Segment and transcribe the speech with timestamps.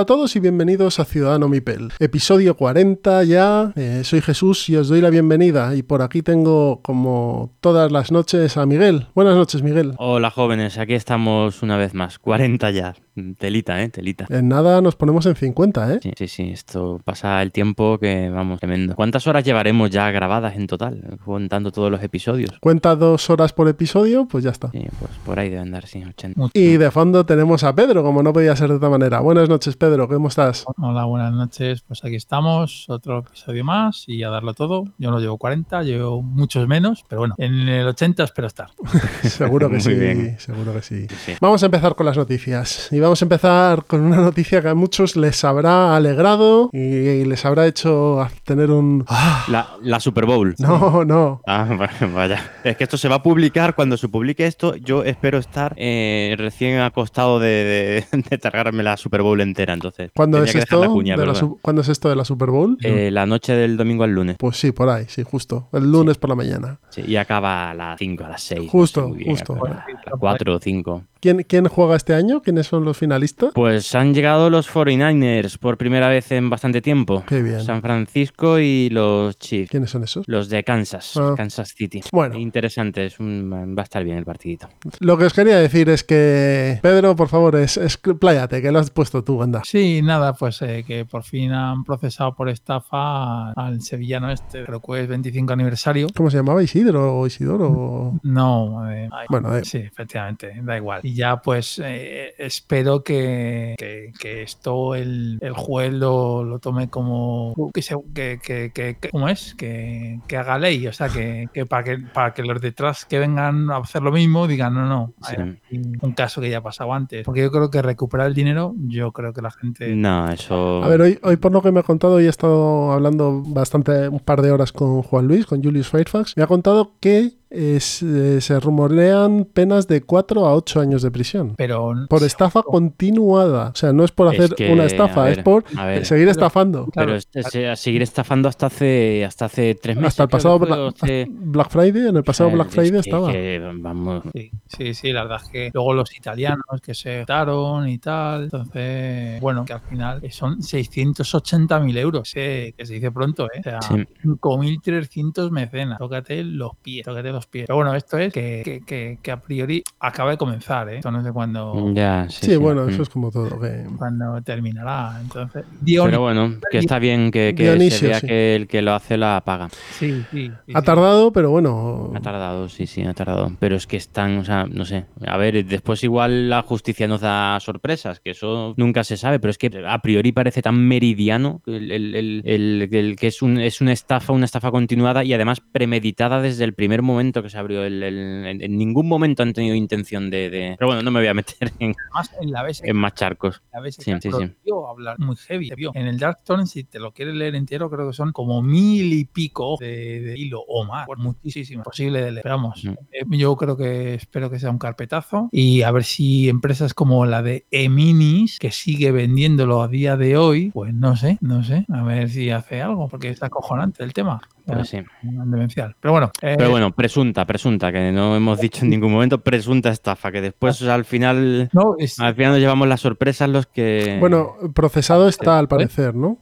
[0.00, 1.92] Hola a todos y bienvenidos a Ciudadano Mipel.
[1.98, 3.74] Episodio 40 ya.
[3.76, 5.76] Eh, soy Jesús y os doy la bienvenida.
[5.76, 9.08] Y por aquí tengo, como todas las noches, a Miguel.
[9.14, 9.92] Buenas noches, Miguel.
[9.98, 12.18] Hola jóvenes, aquí estamos una vez más.
[12.18, 12.94] 40 ya.
[13.38, 13.90] Telita, ¿eh?
[13.90, 14.26] Telita.
[14.30, 16.00] En nada nos ponemos en 50, ¿eh?
[16.02, 16.50] Sí, sí, sí.
[16.50, 18.94] Esto pasa el tiempo que, vamos, tremendo.
[18.94, 21.18] ¿Cuántas horas llevaremos ya grabadas en total?
[21.22, 22.58] Contando todos los episodios.
[22.60, 24.70] Cuenta dos horas por episodio, pues ya está.
[24.70, 26.50] Sí, pues por ahí deben dar, sí, 80.
[26.54, 29.20] Y de fondo tenemos a Pedro, como no podía ser de otra manera.
[29.20, 30.64] Buenas noches, Pedro, ¿cómo estás?
[30.78, 31.82] Hola, buenas noches.
[31.82, 34.84] Pues aquí estamos, otro episodio más y a darlo todo.
[34.98, 38.68] Yo no llevo 40, llevo muchos menos, pero bueno, en el 80 espero estar.
[39.24, 40.38] seguro que sí, bien.
[40.38, 41.08] seguro que sí.
[41.08, 41.32] Sí.
[41.40, 42.88] Vamos a empezar con las noticias.
[42.92, 47.44] Y vamos a empezar con una noticia que a muchos les habrá alegrado y les
[47.44, 49.04] habrá hecho tener un...
[49.08, 49.44] ¡Ah!
[49.48, 50.54] La, la Super Bowl.
[50.58, 51.40] No, no.
[51.48, 51.66] Ah,
[52.14, 52.52] vaya.
[52.62, 53.74] Es que esto se va a publicar.
[53.74, 58.96] Cuando se publique esto, yo espero estar eh, recién acostado de, de, de cargarme la
[58.96, 59.79] Super Bowl entera.
[59.80, 62.76] Entonces, ¿Cuándo es, esto la cuña, de la ¿Cuándo es esto de la Super Bowl?
[62.82, 64.36] Eh, la noche del domingo al lunes.
[64.38, 65.68] Pues sí, por ahí, sí, justo.
[65.72, 66.78] El lunes por la mañana.
[66.90, 68.70] Sí, y acaba a las 5, a las 6.
[68.70, 69.54] Justo, justo.
[69.64, 71.04] A las 4 o 5.
[71.20, 72.40] ¿Quién, ¿Quién juega este año?
[72.40, 73.50] ¿Quiénes son los finalistas?
[73.54, 77.22] Pues han llegado los 49ers por primera vez en bastante tiempo.
[77.26, 77.60] Qué bien.
[77.62, 79.70] San Francisco y los Chiefs.
[79.70, 80.24] ¿Quiénes son esos?
[80.26, 81.34] Los de Kansas, Ah.
[81.36, 82.00] Kansas City.
[82.12, 82.38] Bueno.
[82.38, 84.68] Interesante, es un- va a estar bien el partidito.
[85.00, 88.78] Lo que os quería decir es que, Pedro, por favor, es, es pláyate, que lo
[88.78, 89.60] has puesto tú, anda.
[89.64, 94.80] Sí, nada, pues eh, que por fin han procesado por estafa al sevillano este, creo
[94.80, 96.06] que es 25 aniversario.
[96.16, 96.62] ¿Cómo se llamaba?
[96.62, 98.14] ¿Isidro o Isidoro?
[98.22, 99.64] No, eh, Bueno, eh.
[99.64, 101.00] sí, efectivamente, da igual.
[101.10, 106.88] Y ya pues eh, espero que, que- que esto el, el juez lo, lo tome
[106.88, 109.54] como que, se, que, que, que- que- ¿cómo es?
[109.56, 113.18] Que, que haga ley, o sea, que, que para que para que los detrás que
[113.18, 115.34] vengan a hacer lo mismo digan no, no, Sí.
[115.36, 115.58] hay
[116.00, 117.24] un caso que ya ha pasado antes.
[117.24, 120.82] Porque yo creo que recuperar el dinero, yo creo que la gente No, eso.
[120.84, 124.08] A ver, hoy, hoy por lo que me ha contado, hoy he estado hablando bastante,
[124.08, 126.36] un par de horas con Juan Luis, con Julius Fairfax.
[126.36, 131.10] Me ha contado que es, eh, se rumorean penas de 4 a 8 años de
[131.10, 131.54] prisión.
[131.56, 133.70] pero Por estafa continuada.
[133.70, 135.64] O sea, no es por Es hacer que, una estafa, ver, es por
[136.04, 136.84] seguir estafando.
[136.94, 137.14] Pero Claro.
[137.16, 140.08] es- es- a seguir estafando hasta hace hasta hace tres meses.
[140.10, 143.32] Hasta el pasado Bla- hace- Black Friday, en el pasado Black es Friday que- estaba.
[143.32, 147.88] que, vamos, Sí, sí, sí, la verdad es que luego los italianos que se votaron
[147.88, 153.46] y tal, entonces, bueno, que al final son 680.000 euros, eh, que se dice pronto,
[153.46, 153.58] ¿eh?
[153.58, 153.94] O sea, Sí.
[154.22, 157.66] 5.300 mecenas, tócate los pies, tócate los pies.
[157.66, 160.96] Pero bueno, esto es que, que, que- que a priori acaba de comenzar, ¿eh?
[160.96, 162.46] Esto no sé cuándo, ya, sí.
[162.46, 162.56] Sí, sí.
[162.56, 162.88] bueno, Mm.
[162.90, 163.60] eso es como todo.
[163.60, 165.64] que- cuándo terminará, entonces...
[165.82, 168.26] Dion- Pero bueno, que está bien que, que Dionisio, se vea sí.
[168.26, 169.68] que el que lo hace la paga.
[169.92, 170.84] sí, sí, sí, Ha sí.
[170.84, 172.12] tardado, pero bueno.
[172.14, 173.52] Ha tardado, sí, sí, ha tardado.
[173.58, 175.06] Pero es que están, o sea, no sé.
[175.26, 179.50] A ver, después igual la justicia nos da sorpresas, que eso nunca se sabe, pero
[179.50, 183.58] es que a priori parece tan meridiano el, el- el- el- el que es, un,
[183.58, 187.58] es una estafa, una estafa continuada y además premeditada desde el primer momento que se
[187.58, 187.84] abrió.
[187.84, 191.28] El, el- en, ningún momento han tenido intención de, de- Pero bueno, no me voy
[191.28, 193.62] a meter en, Además, en la vez en más charcos.
[193.72, 194.50] A veces Sí, sí, sí.
[194.88, 195.70] hablar muy heavy.
[195.94, 199.24] En el Darkstone, si te lo quieres leer entero, creo que son como mil y
[199.24, 201.06] pico de, de hilo o más.
[201.06, 201.82] Por muchísimo.
[201.82, 202.42] Posible de leer.
[202.42, 202.90] Pero Vamos, Mm.
[203.12, 205.48] eh, yo creo que espero que sea un carpetazo.
[205.52, 210.36] Y a ver si empresas como la de Eminis, que sigue vendiéndolo a día de
[210.36, 211.84] hoy, pues no sé, no sé.
[211.92, 214.40] A ver si hace algo, porque está acojonante el tema.
[214.66, 214.98] Pues sí.
[215.22, 215.96] Demencial.
[216.00, 219.90] Pero bueno, eh, Pero bueno, presunta, presunta, que no hemos dicho en ningún momento presunta
[219.90, 224.16] estafa, que después al final, no, es, al final nos llevamos las sorpresas los que...
[224.20, 226.38] Bueno, procesado está al parecer, ¿no?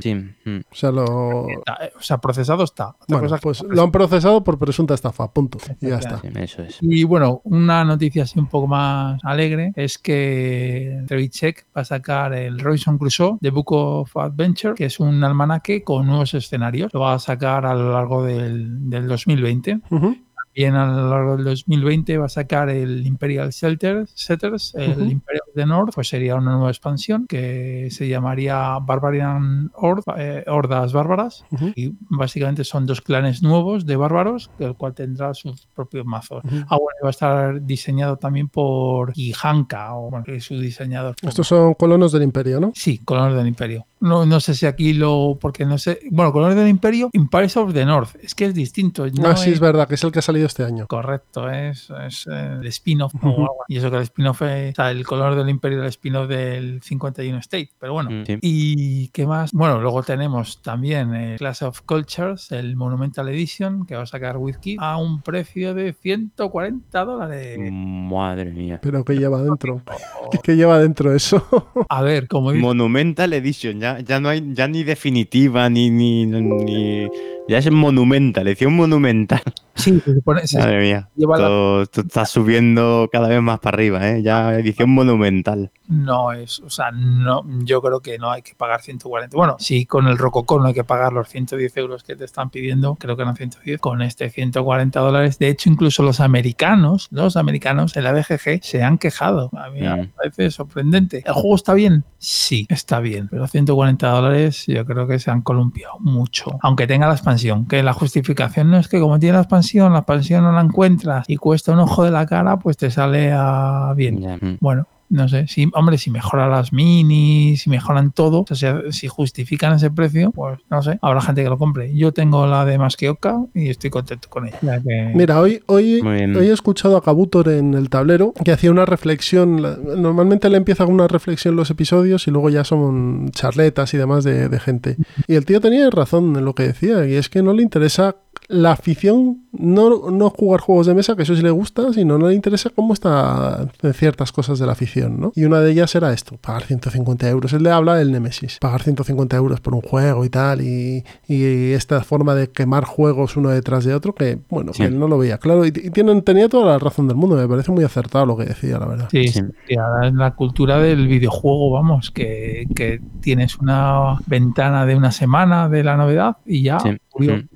[0.00, 0.14] Sí.
[0.14, 0.60] mm.
[0.70, 1.48] O sea, lo.
[1.48, 2.96] eh, o sea, procesado está.
[3.08, 5.58] Bueno, cosa es que pues lo han procesado por presunta estafa, punto.
[5.80, 6.20] Y ya está.
[6.20, 6.78] Sí, eso es.
[6.80, 12.34] Y bueno, una noticia así un poco más alegre es que Trevichek va a sacar
[12.34, 16.92] el Robinson Crusoe The Book of Adventure, que es un almanaque con nuevos escenarios.
[16.92, 19.80] Lo va a sacar a lo largo del, del 2020.
[19.90, 20.16] Ujú.
[20.54, 25.10] Bien, a lo largo del 2020 va a sacar el Imperial Shelter, Setters, el.
[25.10, 30.92] Imperial the North, pues sería una nueva expansión que se llamaría Barbarian Horde, eh, Hordas
[30.92, 31.44] Bárbaras.
[31.74, 36.42] Y básicamente son dos clanes nuevos de bárbaros, el cual tendrá sus propios mazos.
[36.44, 40.58] Ah, bueno, y va a estar diseñado también por Gihanka, o bueno, que es su
[40.58, 41.16] diseñador.
[41.22, 42.72] Estos son colonos del Imperio, ¿no?
[42.74, 43.86] Sí, Colores del Imperio.
[44.02, 45.38] No, no sé si aquí lo.
[45.40, 46.00] Porque no sé.
[46.10, 48.16] Bueno, Colores del Imperio, Empires of the North.
[48.22, 49.06] Es que es distinto.
[49.06, 50.86] No ah, sí, es verdad, que es el que ha salido este año.
[50.86, 53.14] Correcto, es, es, eh, el spin-off.
[53.14, 53.40] o Ujú.
[53.42, 53.56] algo.
[53.68, 54.72] Y eso que el spin-off es.
[54.72, 57.70] O sea, el color del Imperio era el spin-off del 51 State.
[57.78, 58.10] Pero bueno.
[58.10, 58.38] Mm, sí.
[58.42, 59.52] ¿Y qué más?
[59.52, 64.36] Bueno, luego tenemos también el Class of Cultures, el Monumental Edition, que va a sacar
[64.36, 67.58] WizKid a un precio de 140 dólares.
[67.70, 68.80] Madre mía.
[68.82, 69.82] Pero ¿qué lleva dentro?
[70.30, 71.46] ¿Qué, qué lleva dentro eso?
[71.88, 72.62] A ver, como dice.
[72.62, 77.08] Monumental Edition, ya, ya no hay ya ni definitiva ni, ni, ni-
[77.48, 79.42] ya es monumental, edición monumental.
[79.74, 81.08] Sí, se supone- Madre mía.
[81.16, 84.22] lleva la- Esto, esto está subiendo cada vez más para arriba, ¿eh?
[84.22, 85.70] Ya edición monumental.
[85.88, 89.36] no es, o sea, no, yo creo que no hay que pagar 140.
[89.36, 92.48] Bueno, si con el Rococó no hay que pagar los 110 euros que te están
[92.50, 95.38] pidiendo, creo que eran 110, con este 140 dólares.
[95.38, 99.50] De hecho, incluso los americanos, los americanos en la BGG se han quejado.
[99.54, 100.08] A mí me Mm.
[100.16, 101.22] parece sorprendente.
[101.26, 102.04] ¿El juego está bien?
[102.18, 106.58] Sí, está bien, pero 140 dólares yo creo que se han columpiado mucho.
[106.62, 110.00] Aunque tenga la expansión, que la justificación no es que como tiene la expansión, la
[110.00, 113.92] expansión no la encuentras y cuesta un ojo de la cara, pues te sale a
[113.96, 114.58] bien.
[114.60, 119.08] Bueno, no sé, si, hombre, si mejoran las minis, si mejoran todo, o sea, si
[119.08, 121.94] justifican ese precio, pues no sé, habrá gente que lo compre.
[121.94, 124.58] Yo tengo la de Masqueoka y estoy contento con ella.
[124.62, 126.00] Ya que- Mira, hoy, hoy,
[126.38, 129.60] hoy he escuchado a Kabutor en el tablero que hacía una reflexión.
[130.00, 134.24] Normalmente le empieza con una reflexión los episodios y luego ya son charletas y demás
[134.24, 134.96] de, de gente.
[135.28, 138.16] Y el tío tenía razón en lo que decía, y es que no le interesa
[138.48, 142.28] la afición, no, no jugar juegos de mesa, que eso sí le gusta, sino no
[142.28, 145.32] le interesa cómo está en ciertas cosas de la afición, ¿no?
[145.34, 147.52] Y una de ellas era esto, pagar 150 euros.
[147.52, 151.72] Él le habla del Nemesis, pagar 150 euros por un juego y tal, y, y
[151.72, 154.82] esta forma de quemar juegos uno detrás de otro, que bueno, Sí.
[154.82, 155.64] que él no lo veía claro.
[155.66, 158.44] Y, y tienen, tenía toda la razón del mundo, me parece muy acertado lo que
[158.44, 159.08] decía, la verdad.
[159.10, 159.42] Sí, Sí.
[159.68, 165.96] la cultura del videojuego, vamos, que, que tienes una ventana de una semana de la
[165.96, 166.96] novedad y ya Sí.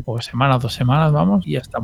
[0.04, 1.81] O semana, dos semanas, vamos, y ya está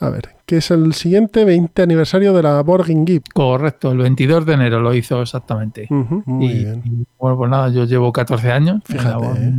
[0.00, 3.32] A ver, que es el siguiente 20 aniversario de la Geek.
[3.32, 5.86] Correcto, el 22 de enero lo hizo exactamente.
[5.88, 6.82] Muy y, bien.
[6.84, 8.82] y, bueno, pues nada, yo llevo 14 años.
[8.84, 9.52] Fíjate, ¿eh?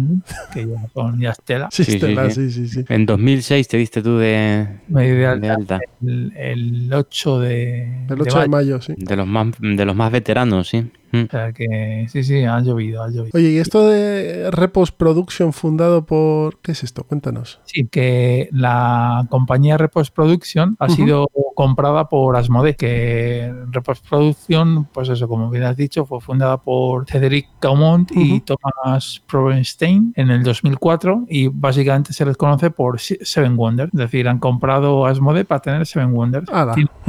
[0.53, 1.69] Que ya son ya estela.
[1.71, 2.51] Sí, Sí, sí, Estela, sí.
[2.51, 2.85] sí, sí, sí.
[2.89, 5.79] En 2006 te diste tú de, Me de de alta alta.
[6.03, 8.49] el, el 8 de, El de 8 de mayo.
[8.49, 8.93] mayo, sí.
[8.95, 10.91] De los más, de los más veteranos, sí.
[11.13, 11.25] Mm.
[11.25, 13.29] O sea que sí, sí, ha llovido, ha llovido.
[13.33, 16.57] Oye, ¿y esto de Repos Production fundado por...
[16.61, 17.03] ¿Qué es esto?
[17.03, 17.59] Cuéntanos.
[17.65, 25.09] Sí, que la compañía Repost Production ha sido comprada por Asmodee, que Repost Production, pues
[25.09, 28.41] eso, como bien has dicho, fue fundada por Cedric Caumont y Ujú.
[28.41, 34.27] Thomas Provenstein en el 2004 y básicamente se les conoce por Seven Wonders, es decir,
[34.27, 36.47] han comprado Asmodee para tener Seven Wonders.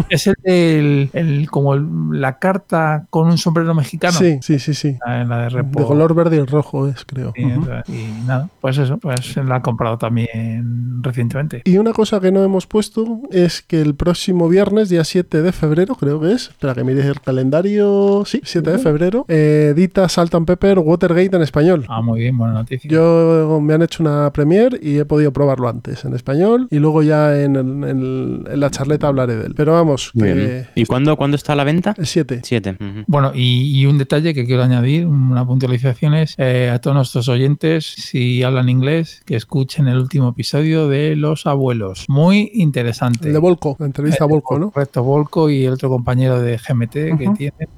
[0.08, 1.86] Es el, el- como el-
[2.20, 4.12] la carta con un sombrero mexicano.
[4.18, 4.96] Sí, sí, sí, sí.
[5.06, 7.32] La de color verde y rojo es, creo.
[7.34, 7.92] Sí.
[7.92, 11.62] Y nada, pues eso, pues la ha comprado también recientemente.
[11.64, 15.52] Y una cosa que no hemos puesto es que el próximo viernes, día 7 de
[15.52, 20.08] febrero, creo que es, espera que mire el calendario, sí, 7 de febrero, eh, edita
[20.08, 21.84] Salt and Pepper Watergate en español.
[21.88, 22.90] Ah, muy bien, buena noticia.
[22.90, 27.02] Yo me han hecho una premiere y he podido probarlo antes en español y luego
[27.02, 29.54] ya en, el- en- en la charleta hablaré de él.
[29.56, 30.66] Pero vamos, que bien.
[30.74, 31.94] ¿Y cuándo, cuándo está a la venta?
[31.96, 32.40] el 7.
[32.42, 32.72] Siete.
[32.80, 33.04] Ujú.
[33.06, 37.28] Bueno, y, y un detalle que quiero añadir, una puntualización es eh, a todos nuestros
[37.28, 42.04] oyentes, si hablan inglés, que escuchen el último episodio de Los Abuelos.
[42.08, 43.30] Muy interesante.
[43.44, 44.70] Volco, la entrevista a Volco, ¿no?
[44.70, 47.68] Correcto, Volco y el otro compañero de GMT que tiene.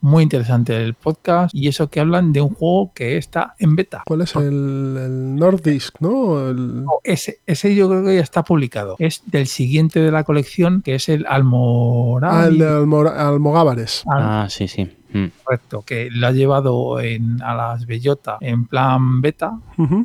[0.00, 4.02] Muy interesante el podcast y eso que hablan de un juego que está en beta.
[4.04, 6.48] ¿Cuál es el, el Nordisk, no?
[6.50, 8.96] El- No, Ese, ese yo creo que ya está publicado.
[8.98, 12.30] Es del siguiente de la colección, que es el Almoral.
[12.34, 14.02] Ah, el de Almora- Almogávares.
[14.10, 14.90] Ah, sí, sí.
[15.12, 15.26] Mm.
[15.44, 19.52] Correcto, que lo ha llevado en, a las Bellota en plan beta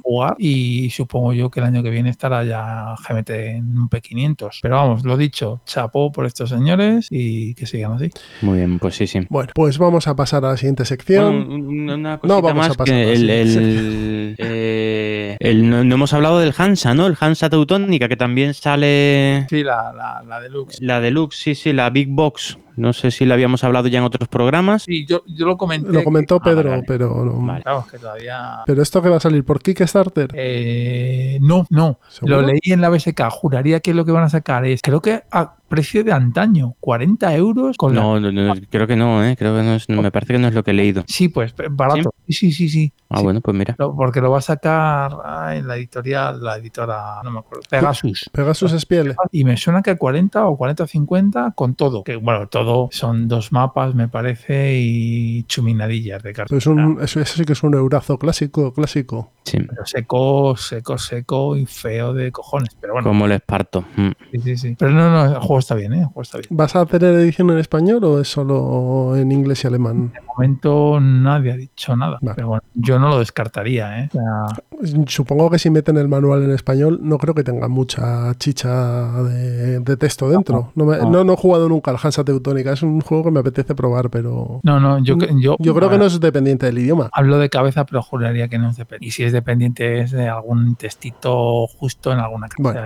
[0.03, 4.59] jugar y supongo yo que el año que viene estará ya GMT en un P500.
[4.61, 8.09] Pero vamos, lo dicho, chapó por estos señores y que sigan así.
[8.41, 9.19] Muy bien, pues sí, sí.
[9.29, 11.47] Bueno, pues vamos a pasar a la siguiente sección.
[11.47, 16.39] Bueno, No, vamos a pasar que a la el, eh, el- no, no hemos hablado
[16.39, 17.07] del Hansa, ¿no?
[17.07, 20.79] El Hansa Teutónica, que también sale Sí, la, la, la deluxe.
[20.81, 24.05] la deluxe, sí, sí, la Big Box, No sé si lo habíamos hablado ya en
[24.05, 24.83] otros programas.
[24.83, 25.91] Sí, yo, yo lo comenté.
[25.91, 26.83] Lo comentó que- Pedro, vale.
[26.87, 27.33] pero no.
[27.45, 27.63] Vale.
[27.63, 28.59] Claro, que todavía.
[28.65, 30.29] Pero esto que va a salir por Kickstarter.
[30.35, 31.99] Eh, no, no.
[32.07, 32.41] ¿Seguro?
[32.41, 33.29] Lo leí en la BSK.
[33.31, 35.23] Juraría que lo que van a sacar es, creo que
[35.67, 38.01] precio de antaño, 40 euros con la.
[38.01, 39.35] No, no, no, creo que no, ¿eh?
[39.37, 41.03] Creo que no es, no, me parece que no es lo que he leído.
[41.07, 42.13] Sí, pues barato.
[42.27, 42.91] Sí, sí, sí, sí.
[43.09, 43.23] Ah, Sí.
[43.23, 43.75] bueno, pues mira.
[43.75, 48.29] Porque lo va a sacar ah, en la editorial, la editora, no me acuerdo, Pegasus.
[48.31, 49.15] Pegasus Spiele.
[49.31, 52.03] Y me suena que 40 o 40 o 50 con todo.
[52.03, 56.55] Que bueno, todo son dos mapas, me parece, y chuminadillas de carta.
[56.55, 59.31] Es un, eso, eso sí que es un eurazo clásico, clásico.
[59.43, 59.59] Sí.
[59.59, 62.75] Pero seco, seco, seco y feo de cojones.
[62.79, 63.85] Pero bueno, Como el esparto.
[63.95, 64.09] Mm.
[64.31, 64.75] sí, sí, sí.
[64.77, 65.99] Pero no, no, el juego está bien, ¿eh?
[65.99, 66.47] El juego está bien.
[66.51, 70.11] ¿Vas a tener edición en español o es solo en inglés y alemán?
[70.13, 72.17] De momento nadie ha dicho nada.
[72.21, 72.35] Vale.
[72.35, 74.09] Pero bueno, yo no lo descartaría, ¿eh?
[74.09, 74.63] O sea,
[75.07, 79.79] Supongo que si meten el manual en español no creo que tenga mucha chicha de,
[79.79, 80.71] de texto dentro.
[80.75, 81.09] No, me- No.
[81.09, 82.73] no, no he jugado nunca al Hansa Teutónica.
[82.73, 85.97] Es un juego que me apetece probar, pero no, no, yo, yo, yo creo que
[85.97, 87.09] no es dependiente del idioma.
[87.11, 89.07] Hablo de cabeza, pero juraría que no es dependiente.
[89.07, 92.47] Y si es dependiente es de algún textito justo en alguna.
[92.59, 92.79] Bueno.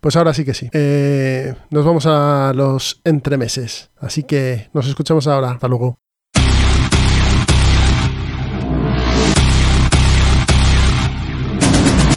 [0.00, 0.68] Pues ahora sí que sí.
[0.72, 3.90] Eh, nos vamos a los entremeses.
[4.00, 5.50] Así que nos escuchamos ahora.
[5.50, 5.98] Hasta luego.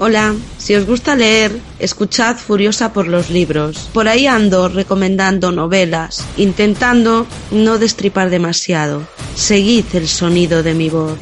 [0.01, 3.89] Hola, si os gusta leer, escuchad Furiosa por los libros.
[3.93, 9.05] Por ahí ando recomendando novelas, intentando no destripar demasiado.
[9.35, 11.17] Seguid el sonido de mi voz.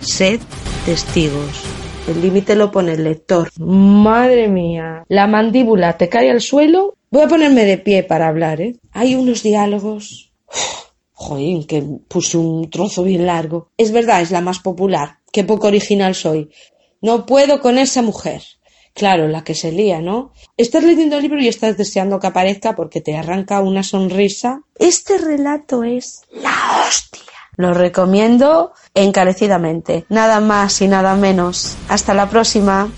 [0.00, 0.40] Sed
[0.86, 1.62] testigos.
[2.08, 3.50] El límite lo pone el lector.
[3.58, 6.94] Madre mía, la mandíbula te cae al suelo.
[7.10, 8.76] Voy a ponerme de pie para hablar, ¿eh?
[8.92, 10.32] Hay unos diálogos.
[11.12, 13.68] Joder, que puse un trozo bien largo.
[13.76, 15.18] Es verdad, es la más popular.
[15.30, 16.50] Qué poco original soy.
[17.02, 18.42] No puedo con esa mujer.
[18.94, 20.32] Claro, la que se lía, ¿no?
[20.56, 24.62] Estás leyendo el libro y estás deseando que aparezca porque te arranca una sonrisa.
[24.78, 27.22] Este relato es la hostia.
[27.56, 30.04] Lo recomiendo encarecidamente.
[30.08, 31.76] Nada más y nada menos.
[31.88, 32.90] Hasta la próxima.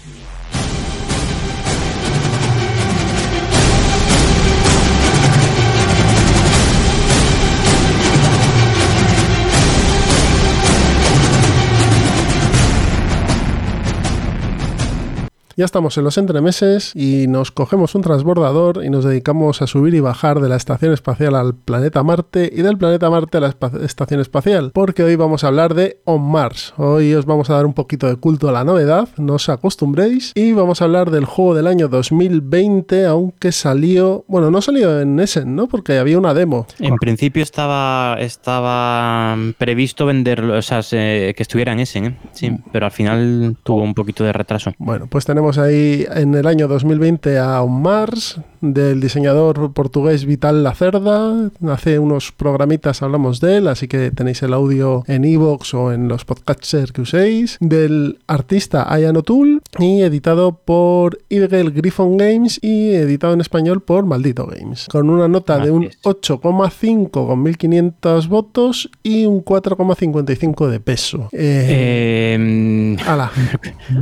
[15.57, 19.95] Ya estamos en los entremeses y nos cogemos un transbordador y nos dedicamos a subir
[19.95, 23.55] y bajar de la estación espacial al planeta Marte y del planeta Marte a la
[23.85, 26.75] estación espacial, porque hoy vamos a hablar de On Mars.
[26.77, 30.33] Hoy os vamos a dar un poquito de culto a la novedad, no os acostumbréis,
[30.35, 35.21] y vamos a hablar del juego del año 2020, aunque salió, bueno, no salió en
[35.21, 35.69] Essen, ¿no?
[35.69, 36.67] Porque había una demo.
[36.81, 42.19] En principio estaba, estaba previsto venderlo, o sea, se- que estuviera en Essen, ¿eh?
[42.33, 44.73] Sí, pero al final tuvo un poquito de retraso.
[44.79, 48.41] Bueno, pues tenemos ahí en el año 2020 a On Mars,
[48.73, 51.51] del diseñador portugués Vital Lacerda.
[51.69, 56.09] Hace unos programitas hablamos de él, así que tenéis el audio en iVoox o en
[56.09, 57.59] los podcasters que uséis.
[57.61, 64.07] Del artista Ayan O'Toole y editado por Eagle Griffon Games y editado en español por
[64.07, 64.87] Maldito Games.
[64.91, 66.03] Con una nota de un Así es.
[66.03, 71.29] 8,5 con 1500 votos y un 4,55 de peso.
[71.33, 73.31] Eh, Eh, ala,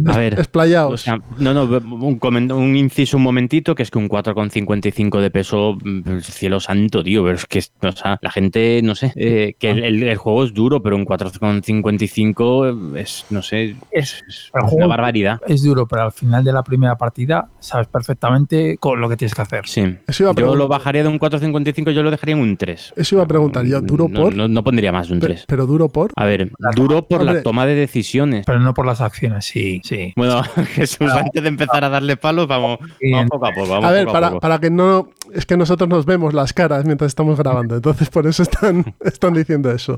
[0.07, 0.35] a ver.
[0.35, 0.93] explayaos.
[0.93, 4.09] O sea, no, no, un, inciso un momentito, que es que un
[4.53, 8.95] 4,55 de peso, mm, cielo santo, tío, pero es que, o sea, la gente, no
[8.95, 13.77] sé, eh, que el, el- el juego es duro, pero un 4,55 es, no sé,
[13.91, 14.23] Es,
[14.55, 15.41] una juego barbaridad.
[15.47, 19.35] es duro, pero al final de la primera partida sabes perfectamente con lo que tienes
[19.35, 19.67] que hacer.
[19.67, 19.97] Sí.
[20.07, 22.95] Eso iba a Yo lo bajaría de un 4,55, yo lo dejaría en un 3.
[22.97, 24.35] Eso iba a preguntar yo, ¿duro No- por?
[24.35, 25.45] No, no pondría más de un Pe- 3.
[25.47, 26.11] pero duro por.
[26.17, 27.37] A ver, duro por Hombre.
[27.37, 28.45] la toma de decisiones.
[28.47, 30.13] Pero no por las acciones, sí, sí.
[30.17, 30.43] Bueno,
[30.75, 33.69] Jesús, antes de empezar a darle palos, vamos, vamos poco a poco.
[33.69, 34.41] Vamos A ver, poco para, poco.
[34.43, 35.09] Para que no.
[35.35, 39.35] Es que nosotros nos vemos las caras mientras estamos grabando, entonces por eso están, están
[39.35, 39.97] diciendo eso.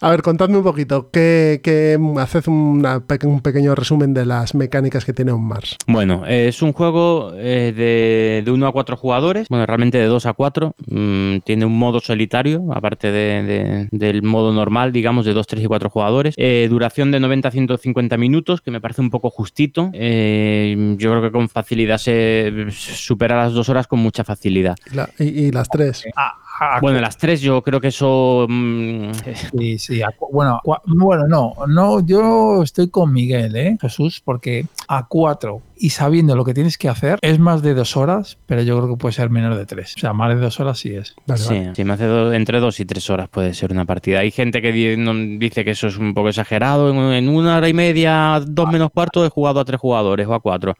[0.00, 5.04] A ver, contadme un poquito, ¿qué, qué haced una un pequeño resumen de las mecánicas
[5.04, 5.76] que tiene On Mars?
[5.86, 10.06] Bueno, eh, es un juego eh, de, de 1 a 4 jugadores, bueno, realmente de
[10.06, 10.74] 2 a 4.
[10.86, 15.64] Mm, tiene un modo solitario, aparte de- de- del modo normal, digamos, de 2, 3
[15.64, 16.34] y 4 jugadores.
[16.36, 19.90] Eh, duración de 90 a 150 minutos, que me parece un poco justito.
[19.94, 24.75] Eh, yo creo que con facilidad se supera las 2 horas con mucha facilidad.
[24.90, 26.04] Y, la- y- y las tres.
[26.14, 28.46] A- a- Bueno, las 3 yo creo que eso...
[28.48, 29.10] mm,
[29.58, 30.02] Sí, sí.
[30.02, 34.22] a bueno, cua- bueno, no, no, yo estoy con Miguel, ¿eh, Jesús?
[34.24, 38.38] Porque a cuatro y sabiendo lo que tienes que hacer, es más de dos horas,
[38.46, 39.94] pero yo creo que puede ser menos de tres.
[39.96, 41.14] O sea, más de dos horas sí es.
[41.26, 41.72] Vale, sí, vale.
[41.74, 44.20] sí, me hace do- entre dos y tres horas puede ser una partida.
[44.20, 46.90] Hay gente que di- no- dice que eso es un poco exagerado.
[46.90, 50.34] En, en una hora y media, dos menos cuarto, he jugado a tres jugadores o
[50.34, 50.74] a cuatro.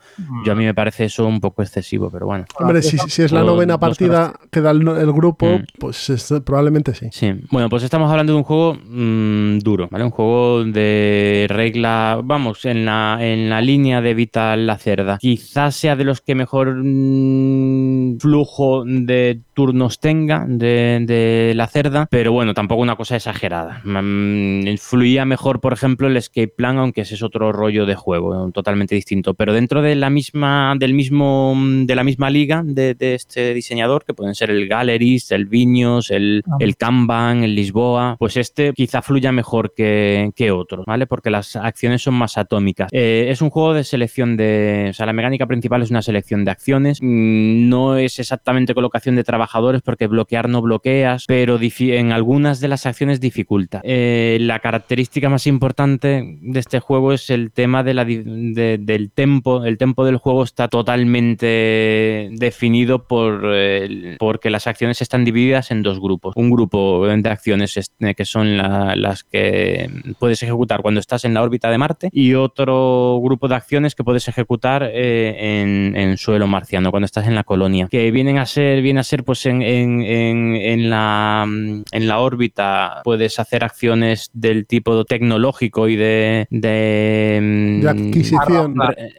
[0.44, 2.44] Yo a mí me parece eso un poco excesivo, pero bueno.
[2.58, 5.64] Hombre, si, si es la novena partida que da el, el grupo, Mm.
[5.78, 7.08] pues es- probablemente sí.
[7.12, 10.04] Sí, bueno, pues estamos hablando de un juego mm, duro, ¿vale?
[10.04, 15.19] Un juego de regla, vamos, en la, en la línea de Vital la cerda.
[15.19, 22.06] Quizás sea de los que mejor mm, flujo de turnos tenga de, de la cerda,
[22.10, 23.80] pero bueno, tampoco una cosa exagerada.
[23.84, 28.50] Mm, fluía mejor, por ejemplo, el Escape Plan, aunque ese es otro rollo de juego,
[28.52, 29.32] totalmente distinto.
[29.32, 34.04] Pero dentro de la misma, del mismo, de la misma liga de, de este diseñador,
[34.04, 36.56] que pueden ser el Galleries, el Viños, el, Ah.
[36.60, 41.06] el Kanban, el Lisboa, pues este quizá fluya mejor que, que otros, ¿vale?
[41.06, 42.88] Porque las acciones son más atómicas.
[42.92, 44.88] Eh, es un juego de selección de.
[44.90, 46.98] O sea, la mecánica principal es una selección de acciones.
[47.00, 52.68] Mm, No es exactamente colocación de trabajadores, porque bloquear no bloqueas, pero en algunas de
[52.68, 53.80] las acciones dificulta.
[53.84, 59.64] Eh, la característica más importante de este juego es el tema del tempo.
[59.64, 65.82] El tempo del juego está totalmente definido por el- porque las acciones están divididas en
[65.82, 66.34] dos grupos.
[66.36, 69.88] Un grupo de acciones es- eh, que son la- las que
[70.18, 74.04] puedes ejecutar cuando estás en la órbita de Marte y otro grupo de acciones que
[74.04, 77.88] puedes ejecutar eh, en, en suelo marciano cuando estás en la colonia.
[77.90, 82.19] Que vienen a ser, viene a ser pues en, en- en- en la, en la
[82.21, 88.75] órbita puedes hacer acciones del tipo tecnológico y de, de, mm, De adquisición.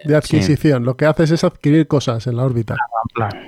[0.06, 0.86] De adquisición.
[0.86, 2.76] Lo que haces es adquirir cosas en la órbita.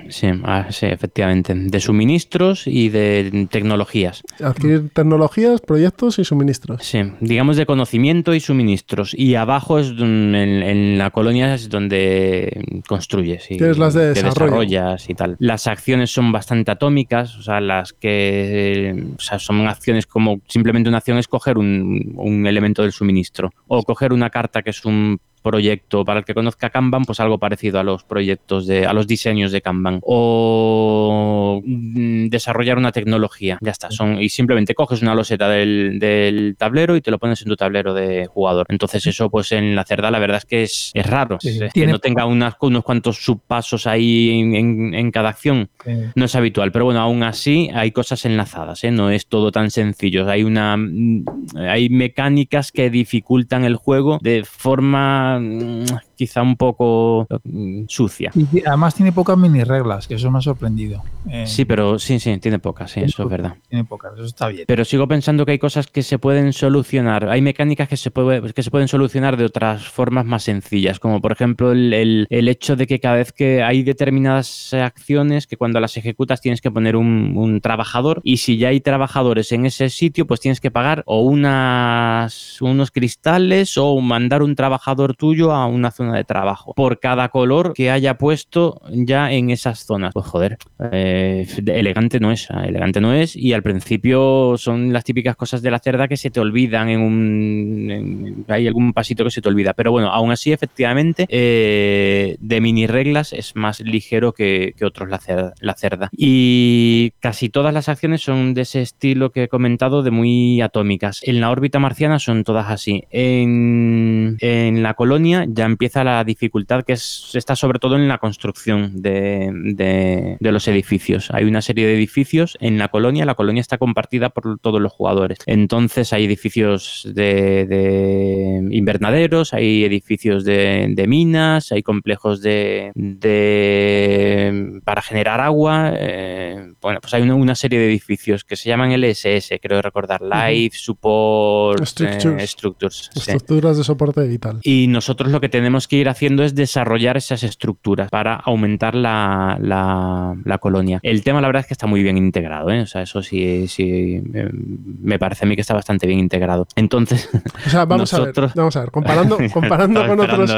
[0.08, 1.54] Sí, ah, sí, efectivamente.
[1.54, 4.22] De suministros y de tecnologías.
[4.42, 6.82] Adquirir tecnologías, proyectos y suministros.
[6.84, 9.14] Sí, digamos de conocimiento y suministros.
[9.14, 14.30] Y abajo es en, en la colonia es donde construyes y Tienes las de desarrollo.
[14.60, 15.36] desarrollas y tal.
[15.38, 20.88] Las acciones son bastante atómicas, o sea, las que o sea, son acciones como simplemente
[20.88, 25.20] una acción es coger un elemento del suministro o coger una carta que es un
[25.42, 29.06] proyecto para el que conozca Kanban, pues algo parecido a los proyectos de a los
[29.06, 35.14] diseños de Kanban o mm, desarrollar una tecnología, ya está, son y simplemente coges una
[35.14, 38.66] loseta del, del tablero y te lo pones en tu tablero de jugador.
[38.68, 41.72] Entonces eso pues en la cerda la verdad es que es, es raro, Sí, es
[41.72, 45.70] que no tenga unas, unos cuantos subpasos ahí en, en- en cada acción.
[46.14, 48.90] No es habitual, pero bueno, aún así hay cosas enlazadas, ¿eh?
[48.90, 50.28] no es todo tan sencillo.
[50.28, 51.24] Hay una mm,
[51.68, 58.30] hay mecánicas que dificultan el juego de forma mm, quizá un poco mm, sucia.
[58.34, 61.02] y además tiene pocas mini reglas, que eso me ha sorprendido.
[61.30, 63.54] Eh, Sí, pero sí, sí, tiene pocas, sí, eso es verdad.
[63.70, 64.64] Tiene pocas, eso está bien.
[64.68, 67.30] Pero sigo pensando que hay cosas que se pueden solucionar.
[67.30, 71.22] Hay mecánicas que se, puede- que se pueden solucionar de otras formas más sencillas, como
[71.22, 75.56] por ejemplo el, el- el hecho de que cada vez que hay determinadas acciones que
[75.56, 79.64] cuando las ejecutas tienes que poner un, un trabajador y si ya hay trabajadores en
[79.64, 85.52] ese sitio, pues tienes que pagar o unas, unos cristales o mandar un trabajador tuyo
[85.52, 86.74] a una zona de trabajo.
[86.74, 90.12] Por cada color que haya puesto ya en esas zonas.
[90.12, 90.58] Pues joder,
[90.92, 95.62] eh, elegante no es, ah, elegante no es y al principio son las típicas cosas
[95.62, 99.48] de la cerda que se te olvidan en un hay algún pasito que se te
[99.48, 99.72] olvida.
[99.74, 105.08] Pero bueno aún así efectivamente eh, de mini reglas es más ligero que, que otros
[105.08, 106.10] la cerda, la cerda.
[106.12, 111.20] Y casi todas las acciones son de ese estilo que he comentado de muy atómicas.
[111.24, 113.04] En la órbita marciana son todas así.
[113.10, 118.18] En, en la colonia ya empieza la dificultad que es, está sobre todo en la
[118.18, 121.30] construcción de, de- de los edificios.
[121.32, 124.92] Hay una serie de edificios en la colonia, la colonia está compartida por todos los
[124.92, 125.38] jugadores.
[125.46, 135.02] Entonces hay edificios de, de invernaderos, hay edificios de, minas, hay complejos de, de- para
[135.02, 135.92] generar agua.
[135.96, 140.20] eh, bueno, pues hay una, una serie de edificios que se llaman LSS, creo recordar,
[140.22, 143.10] Life Support eh, Structures.
[143.12, 143.18] Sí.
[143.20, 144.60] Estructuras de soporte vital.
[144.62, 149.56] Y nosotros lo que tenemos que ir haciendo es desarrollar esas estructuras para aumentar la,
[149.60, 151.00] la- la colonia.
[151.02, 152.80] El tema, la verdad, es que está muy bien integrado, ¿eh?
[152.82, 156.66] O sea, eso sí, sí eh, me parece a mí que está bastante bien integrado.
[156.76, 157.28] Entonces,
[157.66, 160.50] O sea, vamos Nosotros- a ver, vamos a ver, comparando, comparando con otros,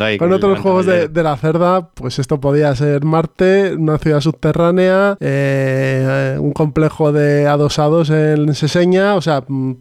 [0.00, 5.16] ahí con otros juegos de, la cerda, pues esto podía ser Marte, una ciudad subterránea,
[5.20, 9.72] eh, un complejo de adosados en Seseña, o sea, mm,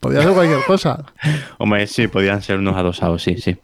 [0.00, 1.04] podía ser cualquier cosa.
[1.58, 3.56] Hombre, sí, podían ser unos adosados, sí, sí.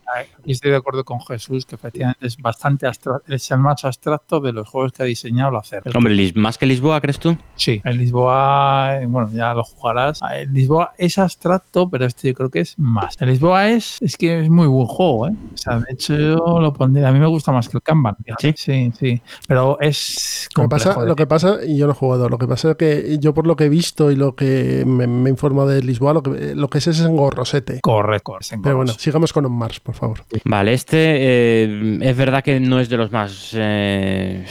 [0.45, 4.41] Y estoy de acuerdo con Jesús que efectivamente es bastante abstracto, es el más abstracto
[4.41, 5.83] de los juegos que ha diseñado la hacer.
[5.95, 7.37] Hombre, más que Lisboa, ¿crees tú?
[7.55, 10.21] Sí, el Lisboa, eh, bueno, ya lo jugarás.
[10.35, 13.17] El Lisboa es abstracto, pero este yo creo que es más.
[13.21, 15.35] El Lisboa es, es que es muy buen juego, ¿eh?
[15.55, 18.17] O sea, de hecho yo lo pondría, a mí me gusta más que el Kanban.
[18.39, 18.53] ¿Sí?
[18.57, 19.23] Sí, sí.
[19.47, 22.39] Pero es Lo que, complejo pasa, lo que pasa, y yo no he jugado, lo
[22.39, 25.29] que pasa es que yo por lo que he visto y lo que me, me
[25.29, 27.81] he informado de Lisboa, lo que, lo que es es engorrosete.
[27.81, 30.21] Corre, corre, es Pero bueno, sigamos con On Mars, por favor.
[30.45, 33.51] Vale, este eh, es verdad que no es de los más...
[33.55, 34.45] eh,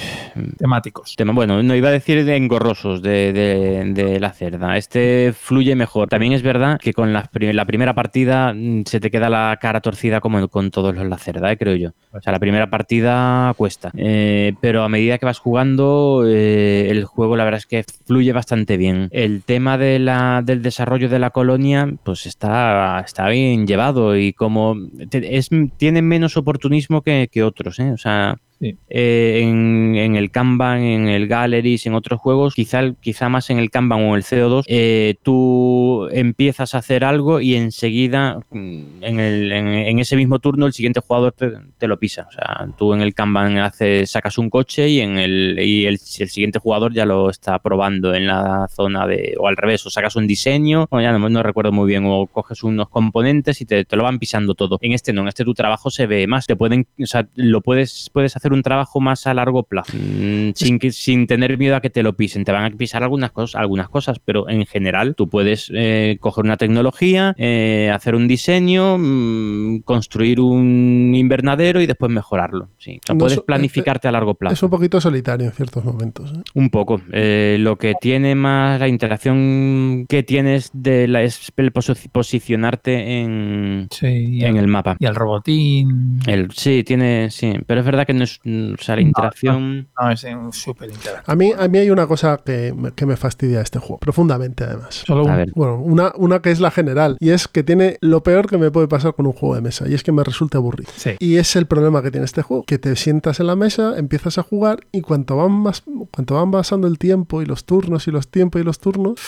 [0.58, 1.16] temáticos.
[1.16, 4.78] tema- bueno, no iba a decir de engorrosos de, de- de la cerda.
[4.78, 6.10] Este fluye mejor.
[6.10, 9.58] También es verdad que con la, pri- la primera partida mm, se te queda la
[9.62, 11.90] cara torcida como con todos los la cerda, eh, creo yo.
[12.12, 13.92] O sea, la primera partida cuesta.
[13.96, 18.34] Eh, pero a medida que vas jugando, eh, el juego la verdad es que fluye
[18.34, 19.08] bastante bien.
[19.12, 21.61] El tema de la, del desarrollo de la colonia,
[22.04, 24.76] pues está, está bien llevado y como
[25.12, 27.92] es, tiene menos oportunismo que, que otros, ¿eh?
[27.92, 33.28] O sea, Eh, en, en el Kanban, en el Galleries, en otros juegos, quizá, quizá
[33.30, 38.40] más en el Kanban o el CO2, eh, tú empiezas a hacer algo y enseguida,
[38.52, 41.34] mm, en, el- en- en ese mismo turno, el siguiente jugador
[41.78, 42.28] te, lo pisa.
[42.30, 45.98] O sea, tú en el Kanban haces, sacas un coche y, en el, y el
[45.98, 50.16] siguiente jugador ya lo está probando en la zona de, o al revés, o sacas
[50.16, 53.86] un diseño, o ya no, no recuerdo muy bien, o coges unos componentes y te,
[53.86, 54.78] te lo van pisando todo.
[54.82, 57.62] En este no, en este tu trabajo se ve más, te pueden, o sea, lo
[57.62, 61.76] puedes, puedes hacer un trabajo más a largo plazo, mm, sin, que, sin tener miedo
[61.76, 62.44] a que te lo pisen.
[62.44, 66.46] Te van a pisar algunas cosas, algunas cosas pero en general tú puedes eh, coger
[66.46, 72.70] una tecnología, eh, hacer un diseño, mm, construir un invernadero y después mejorarlo.
[72.78, 73.00] Sí.
[73.04, 74.54] O sea, No puedes so- planificarte a largo plazo.
[74.54, 76.32] Es un poquito solitario en ciertos momentos.
[76.32, 76.42] ¿eh?
[76.54, 77.02] Un poco.
[77.12, 83.88] Eh, lo que tiene más la interacción que tienes de la, es el posicionarte en,
[83.92, 84.96] Sí, en el, el mapa.
[85.00, 86.20] y el robotín.
[86.28, 89.88] El, sí, tiene, sí, pero es verdad que no es, o sea, la interacción.
[90.00, 91.32] No, es súper interactivo.
[91.32, 94.64] A mí, a mí hay una cosa que, me- que me fastidia este juego, profundamente
[94.64, 95.04] además.
[95.06, 95.52] Solo A un- ver.
[95.56, 98.72] Bueno, una, una que es la general, y es que tiene lo peor que me
[98.72, 100.92] puede pasar con un juego de mesa, y es que me resulta aburrido.
[100.96, 101.12] Sí.
[101.20, 104.38] Y es el problema que tiene este juego, que te sientas en la mesa, empiezas
[104.38, 108.12] a jugar y cuanto van más, cuanto van pasando el tiempo y los turnos y
[108.12, 109.20] los tiempos y los turnos,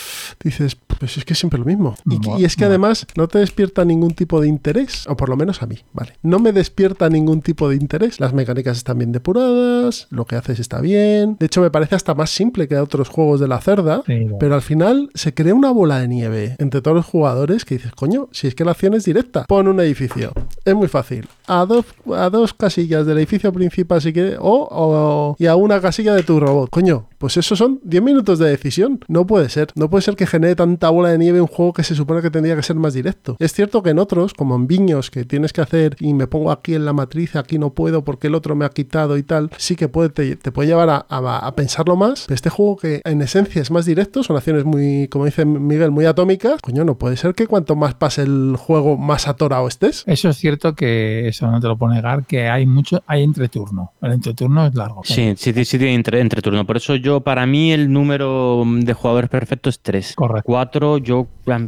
[0.42, 1.94] dices, pues es que es siempre lo mismo.
[2.38, 5.62] Y, es que además no te despierta ningún tipo de interés, o por lo menos
[5.62, 6.14] a mí, ¿vale?
[6.22, 8.20] No me despierta ningún tipo de interés.
[8.20, 11.36] Las mecánicas están bien depuradas, lo que haces está bien.
[11.38, 14.02] De hecho, me parece hasta más simple que otros juegos de la cerda.
[14.06, 14.26] Sí.
[14.38, 17.92] Pero al final se crea una bola de nieve entre todos los jugadores que dices,
[17.92, 20.32] coño, si es que la acción es directa, pon un edificio.
[20.64, 21.26] Es muy fácil.
[21.46, 21.84] A dos,
[22.16, 26.22] a dos casillas del edificio principal si quieres, o, o- y a una casilla de
[26.22, 26.70] tu robot.
[26.70, 29.00] Coño, pues eso son 10 minutos de decisión.
[29.08, 29.68] No puede ser.
[29.74, 32.30] No puede ser que genere tanta bola de nieve un juego que se supone que
[32.30, 33.36] tendría que ser más directo.
[33.38, 36.50] Es cierto que en otros, como en Viños, que tienes que hacer y me pongo
[36.50, 39.50] aquí en la matriz, aquí no puedo porque el otro me ha quitado y tal,
[39.56, 42.24] sí que puede, te, te puede llevar a, a- a pensarlo más.
[42.26, 45.90] Pero este juego que en esencia es más directo, son acciones muy, como dice Miguel,
[45.90, 46.60] muy atómicas.
[46.62, 50.04] Coño, no puede ser que cuanto más pase el juego, más atorado estés.
[50.06, 53.92] Eso es cierto que eso no te lo puedo negar, que hay mucho, hay entreturno.
[54.00, 55.02] El entreturno es largo.
[55.04, 56.64] Sí, sí, sí, sí tiene entre, entre turno.
[56.66, 60.14] Por eso yo, para mí, el número de jugadores perfecto es 3.
[60.14, 60.44] Correcto.
[60.46, 61.26] 4, yo,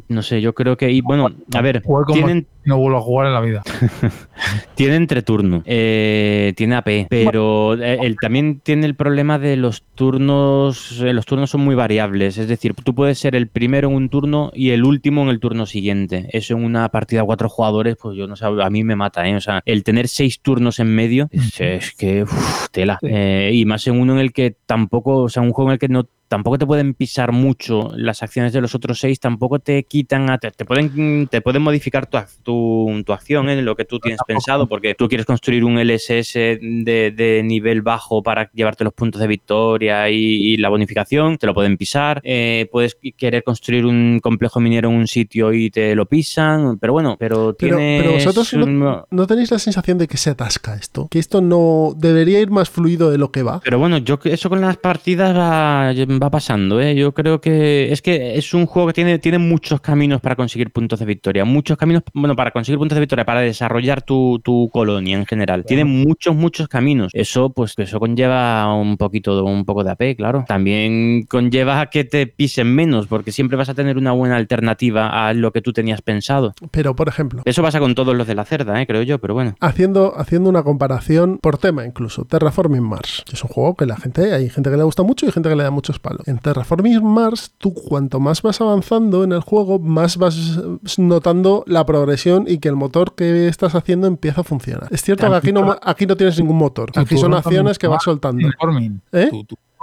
[0.08, 0.90] no sé, yo creo que...
[0.90, 3.62] Y bueno, a ver, tienen, no vuelvo a jugar en la vida.
[4.74, 11.00] tiene entreturno, eh, tiene AP, pero eh, él también tiene el problema de los turnos,
[11.00, 14.08] eh, los turnos son muy variables, es decir, tú puedes ser el primero en un
[14.08, 16.28] turno y el último en el turno siguiente.
[16.32, 19.28] Eso en una partida a cuatro jugadores, pues yo no sé, a mí me mata,
[19.28, 19.36] ¿eh?
[19.36, 22.98] O sea, el tener seis turnos en medio, es, es que, uf, tela.
[23.02, 25.78] Eh, y más en uno en el que tampoco, o sea, un juego en el
[25.78, 29.82] que no tampoco te pueden pisar mucho las acciones de los otros seis, tampoco te
[29.84, 33.84] quitan, a- te, te pueden, te pueden modificar tu, tu, tu acción en lo que
[33.84, 38.84] tú tienes pensado, porque tú quieres construir un LSS de, de nivel bajo para llevarte
[38.84, 43.42] los puntos de victoria y, y la bonificación, te lo pueden pisar, eh, puedes querer
[43.44, 47.76] construir un complejo minero en un sitio y te lo pisan, pero bueno, pero Pero,
[47.76, 51.18] tienes pero vosotros un- no, ¿no tenéis la sensación de que se atasca esto, que
[51.18, 53.60] esto no debería ir más fluido de lo que va.
[53.62, 56.94] Pero bueno, yo eso con las partidas va, va pasando, ¿eh?
[56.94, 60.70] Yo creo que es que es un juego que tiene, tiene muchos caminos para conseguir
[60.70, 61.44] puntos de victoria.
[61.44, 65.64] Muchos caminos, bueno, para conseguir puntos de victoria, para desarrollar tu, tu colonia en general.
[65.64, 67.10] Tiene muchos, muchos caminos.
[67.14, 70.44] Eso, pues, eso conlleva un poquito, un poco de AP, claro.
[70.46, 75.26] También conlleva a que te pisen menos, porque siempre vas a tener una buena alternativa
[75.28, 76.54] a lo que tú tenías pensado.
[76.70, 78.86] Pero, por ejemplo, Eso pasa con todos los de la cerda, ¿eh?
[78.86, 79.54] creo yo, pero bueno.
[79.60, 83.96] haciendo, haciendo una comparación por tema incluso, Terraforming Mars, que es un juego que la
[83.96, 86.20] gente, hay gente que le gusta mucho y gente que le da muchos palo.
[86.26, 90.60] En Terraforming Mars, tú cuanto más vas avanzando en el juego, más vas
[90.98, 94.88] notando la progresión y que el motor que estás haciendo empieza a funcionar.
[94.90, 96.90] Es cierto que aquí no, aquí no tienes ningún motor.
[96.94, 98.48] Aquí son acciones que vas soltando.
[99.12, 99.30] ¿Eh?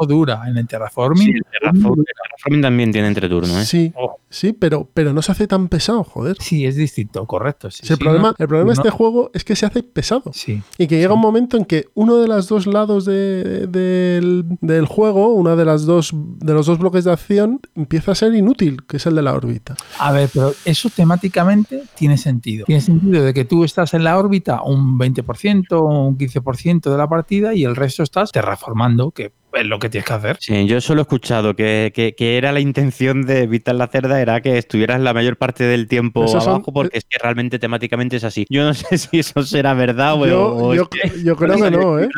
[0.08, 1.26] Dura en el Terraforming.
[1.28, 3.66] Sí, el Terraform- el Terraforming también tiene entreturno, ¿eh?
[3.66, 6.36] Sí, Oh, sí, pero, pero no se hace tan pesado, joder.
[6.40, 7.70] sí, es distinto, correcto.
[7.72, 9.84] Sí, Sí, el sí, problema, no- el problema de este juego es que se hace
[9.84, 10.32] pesado.
[10.34, 10.62] Sí.
[10.78, 14.86] Y que llega un momento en que uno de los dos lados de- del, del
[14.86, 18.84] juego, una de las dos de los dos bloques de acción, empieza a ser inútil,
[18.88, 19.76] que es el de la órbita.
[20.00, 22.66] A ver, pero eso temáticamente tiene sentido.
[22.66, 26.98] Tiene sentido de que tú estás en la órbita un 20% o un 15% de
[26.98, 30.38] la partida y el resto estás terraformando, que es lo que tienes que hacer.
[30.40, 34.22] Sí, yo solo he escuchado que, que- que era la intención de Vital la Cerda,
[34.22, 37.60] era que estuvieras la mayor parte del tiempo Esos son- abajo, porque es que realmente
[37.60, 38.46] temáticamente es así.
[38.50, 41.56] Yo no sé si eso será verdad o, Yo, o yo, es que- yo creo
[41.62, 42.10] que no, ¿eh?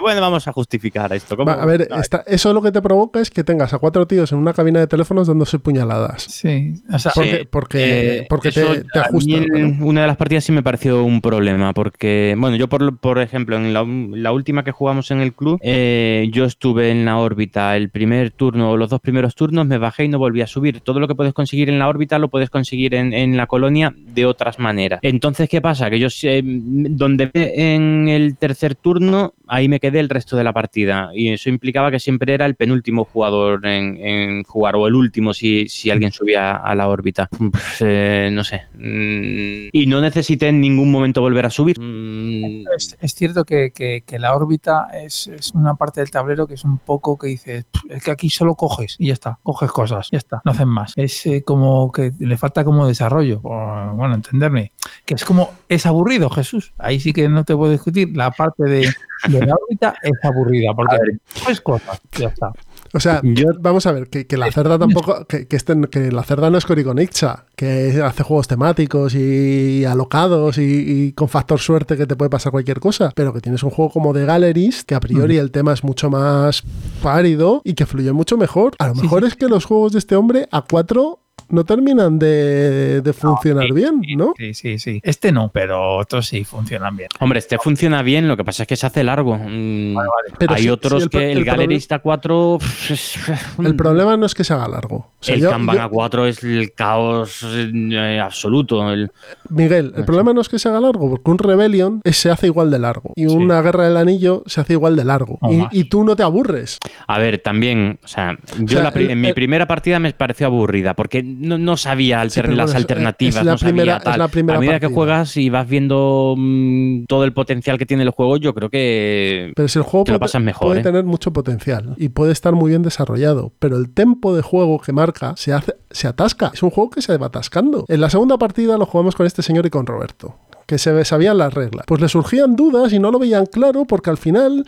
[0.00, 1.36] Bueno, vamos a justificar esto.
[1.36, 1.46] ¿cómo?
[1.50, 1.88] Va, a ver,
[2.26, 4.86] eso lo que te provoca es que tengas a cuatro tíos en una cabina de
[4.86, 6.22] teléfonos dándose puñaladas.
[6.22, 9.26] Sí, o sea, Porque, Sí, porque, eh, porque te, te a ajusta.
[9.26, 9.86] mí en ¿no?
[9.86, 13.56] Una de las partidas sí me pareció un problema, porque, bueno, yo por, por ejemplo,
[13.56, 13.84] en la,
[14.18, 18.30] la última que jugamos en el club, eh, yo estuve en la órbita el primer
[18.30, 20.80] turno o los dos primeros turnos, me bajé y no volví a subir.
[20.80, 23.94] Todo lo que puedes conseguir en la órbita lo puedes conseguir en, en la colonia
[23.96, 25.00] de otras maneras.
[25.02, 25.90] Entonces, ¿qué pasa?
[25.90, 30.52] Que yo sé, donde en el tercer turno, ahí me quedé el resto de la
[30.52, 31.10] partida.
[31.14, 35.32] Y eso implicaba que siempre era el penúltimo jugador en, en jugar, o el último
[35.34, 37.28] si, si alguien subía a la órbita.
[37.28, 38.62] Pff, eh, no sé.
[38.74, 41.78] Mm, Y no necesité en ningún momento volver a subir.
[41.80, 46.46] Mm, es, es cierto que, que- que la órbita es, es una parte del tablero
[46.46, 49.38] que es un poco que dices, "Pff, es que aquí solo coges y ya está,
[49.42, 50.92] coges cosas, ya está, no hacen más.
[50.96, 54.72] Es eh, como que le falta como desarrollo, bueno, entenderme,
[55.06, 56.74] que es como, es aburrido, Jesús.
[56.76, 58.92] Ahí sí que no te puedo discutir, la parte de,
[59.28, 60.96] de la órbita es aburrida, porque
[61.40, 62.52] coges cosas, ya está.
[62.94, 66.10] O sea, Yo- vamos a ver, que, que la cerda tampoco, que, que, este- que
[66.12, 71.58] la cerda no es Coriconixa, que hace juegos temáticos y alocados y, y con factor
[71.60, 74.84] suerte que te puede pasar cualquier cosa, pero que tienes un juego como de Galleries,
[74.84, 76.62] que a priori el tema es mucho más
[77.02, 78.74] pálido y que fluye mucho mejor.
[78.78, 82.18] A lo Sí, mejor es que los juegos de este hombre a cuatro no terminan
[82.18, 84.34] de, de funcionar sí, bien, ¿no?
[84.36, 85.00] Sí, sí, sí.
[85.02, 87.08] Este no, pero otros sí funcionan bien.
[87.20, 89.36] Hombre, este funciona bien, lo que pasa es que se hace largo.
[89.38, 89.96] Mm,
[90.38, 92.58] Pero Hay sí- otros el que el, el Galerista 4.
[92.60, 93.18] pff, es-
[93.58, 94.96] El problema no es que se haga largo.
[94.96, 98.90] O sea, el yo- Kanban yo- A4 es el caos eh, absoluto.
[98.92, 99.10] El-
[99.48, 102.46] Miguel, el problema no es que se haga largo, porque un Rebellion es- se hace
[102.46, 103.12] igual de largo.
[103.16, 105.38] Y una Guerra del Anillo se hace igual de largo.
[105.40, 106.78] O Y, tú no te aburres.
[107.06, 109.98] A ver, también, o sea, yo sea, la pri- el- en mi el- primera partida
[109.98, 113.58] me pareció aburrida porque no, no sabía Sí, las bueno, es- alternativas, es la no
[113.58, 114.18] sabía primera- es tal.
[114.18, 118.02] la primera a medida que juegas y vas viendo mm, todo el potencial que tiene
[118.02, 120.80] el juego, yo creo que Pero si el juego Te lo puede, pasas mejor, puede
[120.80, 120.82] ¿eh?
[120.82, 124.92] tener mucho potencial y puede estar muy bien desarrollado, pero el tempo de juego que
[124.92, 126.50] marca se hace, se atasca.
[126.52, 127.84] Es un juego que se va atascando.
[127.88, 131.38] En la segunda partida lo jugamos con este señor y con Roberto, que se sabían
[131.38, 131.84] las reglas.
[131.86, 134.64] Pues le surgían dudas y no lo veían claro porque al final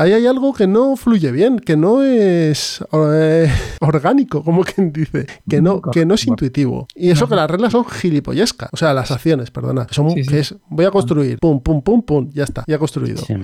[0.00, 5.26] ahí hay algo que no fluye bien, que no es eh, orgánico, como quien dice,
[5.48, 6.86] que no, que no es intuitivo.
[6.94, 10.30] Y eso que las reglas son gilipollescas, o sea, las acciones, perdona, son Sí, sí.
[10.30, 13.18] que es voy a construir, pum, pum, pum, pum, ya está, ya construido.
[13.18, 13.34] Sí.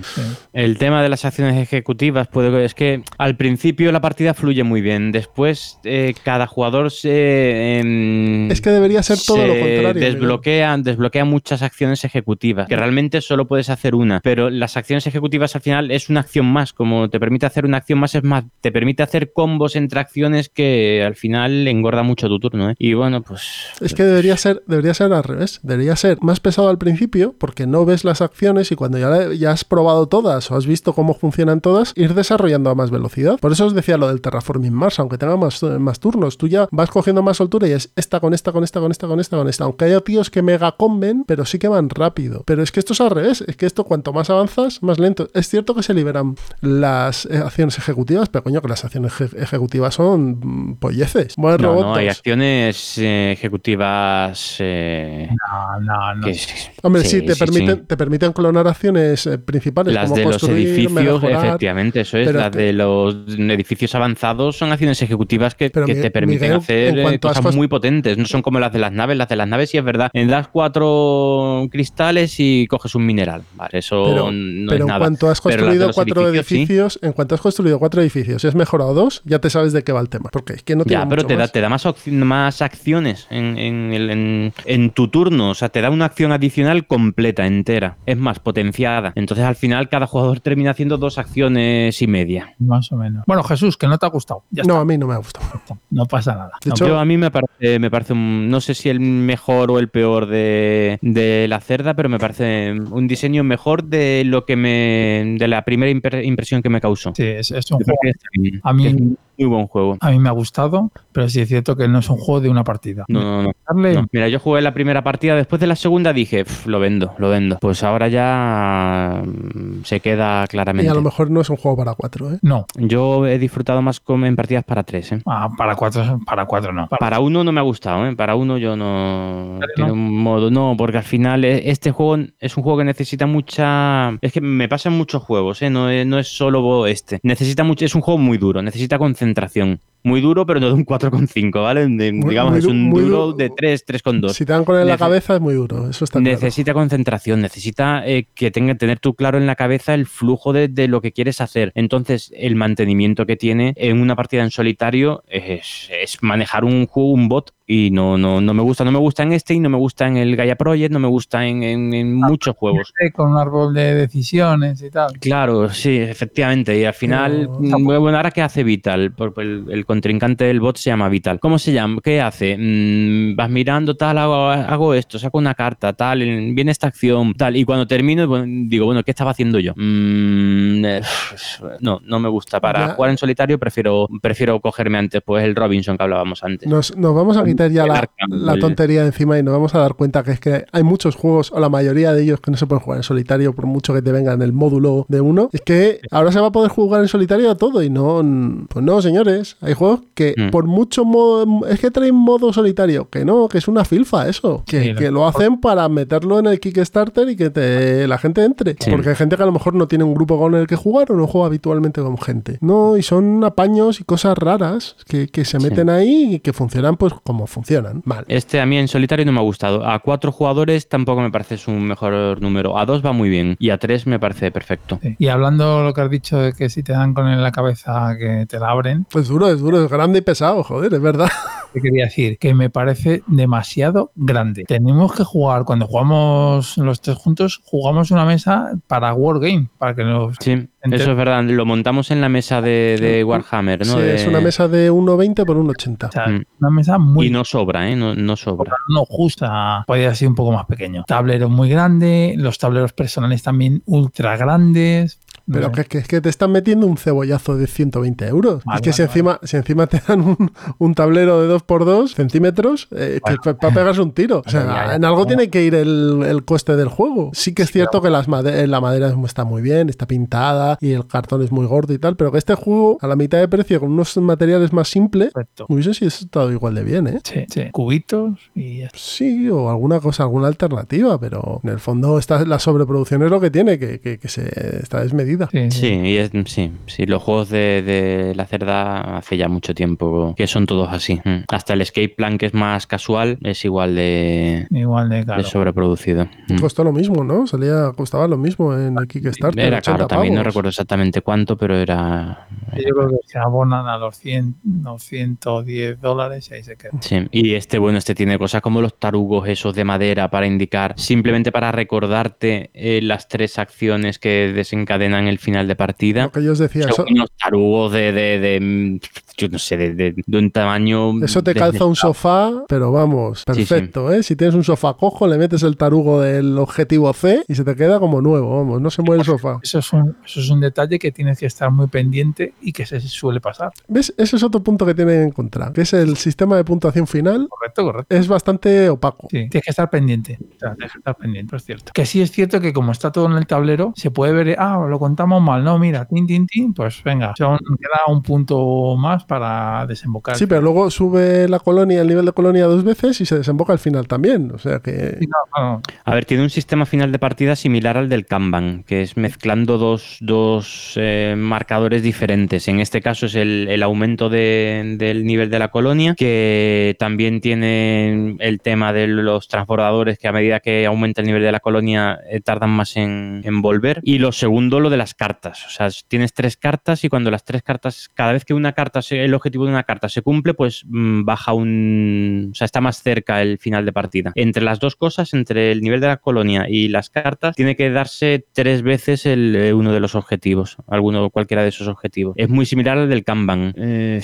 [0.52, 4.80] El tema de las acciones ejecutivas, puede, es que al principio la partida fluye muy
[4.80, 7.78] bien, después eh, cada jugador se...
[7.80, 10.00] em, Es que debería ser todo se lo contrario.
[10.00, 15.54] Desbloquea, desbloquea muchas acciones ejecutivas, que realmente solo puedes hacer una, pero las acciones ejecutivas
[15.54, 18.44] al final es una acción más, como te permite hacer una acción más, es más,
[18.60, 22.70] te permite hacer combos entre acciones que al final engorda mucho tu turno.
[22.70, 22.74] ¿eh?
[22.78, 23.42] Y bueno, pues...
[23.80, 25.60] Es que debería ser, debería ser al revés.
[25.62, 29.50] Debería ser más pesado al principio, porque no ves las acciones y cuando ya, ya
[29.50, 33.38] has probado todas o has visto cómo funcionan todas, ir desarrollando a más velocidad.
[33.38, 36.68] Por eso os decía lo del Terraforming Mars, aunque tenga más, más turnos, tú ya
[36.70, 39.36] vas cogiendo más soltura y es esta con esta, con esta, con esta, con esta,
[39.36, 39.64] con esta.
[39.64, 42.42] Aunque haya tíos que mega comben, pero sí que van rápido.
[42.46, 45.28] Pero es que esto es al revés, es que esto cuanto más avanzas, más lento.
[45.34, 46.25] Es cierto que se liberan
[46.60, 51.34] las eh, acciones ejecutivas, pero coño, que las acciones eje- ejecutivas son mm, polleces.
[51.36, 54.56] Buen No, no, hay acciones eh, ejecutivas...
[54.60, 56.26] eh, No, no, no.
[56.26, 56.36] que-
[56.82, 57.82] Hombre, sí, te, sí, permiten, sí.
[57.86, 61.46] te permiten clonar acciones eh, principales Las como de los edificios, mejorar.
[61.46, 62.32] efectivamente, eso es.
[62.32, 66.42] Las que- de los edificios avanzados son acciones ejecutivas que, Pero que Mi- te permiten
[66.48, 68.16] Miguel, hacer en cosas muy potentes.
[68.18, 69.16] No son como las de las naves.
[69.16, 70.10] Las de las naves sí es verdad.
[70.12, 73.42] En das cuatro cristales y coges un mineral.
[73.54, 74.98] Vale, eso Pero, no pero es en nada.
[75.00, 76.98] cuanto has construido cuatro cuatro edificios, sí.
[77.02, 79.92] en cuanto has construido cuatro edificios y has mejorado dos, ya te sabes de qué
[79.92, 80.30] va el tema.
[80.32, 81.52] Porque es que no tiene Ya, pero mucho te da, más.
[81.52, 85.50] te da más, más acciones en, en el- en- en tu turno.
[85.50, 87.96] O sea, te da una acción adicional completa, entera.
[88.06, 89.12] Es más, potenciada.
[89.14, 92.54] Entonces, al final, cada jugador termina haciendo dos acciones y media.
[92.58, 93.24] Más o menos.
[93.26, 94.44] Bueno, Jesús, que no te ha gustado.
[94.50, 95.46] Ya No, a mí no me ha gustado.
[95.90, 96.50] No pasa nada.
[96.62, 99.00] De No, hecho- Yo a mí me parece, me parece un- no sé si el
[99.00, 104.22] mejor o el peor de, de la cerda, pero me parece un diseño mejor de
[104.24, 107.12] lo que me, de la primera impre- impresión que me causó.
[107.14, 107.98] sí, es, es un juego.
[108.00, 109.96] parece que está bien, A mí- es un muy buen juego.
[110.00, 112.48] A mí me ha gustado, pero sí es cierto que no es un juego de
[112.48, 113.04] una partida.
[113.08, 113.50] No, no, no.
[113.68, 116.80] Darle- No, Mira, yo jugué la primera partida, después de la segunda dije, "Pf, lo
[116.80, 117.58] vendo, lo vendo.
[117.60, 120.90] Pues ahora ya mm, se queda Y claramente.
[120.90, 122.38] a lo mejor no es un juego para cuatro, ¿eh?
[122.42, 125.12] No, Yo he disfrutado más con, en partidas para tres.
[125.12, 125.20] ¿eh?
[125.26, 126.88] ah, para cuatro, para cuatro no.
[126.88, 128.14] Para- Para uno no me ha gustado, ¿eh?
[128.16, 129.58] Para uno yo no...
[129.74, 129.94] Tiene ¿no?
[129.94, 130.50] un modo...
[130.50, 134.16] No, porque al final eh, este juego es un juego que necesita mucha...
[134.20, 135.70] Es que me pasan muchos juegos, ¿eh?
[135.70, 137.20] No es, no es solo este.
[137.22, 137.84] Necesita mucho...
[137.84, 139.80] Es un juego muy duro, necesita concentración.
[140.02, 141.88] Muy duro, pero no de un 4,5, ¿vale?
[141.88, 144.28] De- Muy- digamos, muy es un duro du- de 3, 3,2.
[144.34, 146.32] Si te dan con él en la cabeza es muy duro, eso está claro.
[146.36, 150.68] Necesita concentración, necesita eh, que tenga, tener tú claro en la cabeza el flujo de,
[150.68, 151.72] de lo que quieres hacer.
[151.74, 157.10] Entonces, el mantenimiento que tiene en una partida en solitario es, es manejar un juego,
[157.10, 158.84] un bot, y no, no, no me gusta.
[158.84, 161.08] No me gusta en este y no me gusta en el Gaia Project, no me
[161.08, 162.92] gusta en, en- en muchos juegos.
[163.12, 165.18] Con un árbol de decisiones y tal.
[165.18, 166.78] Claro, sí, efectivamente.
[166.78, 170.60] Y al final, Pero- mm, bueno, ahora qué hace Vital, Porque el, el contrincante del
[170.60, 171.40] bot se llama Vital.
[171.40, 172.00] ¿Cómo se llama?
[172.04, 172.56] ¿Qué hace?
[172.56, 177.56] Mm, vas mirando, tal, hago, hago esto, saco una carta, tal, viene esta acción, tal.
[177.56, 179.72] Y cuando termino, bueno, digo, bueno, ¿qué estaba haciendo yo?
[179.76, 181.00] Mm, eh,
[181.80, 182.60] no, no me gusta.
[182.60, 182.94] Para Ya.
[182.94, 186.68] jugar en solitario prefiero, prefiero cogerme antes, pues el Robinson que hablábamos antes.
[186.68, 189.52] Nos, nos vamos a quitar ya la, Arkham, la el- tontería de encima y nos
[189.52, 192.40] vamos a dar cuenta que es que hay muchos juegos, o la mayoría de ellos,
[192.40, 195.20] que no se pueden jugar en solitario por mucho que te vengan el módulo de
[195.20, 195.48] uno.
[195.52, 198.22] Es que ahora se va a poder jugar en solitario a todo y no,
[198.68, 199.56] pues no, señores.
[199.60, 200.50] Hay juegos que Mm.
[200.50, 204.62] por mucho modo, es que traen modo solitario, que no, que es una filfa eso,
[204.66, 208.44] que, Sí, que lo hacen para meterlo en el Kickstarter y que te, la gente
[208.44, 208.76] entre.
[208.78, 208.90] Sí.
[208.90, 211.10] Porque hay gente que a lo mejor no tiene un grupo con el que jugar
[211.12, 212.58] o no juega habitualmente con gente.
[212.60, 215.64] No, y son apaños y cosas raras que, que se Sí.
[215.68, 218.02] meten ahí y que funcionan pues como funcionan.
[218.04, 218.24] Mal.
[218.28, 219.86] Este a mí en solitario no me ha gustado.
[219.86, 222.78] A cuatro jugadores tampoco me parece su mejor número.
[222.78, 223.56] A dos va muy bien.
[223.58, 224.98] Y a tres me parece perfecto.
[225.02, 225.16] Sí.
[225.18, 228.16] Y hablando lo que has dicho de que si te dan con en la cabeza
[228.18, 231.28] que te la abren, Es duro, es duro, es grande y pesado, joder, es verdad.
[231.76, 232.38] ¿qué quería decir?
[232.38, 234.64] Que me parece demasiado grande.
[234.66, 240.04] Tenemos que jugar, cuando jugamos los tres juntos, jugamos una mesa para Wargame, para que
[240.04, 240.36] nos...
[240.40, 241.42] Sí, eso es verdad.
[241.44, 243.94] Lo montamos en la mesa de, de Warhammer, ¿no?
[243.94, 246.08] Sí, De- Es una mesa de 1,20 por 1,80.
[246.08, 246.44] O sea, Mm.
[246.60, 247.96] una mesa muy Y no sobra, ¿eh?
[247.96, 248.72] No, no sobra.
[248.88, 251.04] no justa, podría ser un poco más pequeño.
[251.06, 255.18] Tablero muy grande, los tableros personales también ultra grandes.
[255.50, 258.64] Pero que, que es que te están metiendo un cebollazo de 120 euros.
[258.64, 262.14] Vale, es que si, vale, encima, si encima te dan un, un tablero de 2x2
[262.14, 264.42] centímetros, eh, que para pegarse un tiro.
[264.44, 264.94] O sea, Ya, ya, ya.
[264.96, 267.30] en algo tiene que ir el, el coste del juego.
[267.34, 270.92] Sí que es cierto que las made- la madera está muy bien, está pintada y
[270.92, 273.48] el cartón es muy gordo y tal, pero que este juego a la mitad de
[273.48, 275.30] precio con unos materiales más simples,
[275.68, 277.20] hubiese sido estado igual de bien, ¿eh?
[277.22, 277.64] Sí, sí.
[277.72, 278.98] Cubitos y ya está.
[278.98, 283.40] Sí, o alguna cosa, alguna alternativa, pero en el fondo esta, la sobreproducción es lo
[283.40, 285.35] que tiene, que, que- que se está desmedida.
[285.50, 285.80] Sí, sí.
[285.80, 290.34] Sí, y es- sí, sí, los juegos de, de la cerda hace ya mucho tiempo
[290.36, 291.20] que son todos así.
[291.24, 291.44] Mm.
[291.52, 295.44] Hasta el escape plan, que es más casual, es igual de, Igual de de caro.
[295.44, 296.26] sobreproducido.
[296.48, 296.58] Mm.
[296.58, 297.46] Costó lo mismo, ¿no?
[297.46, 299.64] Salía, costaba lo mismo en el Kickstarter.
[299.64, 302.46] Era 80 caro también, no recuerdo exactamente cuánto, pero era...
[302.76, 306.92] Yo creo que se abonan a los 100, los 110 dólares y ahí se queda.
[307.00, 310.94] Sí, y este, bueno, este tiene cosas como los tarugos esos de madera para indicar,
[310.98, 316.24] simplemente para recordarte eh, las tres acciones que desencadenan el final de partida.
[316.24, 319.00] Lo que yo os decía, Son eso, unos tarugos de, de, de,
[319.36, 321.22] yo no sé, de, de- de un tamaño...
[321.24, 323.58] eso te calza un sofá, pero vamos, Sí, sí.
[323.74, 324.22] perfecto, ¿eh?
[324.22, 327.74] Si tienes un sofá cojo, le metes el tarugo del objetivo C y se te
[327.76, 329.58] queda como nuevo, vamos, no se mueve el sofá.
[329.62, 332.86] Eso es, un, eso es un detalle que tienes que estar muy pendiente y que
[332.86, 333.72] se suele pasar.
[333.88, 334.14] ¿Ves?
[334.16, 337.46] Ese es otro punto que tiene en contra, que es el sistema de puntuación final.
[337.50, 338.14] Correcto, correcto.
[338.16, 339.28] Es bastante opaco.
[339.30, 340.38] Sí, tienes que estar pendiente.
[340.40, 341.92] O sea, tienes que estar pendiente, es cierto.
[341.94, 344.86] Que sí es cierto que como está todo en el tablero, se puede ver, ah,
[344.88, 349.24] lo contamos mal, no, mira, tin, tin, tin, pues venga, son, queda un punto más
[349.26, 350.36] para desembocar.
[350.36, 353.72] Sí, pero luego sube la colonia, el nivel de colonia dos veces y se desemboca
[353.72, 354.50] al final también.
[354.52, 355.16] O sea que.
[355.20, 355.82] Sí, no, no.
[356.04, 359.78] A ver, tiene un sistema final de partida similar al del Kanban, que es mezclando
[359.78, 362.68] dos, dos, eh, marcadores diferentes.
[362.68, 367.40] En este caso es el, el aumento de- del nivel de la colonia, que también
[367.40, 371.60] tiene el tema de los transbordadores, que a medida que aumenta el nivel de la
[371.60, 374.00] colonia eh, tardan más en, en volver.
[374.02, 375.66] Y lo segundo, lo de las cartas.
[375.66, 379.02] O sea, tienes tres cartas y cuando las tres cartas, cada vez que una carta,
[379.02, 382.50] se- el objetivo de una carta se cumple, pues mm, baja un...
[382.52, 384.32] O sea, está más cerca el final de partida.
[384.34, 387.90] Entre las dos cosas, entre el nivel de la colonia y las cartas, tiene que
[387.90, 392.34] darse tres veces el, eh, uno de los objetivos, alguno cualquiera de esos objetivos.
[392.36, 393.74] Es muy similar al del Kanban.
[393.76, 394.20] Eh,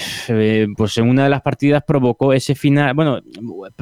[0.77, 3.21] pues en una de las partidas provocó ese final, bueno,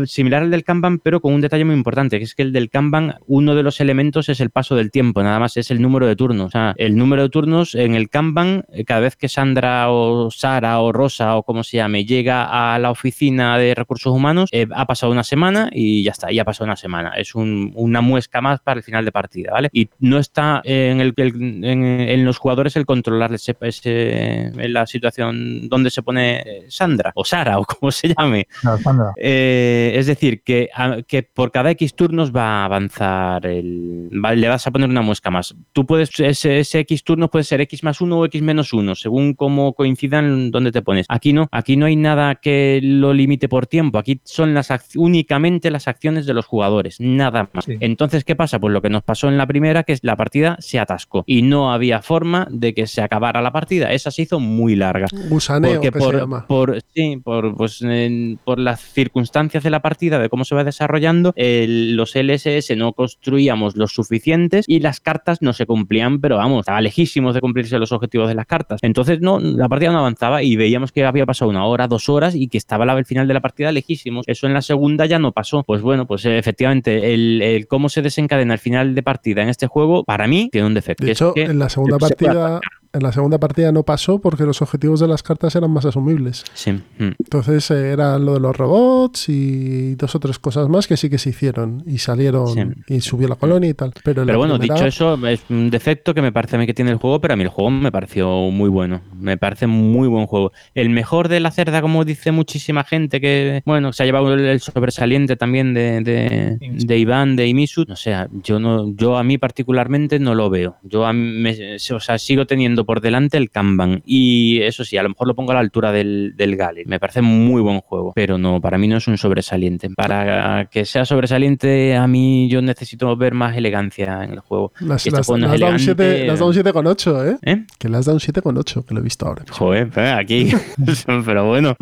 [0.04, 2.70] similar al del Kanban, pero con un detalle muy importante, que es que el del
[2.70, 6.06] Kanban, uno de los elementos es el paso del tiempo, nada más es el número
[6.06, 6.46] de turnos.
[6.46, 10.30] O sea, el número de turnos en el Kanban, eh, cada vez que Sandra o
[10.30, 12.36] Sara o Rosa o como se llame llega
[12.74, 16.42] a la oficina de recursos humanos, eh, ha pasado una semana y ya está, ya
[16.42, 17.10] ha pasado una semana.
[17.16, 19.68] Es un- una muesca más para el final de partida, ¿vale?
[19.72, 21.84] Y no está en, el, el- en,
[22.14, 27.24] en los jugadores el controlar ese, ese- la situación donde se pone eh, Sandra o
[27.24, 28.46] Sara o como se llame.
[28.62, 29.12] No, Sandra.
[29.16, 34.11] Eh, es decir, que, a- que por cada X turnos va a avanzar el.
[34.24, 35.55] va- le vas a poner una muesca más.
[35.72, 38.94] Tú puedes, ese, ese X turnos puede ser X más 1 o X menos 1,
[38.94, 41.07] según cómo coincidan donde te pones.
[41.09, 43.99] Aquí no, aquí no hay nada que lo limite por tiempo.
[43.99, 47.64] Aquí son las únicamente las acciones de los jugadores, nada más.
[47.64, 47.76] Sí.
[47.80, 48.59] Entonces, ¿qué pasa?
[48.59, 51.72] Pues lo que nos pasó en la primera, que la partida se atascó y no
[51.72, 53.93] había forma de que se acabara la partida.
[53.93, 56.47] Esa se hizo muy larga Gusaneo, porque que se por, llama.
[56.47, 60.64] por- sí, por, pues, en- por las circunstancias de la partida, de cómo se va
[60.64, 66.36] desarrollando, el- los LSS no construíamos los suficientes y las cartas no se cumplían, pero
[66.36, 68.80] vamos, estaba lejísimos de cumplirse los objetivos de las cartas.
[68.82, 72.34] Entonces, no, la partida no avanzaba y veíamos que había pasado una hora, dos horas
[72.36, 74.24] y que estaba la- el final de la partida lejísimos.
[74.28, 75.64] Eso en la segunda ya no pasó.
[75.64, 79.48] Pues bueno, pues eh, efectivamente, el, el cómo se desencadena el final de partida en
[79.48, 81.04] este juego, para mí, tiene un defecto.
[81.04, 82.60] De es hecho, que en la segunda se partida.
[82.93, 86.43] En la segunda partida no pasó porque los objetivos de las cartas eran más asumibles.
[86.55, 86.72] Sí.
[86.72, 86.82] mm.
[87.20, 91.09] Entonces eh, era lo de los robots y dos o tres cosas más que sí
[91.09, 92.62] que se hicieron y salieron Sí.
[92.97, 93.93] y subió la colonia y tal.
[94.03, 96.91] Pero, bueno, primera- dicho eso, es un defecto que me parece a mí que tiene
[96.91, 99.03] el juego, pero a mí el juego me pareció muy bueno.
[99.16, 100.51] Me parece muy buen juego.
[100.74, 104.59] El mejor de la cerda, como dice muchísima gente, que bueno, se ha llevado el,
[104.61, 107.84] sobresaliente también de, de, de Iván, de Imisu.
[107.86, 110.76] No sé, yo no, yo a mí particularmente no lo veo.
[110.82, 114.03] Yo a mí me- o sea, sigo teniendo por delante el Kanban.
[114.05, 116.85] Y eso sí, a lo mejor lo pongo a la altura del, del Gali.
[116.87, 119.89] Me parece muy buen juego, pero no, para mí no es un sobresaliente.
[119.91, 124.72] Para que sea sobresaliente, a mí yo necesito ver más elegancia en el juego.
[124.81, 125.85] Las, este las- juego no las da elegante.
[125.85, 127.39] 7 las da un 7,8, ¿eh?
[127.43, 127.64] ¿Eh?
[127.78, 129.43] Que le has dado un 7,8, que lo he visto ahora.
[129.43, 129.57] mismo.
[129.57, 130.51] Joder, pero aquí.
[131.24, 131.76] pero bueno,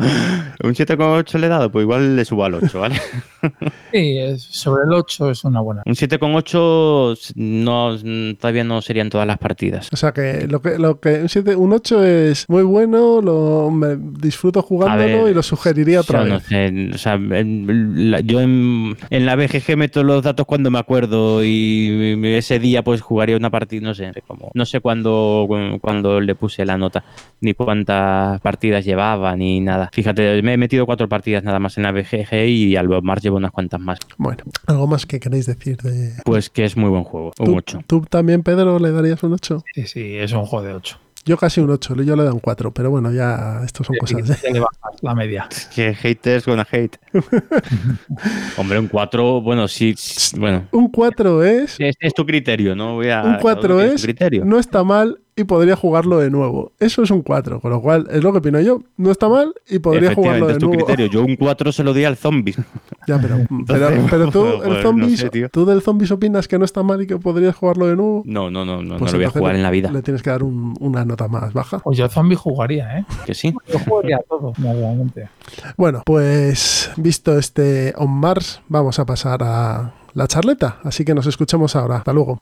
[0.63, 2.95] un 7,8 le he dado, pues igual le subo al 8, ¿vale?
[3.91, 5.81] Sí, sobre el 8 es una buena.
[5.85, 9.89] Un 7,8 no, todavía no serían todas las partidas.
[9.91, 13.69] O sea que lo que, lo que un, 7, un 8 es muy bueno, lo
[13.69, 16.43] me disfruto jugándolo ver, y lo sugeriría otra no vez.
[16.43, 20.79] sé, o sea, en- la- yo en, en la BGG meto los datos cuando me
[20.79, 25.47] acuerdo y ese día pues jugaría una partida, no sé, como, no sé cuándo,
[25.81, 27.03] cuándo le puse la nota,
[27.41, 29.89] ni cuántas partidas llevaba, ni nada.
[29.93, 33.37] Fíjate, me he metido cuatro partidas nada más en la BGG y al más llevo
[33.37, 33.99] unas cuantas más.
[34.17, 36.13] Bueno, algo más que queréis decir de...
[36.25, 37.79] Pues que es muy buen juego, un ¿Tú, 8.
[37.87, 39.63] tú también, Pedro, le darías un 8?
[39.73, 40.99] Sí, sí, es un juego de 8.
[41.25, 44.25] Yo casi un 8, yo le doy un 4, pero bueno, ya estos son cosas
[44.27, 44.35] de...
[44.41, 45.47] Ya le bajas la media.
[45.75, 46.97] Que haters gonna hate.
[48.57, 50.67] Hombre, un 4, bueno, sí, sí, bueno.
[50.71, 51.75] Un 4 es...
[51.79, 52.95] Es, es tu criterio, ¿no?
[52.95, 54.01] Voy a, Un 4 cada uno tiene es...
[54.01, 54.45] criterio.
[54.45, 56.73] No está mal y podría jugarlo de nuevo.
[56.79, 58.81] Eso es un 4, con lo cual es lo que opino yo.
[58.97, 60.85] No está mal y podría jugarlo Efectivamente, de es tu nuevo.
[60.85, 61.11] criterio.
[61.11, 62.55] Yo un 4 se lo di al zombie.
[63.07, 65.49] Ya, pero, pero, pero tú, el no zombies, sé, tío.
[65.49, 68.21] ¿tú del zombies opinas que no está mal y que podrías jugarlo de nuevo?
[68.23, 69.89] No, no, no, no, Pues no lo voy a jugar en la vida.
[69.91, 71.79] Le tienes que dar un- una nota más baja.
[71.79, 73.05] Pues yo zombie jugaría, ¿eh?
[73.25, 73.51] Que sí.
[73.73, 75.27] Yo jugaría todo, realmente.
[75.75, 80.77] Bueno, pues visto este On Mars, vamos a pasar a la charleta.
[80.83, 81.95] Así que nos escuchamos ahora.
[81.97, 82.37] Hasta luego.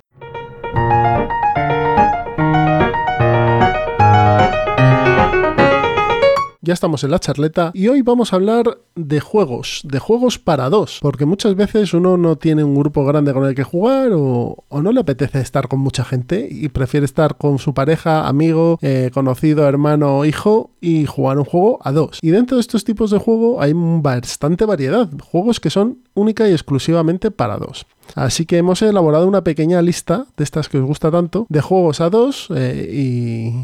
[6.67, 10.69] Ya estamos en la charleta y hoy vamos a hablar de juegos, de juegos para
[10.69, 14.65] dos, porque muchas veces uno no tiene un grupo grande con el que jugar o,
[14.69, 19.11] no le apetece estar con mucha gente y prefiere estar con su pareja, amigo, eh,
[19.13, 22.19] conocido, hermano o hijo y jugar un juego a dos.
[22.21, 26.51] Y dentro de estos tipos de juego hay bastante variedad, juegos que son única y
[26.51, 27.85] exclusivamente para dos.
[28.15, 32.01] Así que hemos elaborado una pequeña lista de estas que os gusta tanto, de juegos
[32.01, 32.89] a dos eh,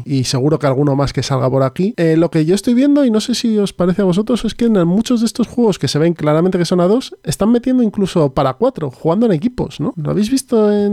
[0.04, 1.94] y, y seguro que alguno más que salga por aquí.
[1.96, 4.54] Eh, lo que yo estoy viendo, y no sé si os parece a vosotros, es
[4.54, 7.50] que en muchos de estos juegos que se ven claramente que son a dos, están
[7.50, 9.92] metiendo incluso para cuatro, jugando en equipos, ¿no?
[9.96, 10.86] ¿Lo habéis visto en,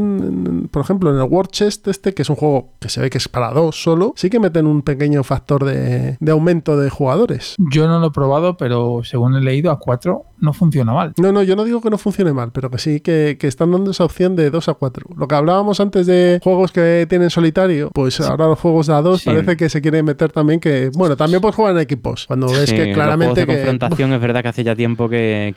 [0.45, 3.10] en- por ejemplo, en el War Chest este, que es un juego que se ve
[3.10, 4.14] que es para dos solo?
[4.16, 7.56] Sí que meten un pequeño factor de, de aumento de jugadores.
[7.72, 11.14] Yo no lo he probado, pero según he leído, a 4 no funciona mal.
[11.18, 13.71] No, no, yo no digo que no funcione mal, pero que sí que, que están
[13.71, 15.07] dando esa opción de 2 a 4.
[15.17, 19.01] Lo que hablábamos antes de juegos que tienen solitario, pues ahora los juegos de a
[19.01, 19.25] 2 Sí.
[19.31, 22.27] parece que se quieren meter también que, bueno, también puedes jugar en equipos.
[22.27, 23.53] Cuando ves Sí, que los claramente juegos de que...
[23.67, 25.51] confrontación es verdad que hace ya tiempo que,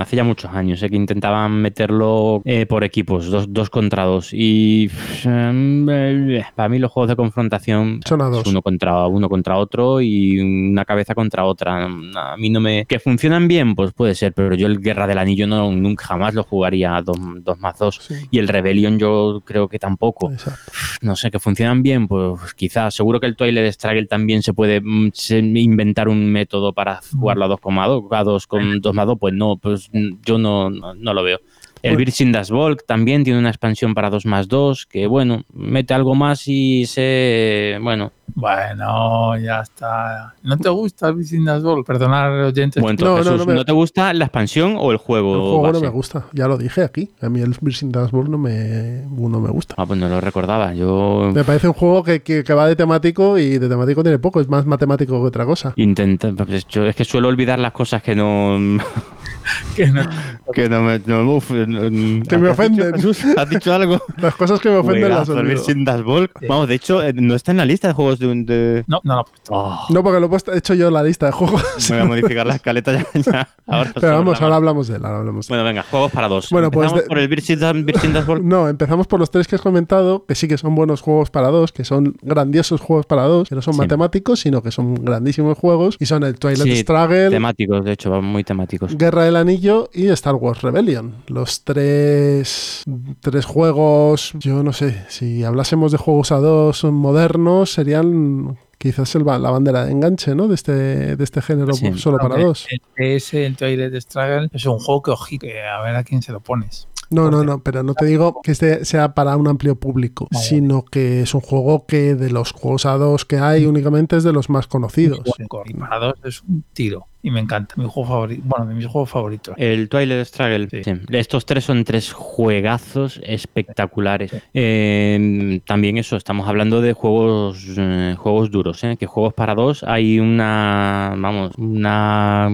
[0.00, 4.30] hace ya muchos años eh, que intentaban meterlo eh, por equipos, dos, dos contra dos.
[4.32, 8.46] Y pff, eh, para mí los juegos de confrontación Son a dos.
[8.46, 11.84] uno contra uno contra otro y una cabeza contra otra.
[11.84, 15.18] A mí no me que funcionan bien, pues puede ser, pero yo el Guerra del
[15.18, 18.00] Anillo no nunca jamás lo jugaría a dos, dos más dos.
[18.02, 18.14] Sí.
[18.30, 20.72] Y el Rebellion yo creo que tampoco Exacto.
[21.02, 22.94] no sé, que funcionan bien, pues quizás.
[22.94, 27.44] Seguro que el Twilight Struggle también se puede mm, se- inventar un método para jugarlo
[27.44, 30.94] a 2,2, a 2 con 2 más 2, pues no, pues mm, yo no, no,
[30.94, 31.38] no lo veo.
[31.82, 31.96] El.
[31.96, 36.14] Virgin Das Volk también tiene una expansión para 2 más 2, que bueno, mete algo
[36.14, 40.34] más y se, bueno, Bueno, ya está.
[40.42, 41.84] ¿No te gusta el Business Ball?
[41.84, 42.82] Perdonar oyentes.
[42.82, 45.34] bueno, No, entonces, no, Jesús, no te gusta la expansión o el juego?
[45.34, 47.10] El juego no me gusta, ya lo dije aquí.
[47.22, 49.74] A mí el Virgin Dashboard no me, no me gusta.
[49.78, 52.76] Ah, pues no lo recordaba, yo Me parece un juego que, que- que va de
[52.76, 55.72] temático y de temático tiene poco, es más matemático que otra cosa.
[55.76, 58.58] intento, pues, yo es que suelo olvidar las cosas que no...
[59.76, 60.08] que no-
[60.52, 61.00] Que no me...
[61.06, 62.94] no, uf, no- Que me ¿Has dicho, ofenden.
[63.38, 64.00] ¿Has dicho algo?
[64.18, 66.30] Las cosas que me ofenden las Volk.
[66.40, 66.46] Sí.
[66.48, 68.46] Vamos, de hecho, eh, no está en la lista de juegos de un.
[68.46, 68.84] De...
[68.86, 69.52] no, no lo he puesto.
[69.54, 71.62] Oh, No, porque lo he puesto- he hecho yo en la lista de juegos.
[71.88, 73.06] voy a modificar la escaleta ya.
[73.20, 73.48] ya.
[73.66, 75.58] Ahora Pero vamos, la ahora hablamos de él, ahora hablamos de él.
[75.60, 76.50] Bueno, venga, juegos para dos.
[76.50, 78.42] Bueno, pues Empezamos de- por el Virgin, Das- Virgin Das Volk.
[78.42, 81.48] No, empezamos por los tres que has comentado, que sí que son buenos juegos para
[81.48, 83.78] dos, que son grandiosos juegos para dos, que no son Sí.
[83.80, 88.20] matemáticos, sino que son grandísimos juegos, y son el Twilight Sí, Struggle, Temáticos, de hecho,
[88.22, 88.96] muy temáticos.
[88.96, 91.16] Guerra del Anillo y Star Wars Rebellion.
[91.26, 92.84] Los tres,
[93.20, 99.24] tres juegos, yo no sé, si hablásemos de juegos a dos modernos, serían quizás el
[99.26, 100.48] la bandera de enganche, ¿no?
[100.48, 100.72] De este,
[101.16, 101.92] de este género Sí.
[101.98, 102.66] solo para dos.
[102.70, 102.80] El
[103.18, 106.40] PS, el Toilet Struggle, es un juego que ojito, a ver a quién se lo
[106.40, 106.88] pones.
[107.10, 110.28] No, no, Porque- no, pero no te digo que este sea para un amplio público,
[110.30, 110.44] Vale.
[110.44, 114.22] sino que es un juego que de los juegos a dos que hay únicamente es
[114.24, 115.20] de los más conocidos.
[115.66, 117.06] Y para dos es un tiro.
[117.22, 117.74] Y me encanta.
[117.76, 118.42] Mi juego favorito.
[118.46, 119.54] Bueno, de mis juegos favoritos.
[119.58, 120.68] El Twilight Struggle.
[120.70, 120.84] Sí.
[120.84, 120.92] sí.
[121.10, 124.32] Estos tres son tres juegazos espectaculares.
[124.54, 128.96] Eh, también eso, estamos hablando de juegos eh, juegos duros, ¿eh?
[128.98, 132.48] que juegos para dos hay una, vamos, una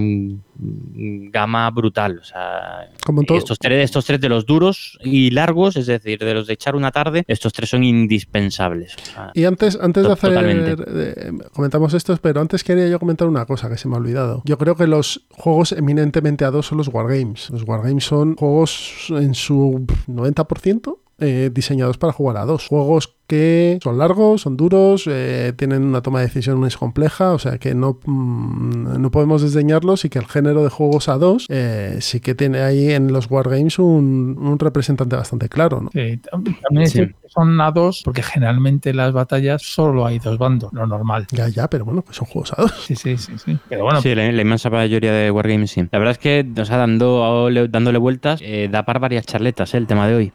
[0.59, 2.19] gama brutal.
[2.19, 6.33] O sea, Como estos, tres, estos tres de los duros y largos, es decir, de
[6.33, 8.95] los de echar una tarde, estos tres son indispensables.
[8.95, 13.27] O sea, Y antes, antes de hacer, eh, comentamos estos, pero antes quería yo comentar
[13.27, 14.41] una cosa que se me ha olvidado.
[14.45, 17.49] Yo creo que los juegos eminentemente a dos son los Wargames.
[17.49, 22.67] Los Wargames son juegos en su 90% eh, diseñados para jugar a dos.
[22.67, 27.57] Juegos que son largos, son duros, eh, tienen una toma de decisiones compleja, o sea
[27.57, 31.97] que no, mm, no podemos desdeñarlos y que el género de juegos a dos eh,
[31.99, 35.89] sí que tiene ahí en los Wargames un, un representante bastante claro, ¿no?
[35.91, 35.99] Sí,
[36.31, 36.97] tam- también es Sí.
[36.99, 40.87] cierto que son a dos, porque generalmente en las batallas solo hay dos bandos, lo
[40.87, 41.27] normal.
[41.31, 42.71] Ya, ya, pero bueno, que son juegos a dos.
[42.87, 43.59] Sí, sí, sí, sí.
[43.67, 45.81] Pero bueno, Sí, la, la inmensa mayoría de Wargames sí.
[45.91, 49.77] La verdad es que, o sea, dando, dándole vueltas, eh, da para varias charletas eh,
[49.77, 50.31] el tema de hoy.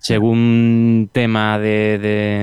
[0.00, 2.35] Según tema de, de-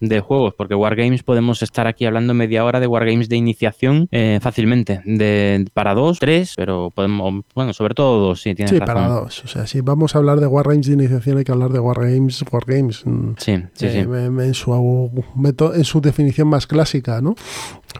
[0.00, 4.38] de juegos, porque Wargames podemos estar aquí hablando media hora de Wargames de iniciación eh,
[4.42, 5.00] fácilmente.
[5.04, 8.94] De, para dos, tres, pero podemos, bueno, sobre todo dos, sí, tienes Sí, razón.
[8.94, 9.44] para dos.
[9.44, 12.44] O sea, si vamos a hablar de Wargames de iniciación, hay que hablar de Wargames,
[12.50, 13.98] Wargames mm, Sí, sí, eh, sí.
[14.44, 15.10] En, su,
[15.74, 17.34] en su definición más clásica, ¿no?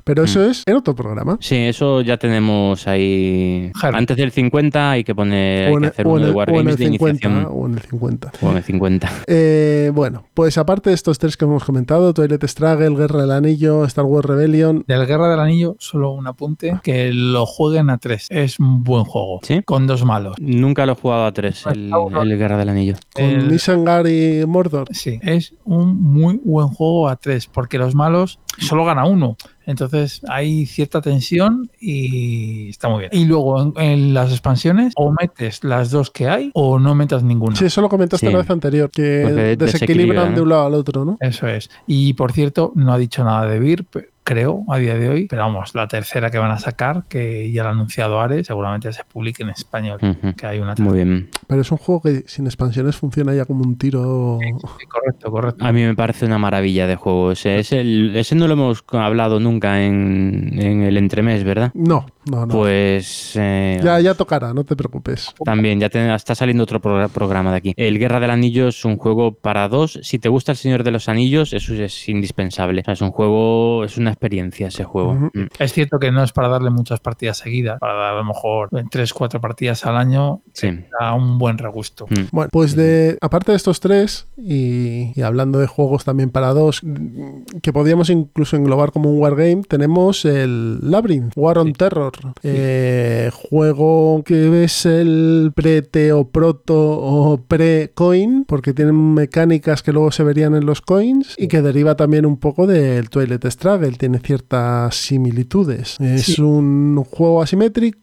[0.03, 0.51] Pero eso Mm.
[0.51, 1.39] es en otro programa.
[1.41, 3.71] Sí, eso ya tenemos ahí.
[3.81, 7.29] Antes del 50 hay que poner, hay que el- hacer uno de Wargames de 50.
[7.29, 7.49] iniciación.
[7.57, 8.33] O en el 50.
[8.43, 9.13] O en el 50.
[9.29, 13.85] Eh, bueno, pues aparte de estos tres que hemos comentado, Toilet Struggle, Guerra del Anillo,
[13.85, 18.27] Star Wars Rebellion, del Guerra del Anillo, solo un apunte, que lo jueguen a tres.
[18.31, 19.41] Es un buen juego.
[19.43, 19.63] ¿Sí?
[19.63, 20.37] Con dos malos.
[20.41, 22.95] Nunca lo he jugado a tres, el, el Guerra del Anillo.
[23.15, 24.89] con El- Nisangar y Mordor.
[24.93, 29.37] Sí, es un muy buen juego a tres, porque los malos solo gana uno.
[29.67, 33.11] Entonces hay cierta tensión y está muy bien.
[33.13, 37.23] Y luego en, en las expansiones, o metes las dos que hay o no metas
[37.23, 37.57] ninguna.
[37.57, 38.33] Sí, eso lo comentaste Sí.
[38.33, 41.17] la vez anterior, que Porque desequilibran desequilibra, de un lado al otro, ¿no?
[41.21, 41.71] Eso es.
[41.87, 43.85] Y por cierto, no ha dicho nada de Vir,
[44.25, 45.27] creo, a día de hoy.
[45.29, 48.93] Pero vamos, la tercera que van a sacar, que ya lo ha anunciado Ares, seguramente
[48.93, 49.99] se publique en español.
[50.37, 51.29] Que hay una Muy bien.
[51.47, 54.39] Pero es un juego que sin expansiones funciona ya como un tiro.
[54.43, 55.65] Sí, correcto, correcto.
[55.65, 57.33] A mí me parece una maravilla de juego.
[57.33, 61.71] Ese, es el, ese no lo hemos hablado nunca en, en el entremés, ¿verdad?
[61.75, 62.49] No, no, no.
[62.55, 65.35] Pues eh, ya, ya tocará, no te preocupes.
[65.45, 67.75] también, ya te- está saliendo otro progr- programa de aquí.
[67.77, 69.99] El Guerra del Anillo es un juego para dos.
[70.03, 72.81] Si te gusta el Señor de los Anillos, eso es indispensable.
[72.81, 75.15] O sea, es un juego, es una experiencia ese juego.
[75.15, 75.49] Mm.
[75.59, 78.71] Es cierto que no es para darle muchas partidas seguidas, para dar a lo mejor
[78.91, 80.69] 3, 4 partidas al año, Sí.
[81.01, 82.07] da un buen regusto.
[82.09, 82.15] Mm.
[82.33, 86.83] Bueno, pues de aparte de estos tres, y, y hablando de juegos también para dos,
[86.83, 92.13] mm, que podríamos incluso englobar como un wargame, tenemos el Labyrinth, War on Terror.
[92.43, 100.11] Eh, juego que es el pre-te o proto o pre-coin, porque tienen mecánicas que luego
[100.13, 104.19] se verían en los coins, y que deriva también un poco del Toilet Struggle, tiene
[104.19, 105.97] ciertas similitudes.
[105.99, 106.43] Es Sí.
[106.43, 107.99] un juego asimétrico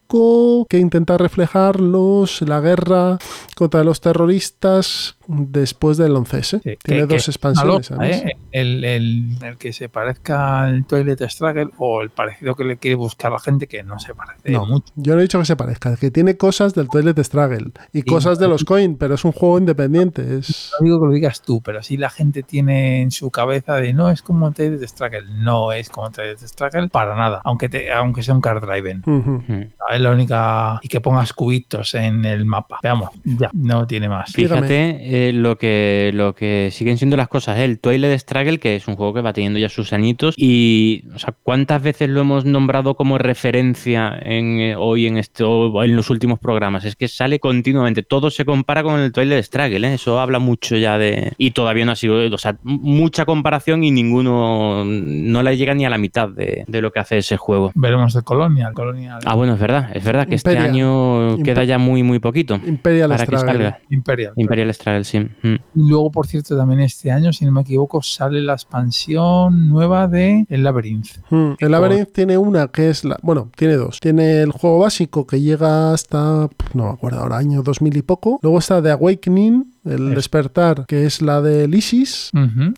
[0.70, 3.18] que intenta reflejar los, la guerra
[3.56, 6.62] contra los terroristas después del 11S.
[6.62, 7.90] Sí, Tiene que- dos que expansiones.
[7.92, 8.08] loca.
[8.10, 8.34] ¿eh?
[8.52, 12.96] el, el- el que se parezca al Toilet Struggle o el parecido que le quiere
[12.96, 14.92] buscar la gente que no se parece No, mucho.
[14.96, 18.40] yo no he dicho que se parezca, que tiene cosas del Toilet Struggle y cosas
[18.40, 20.38] de los coin, pero es un juego independiente.
[20.38, 20.72] Es...
[20.80, 23.94] No digo que lo digas tú, pero si la gente tiene en su cabeza de
[23.94, 28.22] no es como Toilet Struggle, no es como Toilet Struggle para nada, aunque te, aunque
[28.24, 29.02] sea un card driven.
[29.06, 29.72] Mm.
[30.02, 32.80] Es la única y que pongas cubitos en el mapa.
[32.82, 34.32] Veamos, ya no tiene más.
[34.34, 37.58] Fíjate eh, lo que lo que siguen siendo las cosas.
[37.60, 37.66] ¿eh?
[37.66, 40.36] El Twilight Struggle, que es un juego que va teniendo ya sus añitos.
[40.38, 45.50] Y, o sea, ¿cuántas veces lo hemos nombrado como referencia en, eh, hoy en esto
[45.50, 46.86] o en los últimos programas?
[46.86, 48.04] Es que sale continuamente.
[48.04, 49.88] Todo se compara con el Twilight Struggle.
[49.88, 49.94] ¿eh?
[49.96, 51.34] Eso habla mucho ya de.
[51.38, 52.34] Y todavía no ha sido.
[52.34, 54.84] O sea, mucha comparación y ninguno.
[54.86, 57.72] No le llega ni a la mitad de, de lo que hace ese juego.
[57.76, 58.74] Veremos el Colonial.
[58.74, 59.91] Colonial Ah, bueno, es verdad.
[59.94, 62.60] Es verdad que este año queda ya muy, muy poquito.
[62.66, 63.80] Imperial Para que salga.
[63.90, 64.34] Imperial.
[64.36, 65.20] Imperial Struggle, sí.
[65.20, 65.56] Mm.
[65.76, 70.08] Y luego, por cierto, también este año, si no me equivoco, sale la expansión nueva
[70.08, 71.18] de El Labyrinth.
[71.30, 73.18] Mm, El Labyrinth tiene una que es la.
[73.22, 74.00] Bueno, tiene dos.
[74.00, 76.50] Tiene el juego básico que llega hasta.
[76.74, 78.40] No me acuerdo ahora, año 2000 y poco.
[78.42, 82.32] Luego está The Awakening, el Es- despertar, que es la del ISIS.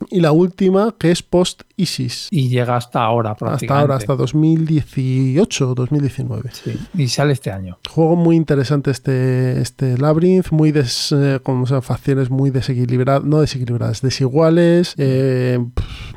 [0.10, 2.28] Y la última, que es post-ISIS.
[2.32, 3.82] Y llega hasta ahora, Hasta prácticamente.
[3.82, 6.49] ahora, hasta 2018 o 2019.
[6.54, 7.78] Sí, y sale este año.
[7.89, 14.01] Juego muy interesante este, este Labyrinth, muy des, eh, con facciones muy desequilibradas, no desequilibradas,
[14.01, 15.60] desiguales, eh,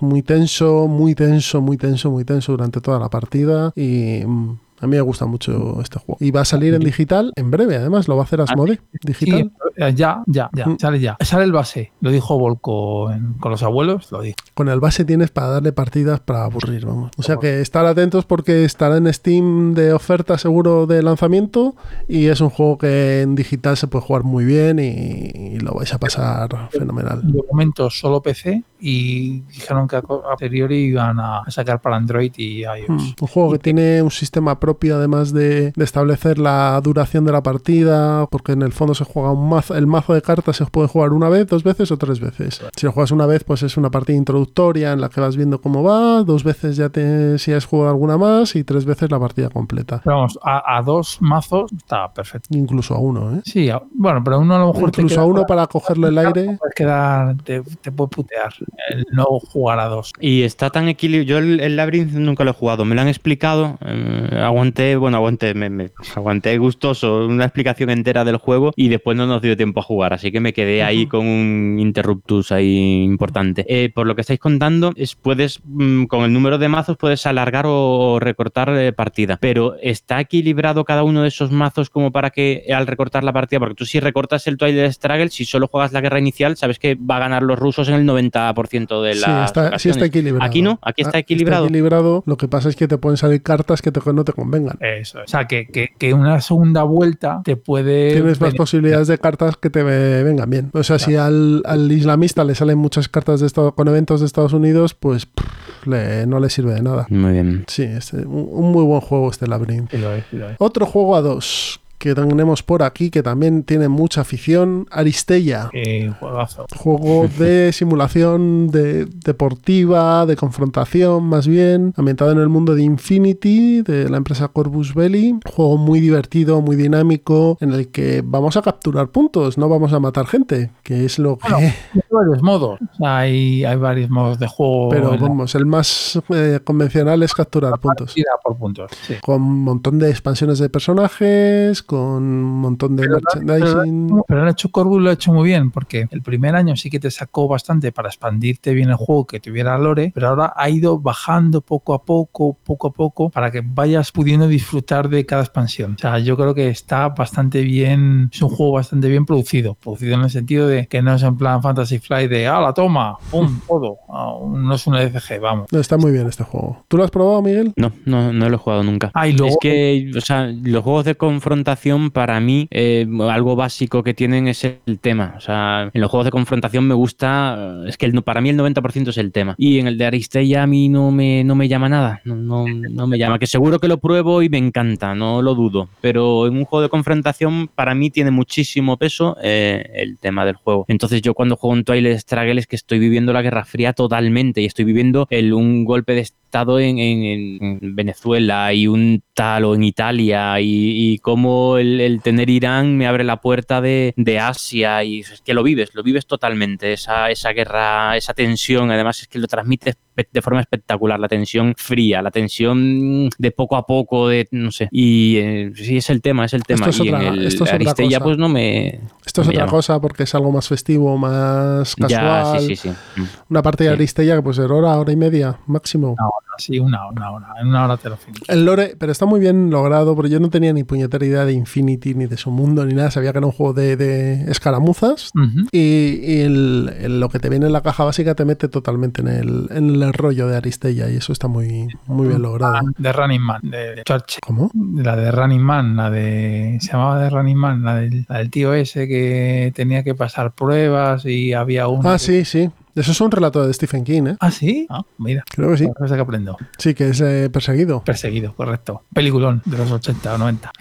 [0.00, 4.86] muy tenso, muy tenso, muy tenso, muy tenso durante toda la partida y mm, a
[4.86, 6.16] mí me gusta mucho este juego.
[6.20, 9.52] Y va a salir en digital en breve, además, lo va a hacer Asmode, digital.
[9.76, 10.76] Sí, eh, ya, ya, ya, Mm.
[10.78, 11.16] sale ya.
[11.20, 14.36] Sale el base, lo dijo Volco en- con los abuelos, lo dijo.
[14.54, 17.10] Con el base tienes para darle partidas para aburrir, vamos.
[17.16, 21.74] O sea que estar atentos porque estará en Steam de oferta seguro de lanzamiento
[22.08, 25.74] y es un juego que en digital se puede jugar muy bien y, y lo
[25.74, 27.20] vais a pasar fenomenal.
[27.22, 32.32] De momento solo PC y dijeron que a posteriori iban a a sacar para Android
[32.36, 32.88] y iOS.
[32.88, 37.30] Mm, Un juego que tiene un sistema propio además de, de establecer la duración de
[37.32, 40.66] la partida, porque en el fondo se juega un mazo, el mazo de cartas se
[40.66, 42.60] puede jugar una vez, dos veces o tres veces.
[42.76, 45.60] Si lo juegas una vez, pues es una partida introductoria en la que vas viendo
[45.60, 49.20] cómo va, dos veces ya te, si has jugado alguna más y tres veces la
[49.20, 50.00] partida completa.
[50.04, 52.48] Pero vamos, a, a dos mazos está perfecto.
[52.58, 53.40] Incluso a uno, ¿eh?
[53.44, 55.46] Sí, a- bueno, pero uno a lo mejor te Incluso a uno fuera.
[55.46, 56.56] para cogerle el aire.
[56.58, 58.52] Puedes quedar, te, te puede putear
[58.90, 60.12] el no jugar a dos.
[60.20, 61.26] Y está tan equilibrado.
[61.26, 62.84] Yo el, el Labyrinth nunca lo he jugado.
[62.84, 63.78] Me lo han explicado.
[63.84, 69.16] eh, aguanté, bueno, aguanté, me, me- aguanté gustoso una explicación entera del juego y después
[69.16, 70.12] no nos dio tiempo a jugar.
[70.14, 73.64] Así que me quedé ahí con un interruptus ahí importante.
[73.68, 77.26] Eh, por lo que estáis contando, es, puedes, mm, con el número de mazos, puedes
[77.26, 79.36] alargar o, o recortar eh, partida.
[79.40, 83.58] Pero está equilibrado cada uno de esos mazos como para que al recortar la partida,
[83.60, 86.94] porque tú si recortas el Twilight Struggle, si solo juegas la guerra inicial, sabes que
[86.94, 90.44] va a ganar los rusos en el 90% de Sí, está, sí está equilibrado.
[90.48, 91.64] Aquí no, aquí está Ah, equilibrado.
[91.66, 92.22] equilibrado.
[92.26, 94.78] Lo que pasa es que te pueden salir cartas que te- no te convengan.
[94.80, 95.18] Eso.
[95.24, 98.12] O sea, que, que, que una segunda vuelta te puede.
[98.14, 100.70] Tienes más posibilidades de cartas que te ve- vengan bien.
[100.72, 104.26] O sea, si al, al islamista le salen muchas cartas de Estado- con eventos de
[104.26, 107.06] Estados Unidos, pues pff, le- no le sirve de nada.
[107.10, 107.64] Muy bien.
[107.66, 109.90] Sí, es un, un muy buen juego este Labyrinth.
[109.90, 110.56] Sí lo es, sí lo es.
[110.58, 115.70] Otro juego a dos que tenemos por aquí que también tiene mucha afición, Aristella.
[115.72, 116.66] Eh, juegazo.
[116.74, 123.82] Juego de simulación de, deportiva, de confrontación más bien, ambientado en el mundo de Infinity,
[123.82, 125.38] de la empresa Corvus Belli.
[125.44, 130.00] Juego muy divertido, muy dinámico, en el que vamos a capturar puntos, no vamos a
[130.00, 131.52] matar gente, que es lo que...
[131.52, 131.72] Bueno,
[132.16, 132.78] varios modos.
[133.04, 134.88] Hay, hay varios modos de juego.
[134.90, 138.14] Pero vamos, el más eh, convencional es capturar puntos.
[138.42, 138.90] por puntos.
[139.02, 139.14] Sí.
[139.22, 144.22] Con un montón de expansiones de personajes, con un montón de Pero merchandising.
[144.26, 147.00] Pero han hecho Corvus lo ha hecho muy bien, porque el primer año sí que
[147.00, 150.98] te sacó bastante para expandirte bien el juego, que tuviera lore, pero ahora ha ido
[150.98, 155.94] bajando poco a poco, poco a poco, para que vayas pudiendo disfrutar de cada expansión.
[155.94, 160.14] O sea, yo creo que está bastante bien, es un juego bastante bien producido, producido
[160.14, 163.16] en el sentido de que no es en plan Fantasy Flight de, ah, la toma,
[163.30, 163.98] pum, todo.
[164.08, 165.66] Ah, no es un ECG, vamos.
[165.72, 166.84] No, está muy bien este juego.
[166.88, 167.72] ¿Tú lo has probado, Miguel?
[167.76, 169.10] No, no, no lo he jugado nunca.
[169.14, 174.02] Ah, luego- Es que, o sea, los juegos de confrontación, para mí, eh, algo básico
[174.02, 175.34] que tienen es el tema.
[175.36, 178.48] O sea, en los juegos de confrontación me gusta, eh, es que el- para mí
[178.50, 179.54] el 90% es el tema.
[179.58, 182.64] Y en el de Aristella a mí no me, no me llama nada, no, no,
[182.66, 183.38] no me llama.
[183.38, 185.88] Que seguro que lo pruebo y me encanta, no lo dudo.
[186.00, 190.54] Pero en un juego de confrontación, para mí tiene muchísimo peso eh, el tema del
[190.56, 190.84] juego.
[190.88, 194.60] Entonces yo cuando juego en Twilight Struggle es que estoy viviendo la Guerra Fría totalmente
[194.60, 199.64] y estoy viviendo el, un golpe de estado en, en- en Venezuela y un tal
[199.64, 204.14] o en Italia y, y cómo el, el tener Irán me abre la puerta de,
[204.16, 208.90] de Asia y es que lo vives, lo vives totalmente, esa, esa guerra, esa tensión,
[208.90, 209.96] además es que lo transmites
[210.32, 214.88] de forma espectacular, la tensión fría, la tensión de poco a poco, de no sé,
[214.90, 216.86] y eh, sí es el tema, es el tema.
[216.86, 218.24] Esto es y otra- en el esto es otra Aristella cosa.
[218.24, 219.00] pues no me...
[219.26, 219.70] Esto es no me otra llama.
[219.70, 222.08] cosa porque es algo más festivo, más casual.
[222.54, 223.22] Ya, sí, sí, sí.
[223.50, 223.96] Una partida de.
[223.96, 226.12] Aristella que puede ser hora, hora y media máximo.
[226.12, 227.46] Una hora, sí, una hora, una hora.
[227.60, 228.42] En una hora te lo finis.
[228.48, 231.52] El lore, pero está muy bien logrado, porque yo no tenía ni puñetera idea de
[231.52, 233.10] Infinity, ni de su mundo, ni nada.
[233.10, 235.30] Sabía que era un juego de, de escaramuzas.
[235.72, 235.78] Y,
[236.22, 239.28] y el- el- lo que te viene en la caja básica te mete totalmente en
[239.28, 242.80] el, en el rollo de Aristella, y eso está muy, muy bien logrado.
[242.98, 244.40] De Running Man, de Churchill.
[244.42, 244.70] ¿Cómo?
[244.96, 246.78] La de Running Man, la de.
[246.80, 250.52] Se llamaba de Running Man, la del, la del tío ese que tenía que pasar
[250.52, 252.08] pruebas y había uno.
[252.08, 252.70] Ah, que- sí, sí.
[252.96, 254.36] Eso es un relato de Stephen King, ¿eh?
[254.40, 254.86] Ah, sí.
[254.88, 255.44] Ah, mira.
[255.54, 255.88] Creo que sí.
[255.96, 256.56] Cosa que aprendo.
[256.78, 258.02] Sí, que es eh, perseguido.
[258.02, 259.02] Perseguido, correcto.
[259.12, 260.72] Peliculón de los 80 o 90.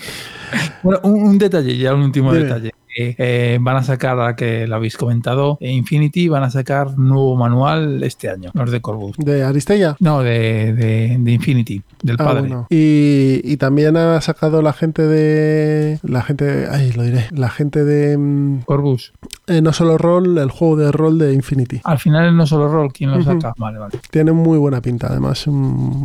[0.81, 2.45] Bueno, un, un detalle, ya un último Dime.
[2.45, 2.71] detalle.
[2.97, 8.03] Eh, van a sacar, ahora que lo habéis comentado, Infinity van a sacar nuevo manual
[8.03, 9.17] este año, los de Corbus.
[9.17, 9.95] De Aristella.
[9.99, 12.39] No, de, de, de Infinity, del Ah, padre.
[12.41, 12.67] bueno.
[12.69, 15.99] Y, y también ha sacado la gente de.
[16.03, 16.45] La gente.
[16.45, 17.25] de- Ay, lo diré.
[17.31, 18.17] La gente de.
[18.17, 19.13] mm, Corbus.
[19.47, 21.81] eh, no solo rol, el juego de rol de Infinity.
[21.83, 23.53] Al final no solo rol, ¿quién lo saca?
[23.57, 23.99] Vale, vale.
[24.09, 25.45] Tiene muy buena pinta, además.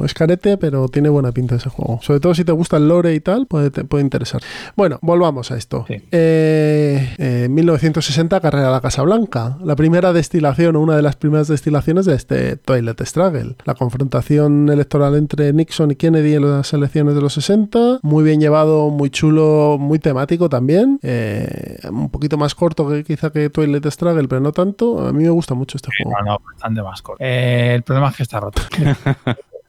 [0.04, 2.00] es carete, pero tiene buena pinta ese juego.
[2.02, 4.40] Sobre todo si te gusta el lore y tal, puede, te puede interesar.
[4.76, 5.84] Bueno, volvamos a esto.
[5.88, 5.94] Sí.
[6.10, 6.78] Eh,
[7.18, 9.56] eh, 1960, Carrera a la Casa Blanca.
[9.62, 13.56] La primera destilación, o una de las primeras destilaciones de este Toilet Struggle.
[13.64, 18.00] La confrontación electoral entre Nixon y Kennedy en las elecciones de los 60.
[18.02, 20.98] Muy bien llevado, muy chulo, muy temático también.
[21.02, 25.06] Eh, un poquito más corto que quizá que Toilet Struggle, pero no tanto.
[25.06, 26.18] A mí me gusta mucho este juego.
[26.18, 27.22] No, no, bastante más corto.
[27.24, 28.62] Eh, el problema es que está roto.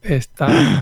[0.04, 0.47] está.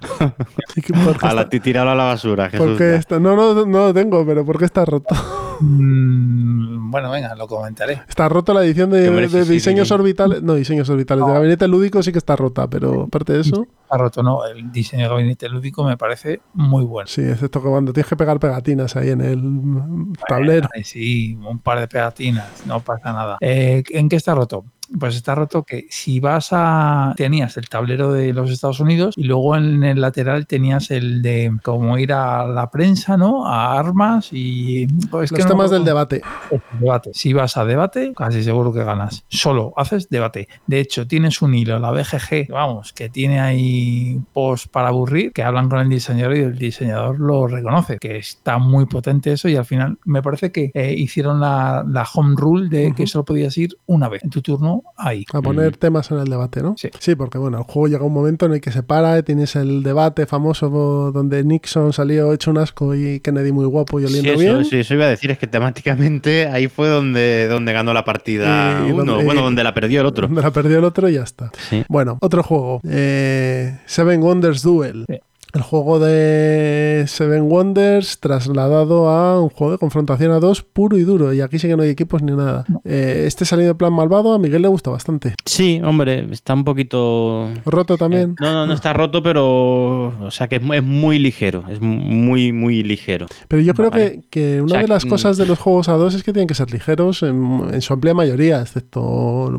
[0.74, 2.66] Sí que- ¿por qué A la está- ti tirarlo a la basura, Jesús.
[2.68, 2.96] ¿Por qué ya.
[2.98, 5.16] está- No, no, no lo tengo, pero ¿por qué está roto?
[5.62, 8.02] Mm, bueno, venga, lo comentaré.
[8.08, 9.10] Está roto la edición de,
[9.46, 9.94] diseños sí.
[9.94, 10.42] orbitales.
[10.42, 11.26] No, diseños orbitales.
[11.26, 14.46] De gabinete lúdico sí que está rota, pero aparte de eso, Está roto, no.
[14.46, 17.08] El diseño de gabinete lúdico me parece muy bueno.
[17.08, 20.70] sí, es esto que cuando tienes que pegar pegatinas ahí en el mm, tablero.
[20.76, 23.38] Ay, sí, un par de pegatinas, no pasa nada.
[23.42, 24.66] Eh, ¿En qué está roto?
[24.98, 27.14] Pues está roto que si vas a.
[27.16, 31.56] Tenías el tablero de los Estados Unidos y luego en el lateral tenías el de
[31.64, 33.46] cómo ir a la prensa, ¿no?
[33.46, 34.88] A armas y.
[35.12, 36.22] pues, es que Los no temas del debate.
[36.80, 37.12] Debate.
[37.14, 39.26] Si vas a debate, casi seguro que ganas.
[39.28, 40.48] Solo haces debate.
[40.66, 45.44] De hecho, tienes un hilo, la BGG, vamos, que tiene ahí post para aburrir, que
[45.44, 49.56] hablan con el diseñador y el diseñador lo reconoce, que está muy potente eso y
[49.56, 53.58] al final me parece que eh, hicieron la, la home rule de que solo podías
[53.58, 55.26] ir una vez en tu turno ahí.
[55.34, 56.76] A poner temas en el debate, ¿no?
[56.78, 57.16] Sí.
[57.16, 60.26] porque bueno, el juego llega un momento en el que se para, tienes el debate
[60.26, 60.70] famoso
[61.12, 64.66] donde Nixon salió hecho un asco y Kennedy muy guapo y Sí, oliendo eso, bien.
[64.66, 68.86] sí, eso iba a decir, es que temáticamente ahí fue donde, donde ganó la partida
[68.88, 70.28] Y uno, donde- bueno, donde la perdió el otro.
[70.28, 71.52] Donde la perdió el otro y ya está.
[71.70, 71.84] Sí.
[71.88, 72.82] Bueno, otro juego.
[72.88, 75.06] Eh, Seven Wonders Duel.
[75.54, 81.02] El juego de Seven Wonders trasladado a un juego de confrontación a dos puro y
[81.04, 81.34] duro.
[81.34, 82.66] Y aquí sí que no hay equipos ni nada.
[82.86, 85.34] Eh, este salido en plan malvado a Miguel le gusta bastante.
[85.46, 87.50] Sí, hombre, está un poquito...
[87.66, 88.36] Roto también.
[88.40, 90.10] No, no, no está roto, pero...
[90.24, 93.26] O sea, que es, es muy ligero, es muy, muy ligero.
[93.48, 94.22] Pero yo creo Vale.
[94.30, 95.10] que, que una O sea, de las mm.
[95.10, 97.92] cosas de los juegos a dos es que tienen que ser ligeros en, en su
[97.94, 99.02] amplia mayoría, excepto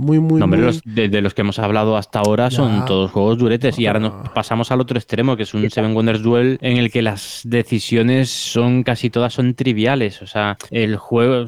[0.01, 2.57] muy, muy, No, hombre, muy- los, de, de los que hemos hablado hasta ahora Ya.
[2.59, 4.33] son todos juegos duretes y ahora nos Ah.
[4.35, 8.29] pasamos al otro extremo, que es un Seven Wonders Duel en el que las decisiones
[8.31, 10.21] son casi todas son triviales.
[10.23, 11.47] O sea, el juego,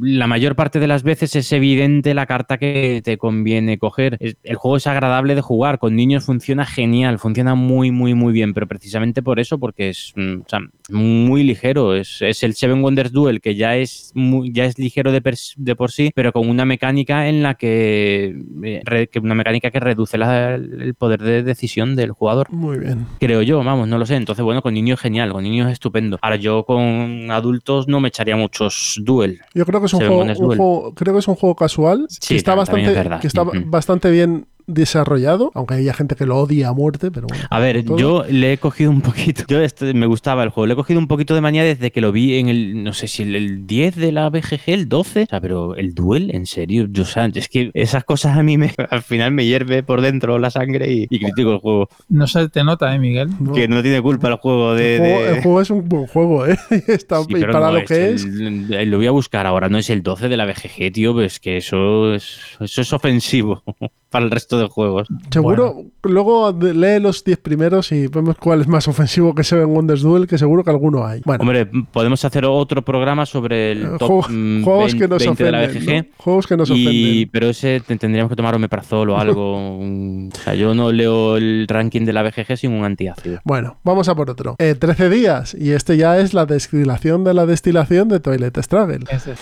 [0.00, 4.18] la mayor parte de las veces es evidente la carta que te conviene coger.
[4.20, 8.54] El juego es agradable de jugar, con niños funciona genial, funciona muy, muy, muy bien,
[8.54, 10.60] pero precisamente por eso, porque es mm, o sea,
[10.90, 11.94] muy ligero.
[11.94, 15.22] Es, es, el Seven Wonders Duel que ya es, muy, ya es ligero de,
[15.56, 19.80] de, por sí, pero con una mecánica en la que, eh, que una mecánica que
[19.80, 22.50] reduce la, el poder de decisión del jugador.
[22.52, 23.06] Muy bien.
[23.18, 24.16] Creo yo, vamos, no lo sé.
[24.16, 26.18] Entonces, bueno, con niños genial, con niños estupendo.
[26.22, 29.40] Ahora yo con adultos no me echaría muchos duel.
[29.54, 32.34] Yo creo que es un, juego, un juego, creo que es un juego casual Sí,
[32.34, 33.52] que está bastante, es que está Ujú.
[33.66, 37.44] bastante bien desarrollado, aunque haya gente que lo odia a muerte, pero bueno.
[37.50, 37.98] A ver, todo.
[37.98, 39.44] yo le he cogido un poquito.
[39.48, 40.66] Yo este, me gustaba el juego.
[40.66, 42.84] Le he cogido un poquito de manía desde que lo vi en el.
[42.84, 45.22] No sé si el, el 10 de la BGG, el 12.
[45.22, 46.86] O sea, pero el duel, en serio.
[46.90, 50.00] Yo, o sea, es que esas cosas a mí me, al final me hierve por
[50.00, 51.88] dentro la sangre y, y critico el juego.
[52.08, 53.28] No se te nota, ¿eh, Miguel?
[53.40, 53.52] No.
[53.52, 54.94] Que no tiene culpa el juego de.
[54.96, 56.56] el, juego, de- el juego es un buen juego, ¿eh?
[56.88, 58.24] Está- Sí, para no lo que es.
[58.24, 61.14] el- el- lo voy a buscar ahora, no es el 12 de la BGG, tío,
[61.14, 63.62] pero es que eso es, eso es ofensivo
[64.12, 65.08] para el resto de juegos.
[65.30, 70.02] Seguro, luego lee los 10 primeros y vemos cuál es más ofensivo que Seven Wonders
[70.02, 71.22] Duel, que seguro que alguno hay.
[71.24, 75.08] Bueno, Hombre, podemos hacer otro programa sobre el eh, top juego- mm, juegos 20, que
[75.08, 75.82] nos 20 de la ofenden.
[75.84, 75.96] BGG.
[75.96, 76.24] ¿no?
[76.24, 77.30] Juegos que nos Y, ofenden.
[77.32, 79.78] pero ese te- tendríamos que tomar omeprazol o algo.
[79.80, 83.40] o sea, yo no leo el ranking de la BGG sin un antiácido.
[83.44, 84.56] Bueno, vamos a por otro.
[84.58, 89.00] Eh, 13 días, y este ya es la destilación de la destilación de Toilet Struggle.
[89.10, 89.34] Ese.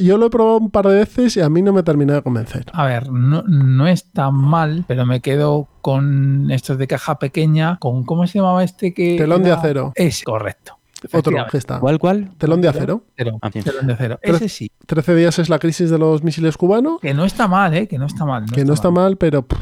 [0.00, 2.22] Yo lo he probado un par de veces y a mí no me terminó de
[2.22, 2.64] convencer.
[2.72, 7.76] A ver, no, no es tan mal, pero me quedo con estos de caja pequeña,
[7.78, 9.92] con ¿cómo se llamaba este que Telón de acero.
[9.94, 10.78] Es correcto.
[11.12, 11.78] Otro que está.
[11.78, 12.30] ¿Cuál, cuál?
[12.38, 13.04] Telón de acero.
[13.16, 14.18] Cero, Ah, telón de acero.
[14.22, 17.74] Ese sí, 13 días es la crisis de los misiles cubanos, que no está mal,
[17.74, 17.86] ¿eh?
[17.86, 18.46] Que no está mal.
[18.50, 19.58] que no está mal, pero pff,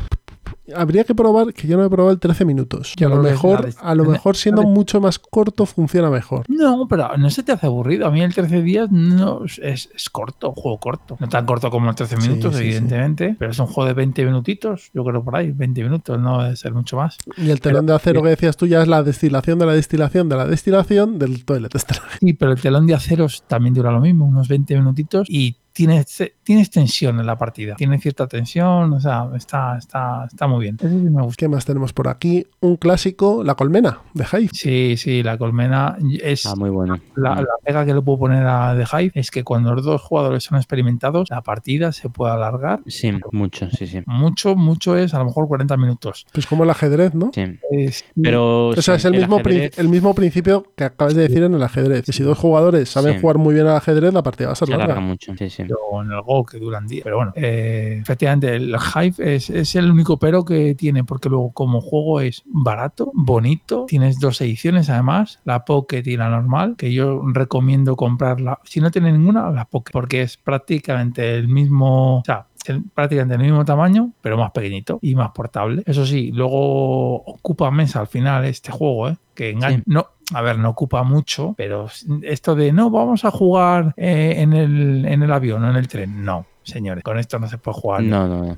[0.75, 2.95] habría que probar, que yo no he probado el 13 minutos.
[2.97, 6.45] Yo a lo mejor, a lo mejor siendo mucho más corto funciona mejor.
[6.49, 8.07] No, pero no se te hace aburrido.
[8.07, 11.17] A mí el 13 días no es, es- corto, un juego corto.
[11.21, 12.65] No tan corto como los 13 Sí, minutos, sí, sí.
[12.69, 16.43] evidentemente, pero es un juego de 20 minutitos, yo creo por ahí, 20 minutos, no
[16.43, 17.17] debe ser mucho más.
[17.37, 20.29] Y el telón de acero que decías tú ya es la destilación de la destilación
[20.29, 22.05] de la destilación del Toilet Struggle.
[22.21, 26.22] Sí, pero el telón de aceros también dura lo mismo, unos 20 minutitos y tienes,
[26.45, 27.75] tienes tensión en la partida.
[27.75, 30.79] Tiene cierta tensión, o sea, está, está, está muy bien.
[30.81, 31.35] Sí me gusta.
[31.37, 32.47] ¿Qué más tenemos por aquí?
[32.61, 34.49] Un clásico, La Colmena, de Hive.
[34.53, 36.99] Sí, sí, la colmena es Ah, muy bueno.
[37.16, 40.01] la, la pega que le puedo poner a The Hive es que cuando los dos
[40.01, 44.01] jugadores son experimentados, la partida se puede alargar Sí, mucho, sí, sí.
[44.07, 46.25] mucho, mucho es a lo mejor 40 minutos.
[46.33, 47.31] Pues como el ajedrez, ¿no?
[47.35, 47.43] sí.
[47.72, 48.68] Es- Pero.
[48.68, 51.43] O sea, sí, es el mismo, prin- ajedrez el mismo principio que acabas de decir
[51.43, 52.05] en el ajedrez.
[52.07, 53.20] Que si dos jugadores saben Sí.
[53.20, 55.07] jugar muy bien al ajedrez, la partida va a ser se alarga larga.
[55.09, 55.64] mucho, sí, sí.
[55.91, 57.05] O en el Go que duran días.
[57.05, 61.53] Pero bueno, eh, efectivamente, el Hive es, es el único pero que tiene, porque luego
[61.53, 66.93] como juego es barato, bonito, tienes dos ediciones además, la Pocket y la normal, que
[66.93, 68.61] yo recomiendo comprarla.
[68.65, 72.47] Si no tiene ninguna, la Pocket, porque es prácticamente el mismo, o sea,
[72.95, 75.83] prácticamente el mismo tamaño, pero más pequeñito y más portable.
[75.87, 79.17] Eso sí, luego ocupa mesa al final este juego, ¿eh?
[79.35, 79.79] que engaña.
[79.79, 79.83] Sí.
[79.87, 81.89] No, a ver, no ocupa mucho, pero
[82.22, 85.89] esto de no, vamos a jugar eh, en, el, en el avión o en el
[85.89, 86.25] tren.
[86.25, 88.57] No, señores, con esto no se puede jugar No, no, no.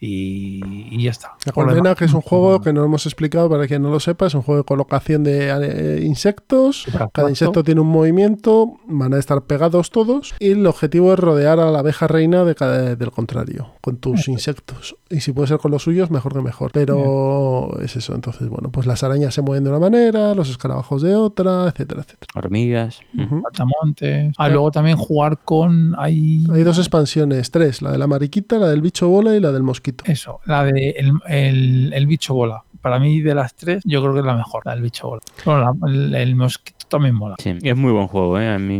[0.00, 0.60] Y,
[0.94, 1.32] y ya está.
[1.56, 4.26] La demás, que es un juego que no hemos explicado para quien no lo sepa,
[4.26, 6.86] es un juego de colocación de eh, insectos.
[7.12, 11.58] Cada insecto tiene un movimiento, van a estar pegados todos y el objetivo es rodear
[11.60, 14.96] a la abeja reina de cada- del contrario, con tus insectos.
[15.10, 16.70] Y si puede ser con los suyos, mejor que mejor.
[16.72, 21.02] Pero es eso, entonces, bueno, pues las arañas se mueven de una manera, los escarabajos
[21.02, 22.26] de otra, etcétera, etcétera.
[22.34, 23.00] Hormigas.
[23.16, 23.42] Ujú.
[23.42, 24.34] Saltamontes.
[24.38, 25.94] Ah, luego también jugar con.
[25.98, 29.52] Hay, Hay dos expansiones, tres, la de la mariquita, la del bicho bola y la
[29.52, 30.04] del mosquito.
[30.06, 32.64] Eso, la de el, el- el bicho bola.
[32.86, 35.20] Para mí, de las tres, yo creo que es la mejor, la del bicho bola.
[35.44, 37.34] Bueno, la- el, el mosquito también mola.
[37.42, 38.48] Sí, es muy buen juego, ¿eh?
[38.48, 38.76] A mí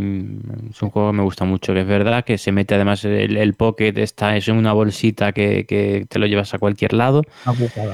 [0.71, 3.37] es un juego que me gusta mucho, que es verdad que se mete además el,
[3.37, 7.23] el pocket, está es en una bolsita que, que te lo llevas a cualquier lado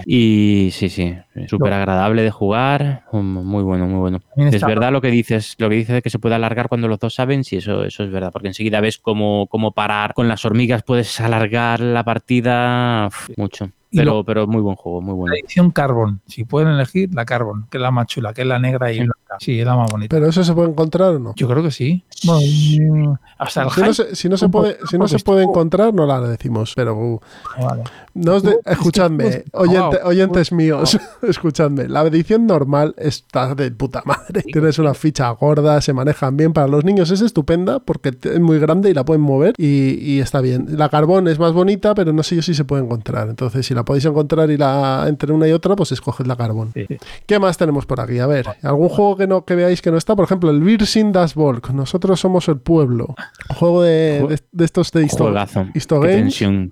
[0.04, 1.14] y sí, sí,
[1.48, 4.20] súper agradable de jugar, muy bueno, muy bueno.
[4.34, 6.88] También Es verdad lo que dices, lo que dices de que se puede alargar cuando
[6.88, 10.28] los dos saben, sí, eso, eso es verdad, porque enseguida ves cómo, cómo parar con
[10.28, 13.70] las hormigas, puedes alargar la partida uf, mucho.
[14.00, 15.34] Pero, lo- pero muy buen juego, muy bueno.
[15.34, 18.46] La edición Carbon, si pueden elegir, la Carbon, que es la más chula, que es
[18.46, 19.00] la negra y Sí.
[19.00, 19.18] blanca.
[19.32, 19.44] Bonita.
[19.44, 20.14] Sí, es la más bonita.
[20.16, 21.34] Pero eso se puede encontrar o no.
[21.36, 22.04] Yo creo que sí.
[22.24, 25.18] Bueno, hasta el Si no se, si no se un puede, poco si no se
[25.18, 26.72] puede estuvo- encontrar, no la decimos.
[26.76, 27.20] Pero uh,
[27.60, 27.82] Vale.
[28.14, 31.88] no os de- escuchadme, oyente- oyentes míos, escuchadme.
[31.88, 34.42] La edición normal está de puta madre.
[34.42, 36.52] Tienes una ficha gorda, se manejan bien.
[36.52, 40.20] Para los niños es estupenda porque es muy grande y la pueden mover y, y
[40.20, 40.66] está bien.
[40.78, 43.28] La carbón es más bonita, pero no sé yo si se puede encontrar.
[43.28, 46.70] Entonces, si la podéis encontrar y la entre una y otra, pues escoged la carbón.
[46.74, 46.96] Sí, sí.
[47.26, 48.18] ¿Qué más tenemos por aquí?
[48.18, 51.12] A ver, algún juego que no que veáis que no está, por ejemplo, el Virsin
[51.12, 51.70] Das Volk.
[51.70, 53.14] Nosotros somos el pueblo.
[53.54, 55.66] Juego de, de- de estos de Histo, Juegazo.
[55.74, 56.22] Histo Qué Games.
[56.22, 56.70] tensión,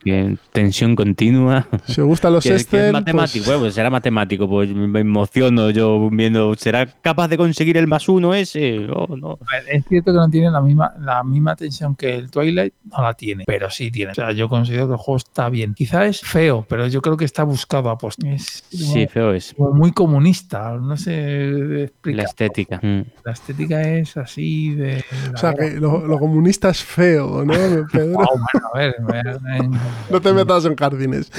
[0.52, 1.66] tensión continua.
[1.86, 5.00] Si os gustan los Que, que es Excel, matemático, pues, bueno, será matemático, pues me
[5.00, 8.86] emociono yo viendo, ¿será capaz de conseguir el más uno ese?
[8.94, 9.38] Oh, no.
[9.70, 13.14] Es cierto que no tiene la misma, la misma tensión que el Twilight, no la
[13.14, 14.12] tiene, pero sí tiene.
[14.12, 15.74] O sea, yo considero que el juego está bien.
[15.74, 18.22] Quizá es feo, pero yo creo que está buscado a post.
[18.24, 19.54] Es Sí, feo es.
[19.58, 22.24] muy comunista, no sé explicar.
[22.44, 22.80] Estética.
[22.82, 23.02] Mm.
[23.24, 25.04] La estética es así de.
[25.34, 27.52] o sea, que lo, lo comunista es feo, ¿no,
[27.92, 28.12] Pedro?
[28.18, 29.78] Wow, bueno, a ver, me- me-
[30.10, 31.30] No te metas en jardines.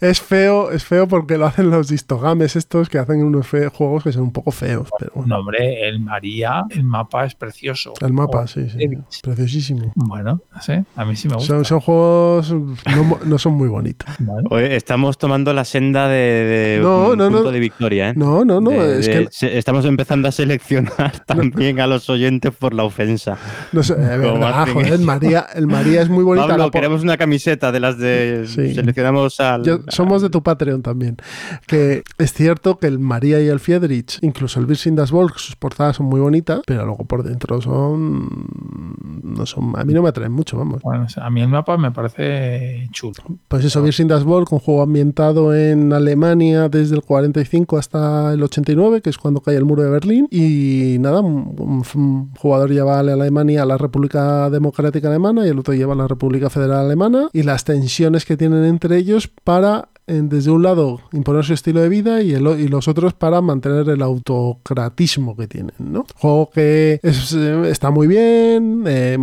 [0.00, 4.02] Es feo, es feo porque lo hacen los distogames estos que hacen unos fe- juegos
[4.04, 5.34] que son un poco feos, pero bueno.
[5.36, 7.94] No, hombre, el María, el mapa es precioso.
[8.00, 8.78] El mapa, Oh, sí, sí.
[9.22, 9.92] Preciosísimo.
[9.94, 10.40] Bueno,
[10.96, 11.46] a mí sí me gusta.
[11.54, 14.08] Son, son juegos no, mo- no son muy bonitos.
[14.60, 17.36] Estamos tomando la senda de, de No, un no, no.
[17.38, 18.14] punto de victoria, ¿eh?
[18.16, 19.28] No, no, no, De- es de- que
[19.64, 23.38] estamos empezando a seleccionar también a los oyentes por la ofensa.
[23.72, 25.02] no sé, eh, Como verdad, hacen joder, eso.
[25.04, 26.48] María, el María es muy bonita.
[26.48, 28.74] Pablo, queremos una camiseta de las de Sí.
[28.74, 31.16] seleccionamos al Yo- somos de tu Patreon también.
[31.66, 35.56] Que es cierto que el María y el Fiedrich, incluso el Virsin das Volk, sus
[35.56, 38.28] portadas son muy bonitas, pero luego por dentro son.
[39.22, 40.82] No son a mí no me atraen mucho, vamos.
[40.82, 43.14] bueno, a mí el mapa me parece chulo.
[43.48, 48.42] Pues eso, Virsin das Volk, un juego ambientado en Alemania desde el 45 hasta el
[48.42, 50.28] 89, que es cuando cae el muro de Berlín.
[50.30, 51.54] Y nada, un,
[51.94, 55.96] un- jugador lleva a Alemania a la República Democrática Alemana y el otro lleva a
[55.96, 57.28] la República Federal Alemana.
[57.32, 61.80] Y las tensiones que tienen entre ellos para en- desde un lado imponer su estilo
[61.80, 66.04] de vida y, el y los otros para mantener el autocratismo que tienen, ¿no?
[66.16, 69.18] Juego que es, eh, está muy bien, eh,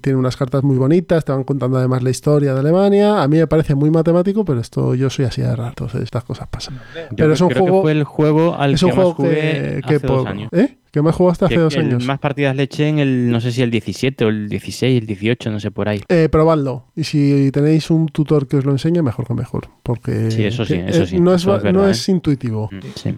[0.00, 3.22] tiene unas cartas muy bonitas, te van contando además la historia de Alemania.
[3.22, 6.24] A mí me parece muy matemático, pero esto yo soy así de raro, entonces estas
[6.24, 6.80] cosas pasan.
[7.10, 8.94] Yo pero es un creo juego- que fue el juego al es que un más
[8.96, 10.48] juego jugué que, que hace dos por- años.
[10.52, 10.78] ¿Eh?
[10.94, 12.06] ¿Qué más jugaste hace Que- dos años?
[12.06, 15.08] Más partidas le eché en el, no sé si el 17 o el 16, el
[15.08, 16.00] 18, no sé por ahí.
[16.08, 16.84] Eh, probadlo.
[16.94, 19.66] Y si tenéis un tutor que os lo enseñe, mejor que mejor.
[19.82, 22.70] Porque Sí, eso sí, eh, eso sí, no, es, eso es no verdad, es intuitivo.
[22.70, 23.14] Mm, Sí.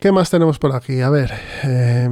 [0.00, 1.00] ¿Qué más tenemos por aquí?
[1.00, 1.30] A ver,
[1.64, 2.08] eh,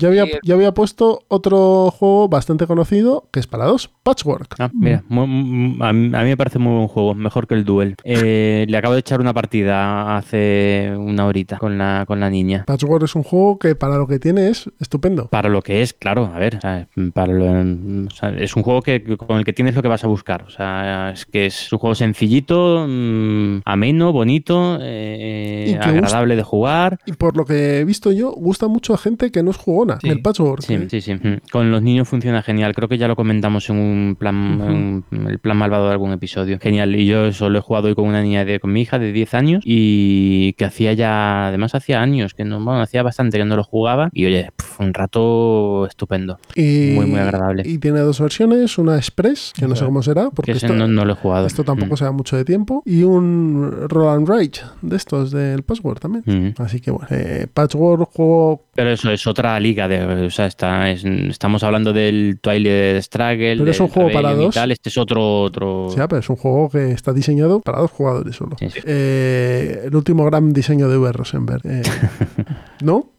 [0.00, 4.54] yo, había, yo había puesto otro juego bastante conocido que es para dos, Patchwork.
[4.58, 7.94] Ah, mira, mu- mu- a, mí, me parece muy buen juego, mejor que el Duel.
[8.06, 12.64] Eh, le acabo de echar una partida hace una horita con la, con la niña.
[12.66, 15.28] Patchwork es un juego que para lo que tiene es estupendo.
[15.28, 18.62] Para lo que es, claro, a ver, o sea, para lo- o sea, es un
[18.62, 20.42] juego que, con el que tienes lo que vas a buscar.
[20.44, 26.73] O sea, es que es un juego sencillito, mm, ameno, bonito, eh, agradable de jugar.
[27.06, 29.98] Y por lo que he visto yo, gusta mucho a gente que no es jugona
[30.00, 30.08] Sí.
[30.08, 30.62] del Patchwork.
[30.62, 30.86] Sí, ¿eh?
[30.90, 31.16] sí, sí.
[31.50, 32.74] Con los niños funciona genial.
[32.74, 36.58] Creo que ya lo comentamos en un plan, en el plan malvado de algún episodio.
[36.60, 36.94] Genial.
[36.96, 39.12] Y yo eso lo he jugado hoy con una niña de, con mi hija de
[39.12, 43.44] 10 años y que hacía ya, además hacía años que no, bueno, hacía bastante que
[43.44, 44.10] no lo jugaba.
[44.12, 46.38] Y oye, un rato estupendo.
[46.54, 47.62] Y, Muy, muy agradable.
[47.66, 51.04] Y tiene dos versiones, una Express, que no sé cómo será, porque esto, no, no
[51.04, 51.46] lo he jugado.
[51.46, 51.96] esto tampoco Mm.
[51.96, 56.24] se da mucho de tiempo, y un Roll and Rage de estos del Patchwork también.
[56.26, 56.62] Mm.
[56.62, 60.90] Así que bueno, eh, Patchwork, juego Pero eso es otra liga de, o sea, está,
[60.90, 64.54] es- estamos hablando del Twilight Struggle, Pero es un del juego para dos.
[64.54, 67.90] tal, este es otro otro Sí, pero es un juego que está diseñado para dos
[67.90, 68.56] jugadores solo.
[68.58, 68.80] Sí, sí.
[68.84, 71.12] Eh, el último gran diseño de V.
[71.12, 71.60] Rosenberg.
[71.64, 71.82] Eh,
[72.82, 73.10] ¿No?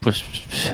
[0.00, 0.24] Pues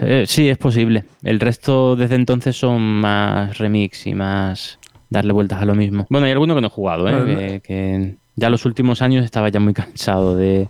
[0.03, 1.05] eh, sí, es posible.
[1.23, 6.07] El resto desde entonces son más remix y más darle vueltas a lo mismo.
[6.11, 7.25] Bueno, hay alguno que no he jugado, ¿eh?
[7.25, 10.67] Que, que ya los últimos años estaba ya muy cansado de,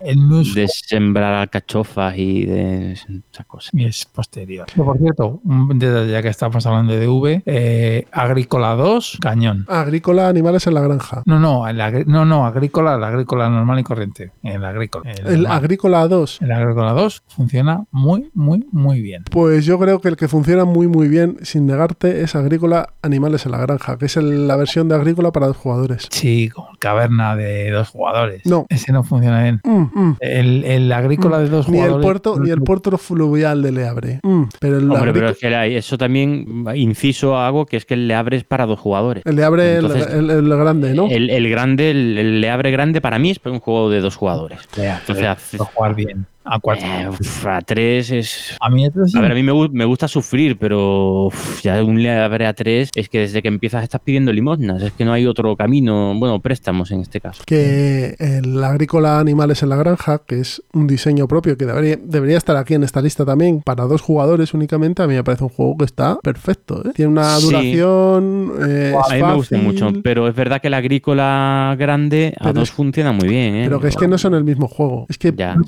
[0.55, 3.71] de sembrar alcachofas y de esas cosas.
[3.73, 4.65] y es posterior.
[4.67, 5.39] Que, por cierto,
[5.79, 9.65] ya que estamos hablando de V, eh, Agrícola 2, cañón.
[9.69, 11.23] Agrícola, animales en la granja.
[11.25, 14.31] No, no, el agri- no, no, Agrícola, la Agrícola normal y corriente.
[14.43, 15.11] El Agrícola.
[15.11, 15.45] El.
[15.45, 16.41] Agrícola 2.
[16.41, 19.23] El Agrícola 2 funciona muy, muy, muy bien.
[19.31, 23.45] Pues yo creo que el que funciona muy muy bien, sin negarte, es Agrícola Animales
[23.45, 26.07] en la Granja, que es el- la versión de Agrícola para dos jugadores.
[26.09, 28.45] Sí, con caverna de dos jugadores.
[28.45, 28.65] No.
[28.69, 29.61] Ese no funciona bien.
[29.63, 30.17] Mm, mm.
[30.19, 32.05] El, el Agrícola de dos Ni el jugadores.
[32.05, 34.19] puerto, ni el puerto fluvial de Leabre.
[34.23, 38.07] Mm, Pero el, Hombre, pero es que eso también inciso hago que es que el
[38.07, 39.23] le abres para dos jugadores.
[39.25, 41.07] el Leabre, el, Entonces, el- el grande, ¿no?
[41.09, 44.15] El, el grande, el, el le abre grande para mí es un juego de dos
[44.15, 44.59] jugadores.
[44.75, 46.25] Ya, O sea, pero jugar bien.
[46.43, 46.85] A 4.
[46.87, 47.09] Eh,
[47.47, 48.57] a 3 es.
[48.59, 49.17] a mí sí.
[49.17, 52.89] A ver, a mí me, me gusta sufrir, pero uf, ya un liebre a 3
[52.95, 54.81] es que desde que empiezas estás pidiendo limosnas.
[54.81, 56.13] Es que no hay otro camino.
[56.17, 57.43] Bueno, préstamos en este caso.
[57.45, 62.37] que el agrícola animales en la granja, que es un diseño propio que debería, debería
[62.37, 65.49] estar aquí en esta lista también para dos jugadores únicamente, a mí me parece un
[65.51, 66.83] juego que está perfecto.
[66.87, 66.91] ¿eh?
[66.95, 67.45] Tiene una Sí.
[67.45, 68.51] duración.
[68.67, 72.33] eh, es A mí me gusta fácil, mucho, pero es verdad que la agrícola grande
[72.39, 73.55] a Pero dos es- funciona muy bien.
[73.55, 73.61] ¿eh?
[73.65, 75.05] Pero que es que no son el mismo juego.
[75.07, 75.53] Es que Ya.
[75.53, 75.65] El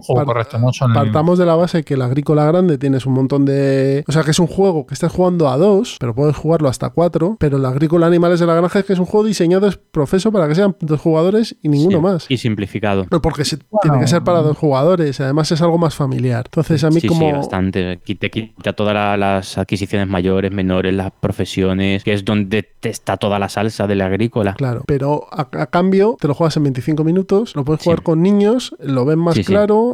[0.00, 3.06] partamos, mismo juego, correcto, no son partamos de la base que el agrícola grande tienes
[3.06, 4.04] un montón de.
[4.08, 6.90] O sea, que es un juego que estás jugando a dos, pero puedes jugarlo hasta
[6.90, 7.36] cuatro.
[7.38, 10.32] Pero el agrícola animales de la granja es que es un juego diseñado es profeso
[10.32, 12.26] para que sean dos jugadores y ninguno Sí, más.
[12.28, 13.06] Y simplificado.
[13.10, 16.44] No, Porque se- tiene que ser para dos jugadores, además es algo más familiar.
[16.46, 17.26] Entonces a mí sí, como...
[17.26, 17.90] sí, bastante.
[17.92, 22.88] Aquí Te quita todas la- las adquisiciones mayores, menores, las profesiones, que es donde te
[22.90, 24.54] está toda la salsa de la agrícola.
[24.54, 28.04] Claro, pero a, a cambio te lo juegas en 25 minutos, lo puedes jugar Sí.
[28.04, 29.44] con niños, lo ven más Sí,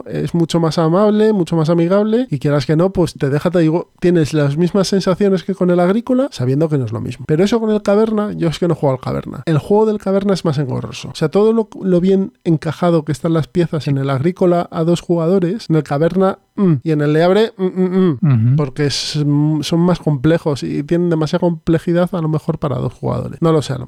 [0.07, 3.61] es mucho más amable, mucho más amigable y quieras que no, pues te deja, te
[3.61, 7.25] digo, tienes las mismas sensaciones que con el agrícola, sabiendo que no es lo mismo.
[7.27, 9.43] Pero eso con el caverna, yo es que no juego al caverna.
[9.47, 11.09] El juego del caverna es más engorroso.
[11.11, 14.85] O sea, todo lo, lo bien encajado que están las piezas en el agrícola a
[14.85, 16.39] dos jugadores, en el caverna,
[16.83, 18.57] y en el leabre, mm, mm, mm.
[18.57, 22.93] Porque es- mm, son más complejos y tienen demasiada complejidad a lo mejor para dos
[22.95, 23.41] jugadores.
[23.43, 23.87] No lo sé, lo,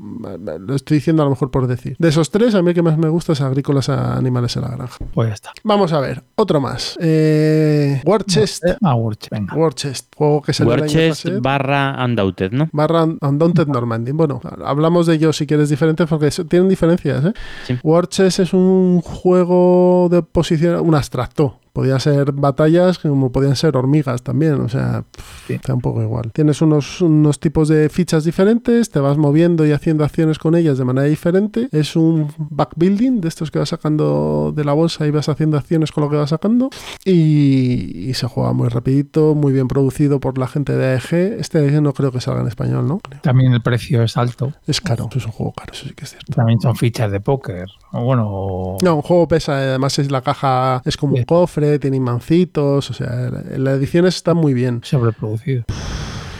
[0.59, 1.97] lo estoy diciendo a lo mejor por decir.
[1.99, 4.63] De esos tres, a mí el que más me gusta es Agrícolas a Animales en
[4.63, 4.97] la Granja.
[5.15, 5.51] Pues ya está.
[5.65, 6.97] Vamos a ver, otro más.
[7.01, 8.63] Eh, War Chest.
[8.83, 9.55] Ah, Urch, venga.
[9.55, 11.41] War Chest, juego que salió el año Warchest pasado.
[11.43, 12.69] barra Undoubted, ¿no?
[12.73, 14.13] Barra Undaunted Normandy.
[14.13, 17.25] Bueno, hablamos de ellos si quieres diferentes porque tienen diferencias.
[17.25, 17.33] ¿eh?
[17.67, 17.79] Sí.
[17.83, 21.59] War es un juego de posición, un abstracto.
[21.79, 25.53] Podía ser batallas como podían ser hormigas también, o sea, pff, Sí.
[25.55, 26.33] está un poco igual.
[26.33, 30.77] Tienes unos, unos tipos de fichas diferentes, te vas moviendo y haciendo acciones con ellas
[30.77, 31.69] de manera diferente.
[31.71, 35.93] Es un backbuilding de estos que vas sacando de la bolsa y vas haciendo acciones
[35.93, 36.69] con lo que vas sacando.
[37.05, 41.39] Y, y se juega muy rapidito, muy bien producido por la gente de AEG.
[41.39, 43.01] Este no creo que salga en español, ¿no?
[43.23, 44.53] También el precio es alto.
[44.67, 46.33] Es caro, es un juego caro, eso sí que es cierto.
[46.35, 47.67] También son fichas de póker.
[47.93, 51.68] O Bueno, o- No, un juego pesa, además es la caja, es como un cofre,
[51.79, 54.81] tiene imancitos, o sea, la- las ediciones están muy bien.
[54.83, 55.65] sobreproducido.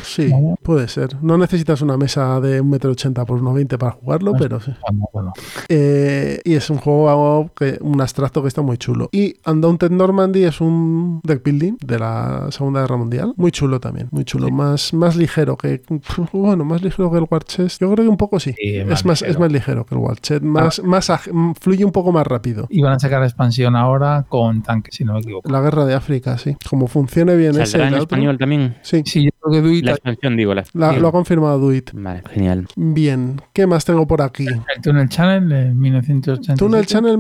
[0.09, 0.55] Sí, Vale.
[0.63, 1.17] puede ser.
[1.23, 4.73] No necesitas una mesa de 1,80m por 1,20 para jugarlo, pero sí.
[5.13, 5.33] Bueno.
[5.69, 9.11] Eh, y es un juego, que, un abstracto que está muy chulo.
[9.13, 13.35] Y Undaunted Normandy es un deck building de la Segunda Guerra Mundial.
[13.37, 14.47] Muy chulo también, muy chulo.
[14.47, 14.53] Sí.
[14.53, 15.83] Más, más ligero que.
[16.33, 17.81] Bueno, más ligero que el War Chest.
[17.81, 18.55] Yo creo que un poco sí.
[18.57, 19.33] Sí, es, más más, ligero.
[19.33, 20.43] es más ligero que el War Chest.
[20.43, 22.67] Más, más mm, fluye un poco más rápido.
[22.71, 25.51] Iban a sacar expansión ahora con tanques, si no me equivoco.
[25.51, 26.57] La guerra de África, sí.
[26.69, 27.67] Como funcione bien ese.
[27.67, 28.77] ¿Saldrá y en español también?
[28.83, 29.03] Sí,
[29.51, 30.55] que Duit La expansión, digo.
[30.55, 31.91] La, la- lo ha confirmado Duit.
[31.95, 32.67] Vale, genial.
[32.77, 34.47] Bien, ¿qué más tengo por aquí?
[34.47, 36.59] el Tunnel Channel de 1987.
[36.59, 37.19] Tunnel Channel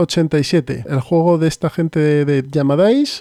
[0.00, 2.60] 1987, el juego de esta gente de, de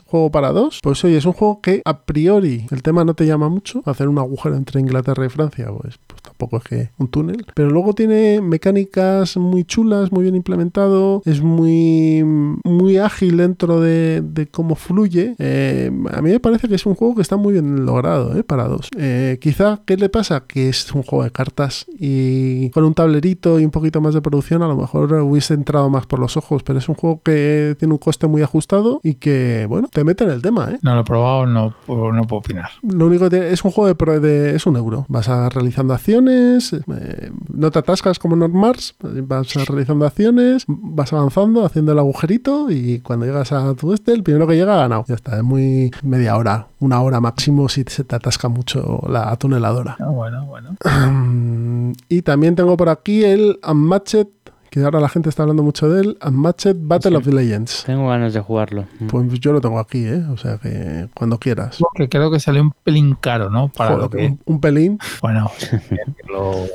[0.06, 0.80] juego para dos.
[0.82, 3.82] Pues oye, es un juego que a priori el tema no te llama mucho.
[3.86, 7.46] Hacer un agujero entre Inglaterra y Francia, pues, pues tampoco es que un túnel.
[7.54, 14.22] Pero luego tiene mecánicas muy chulas, muy bien implementado, es muy, muy ágil dentro de,
[14.22, 15.36] de cómo fluye.
[15.40, 18.44] Eh, a mí me parece que es un juego que está muy bien logrado, ¿eh?
[18.44, 18.90] para dos.
[18.98, 20.46] Eh, quizá, ¿qué le pasa?
[20.46, 24.22] Que es un juego de cartas y con un tablerito y un poquito más de
[24.22, 27.76] producción, a lo mejor hubiese entrado más por los ojos, pero es un juego que
[27.80, 30.78] tiene un coste muy ajustado y que, bueno, te mete en el tema, ¿eh?
[30.84, 32.70] No lo he probado, no, puedo- no puedo opinar.
[32.84, 35.08] Lo único que tiene- es un juego de, de- es un euro.
[35.10, 40.66] Vas a realizando acciones, eh, no te atascas como en Mars, vas a realizando acciones,
[40.68, 44.76] vas avanzando, haciendo el agujerito y cuando llegas a tu este, el primero que llega
[44.76, 45.06] ha ganado.
[45.08, 49.36] Ya está, es muy media hora, una hora máximo si se te atasca mucho la
[49.38, 49.98] tuneladora.
[50.00, 50.76] Ah, bueno, bueno.
[52.10, 54.28] y también tengo por aquí el Unmatched,
[54.72, 57.18] que ahora la gente está hablando mucho de él, Unmatched Battle Sí.
[57.18, 57.84] of Legends.
[57.86, 58.86] Tengo ganas de jugarlo.
[59.10, 60.24] Pues yo lo tengo aquí, ¿eh?
[60.32, 61.78] O sea que cuando quieras.
[61.96, 63.70] Que creo que salió un pelín caro, ¿no?
[63.70, 64.26] Para Joder, lo que.
[64.28, 65.00] un, un pelín.
[65.22, 65.50] Bueno,
[66.30, 66.66] lo-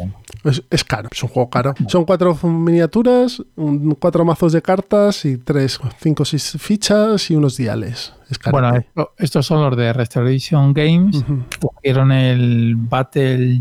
[0.43, 1.75] Es, es caro, es un juego caro.
[1.89, 7.37] Son cuatro miniaturas, un- cuatro mazos de cartas y tres, cinco o seis fichas y
[7.37, 8.13] unos diales.
[8.31, 8.53] Es caro.
[8.59, 11.23] bueno, esto- estos son los de Restoration Games.
[11.61, 13.59] Cogieron el Battle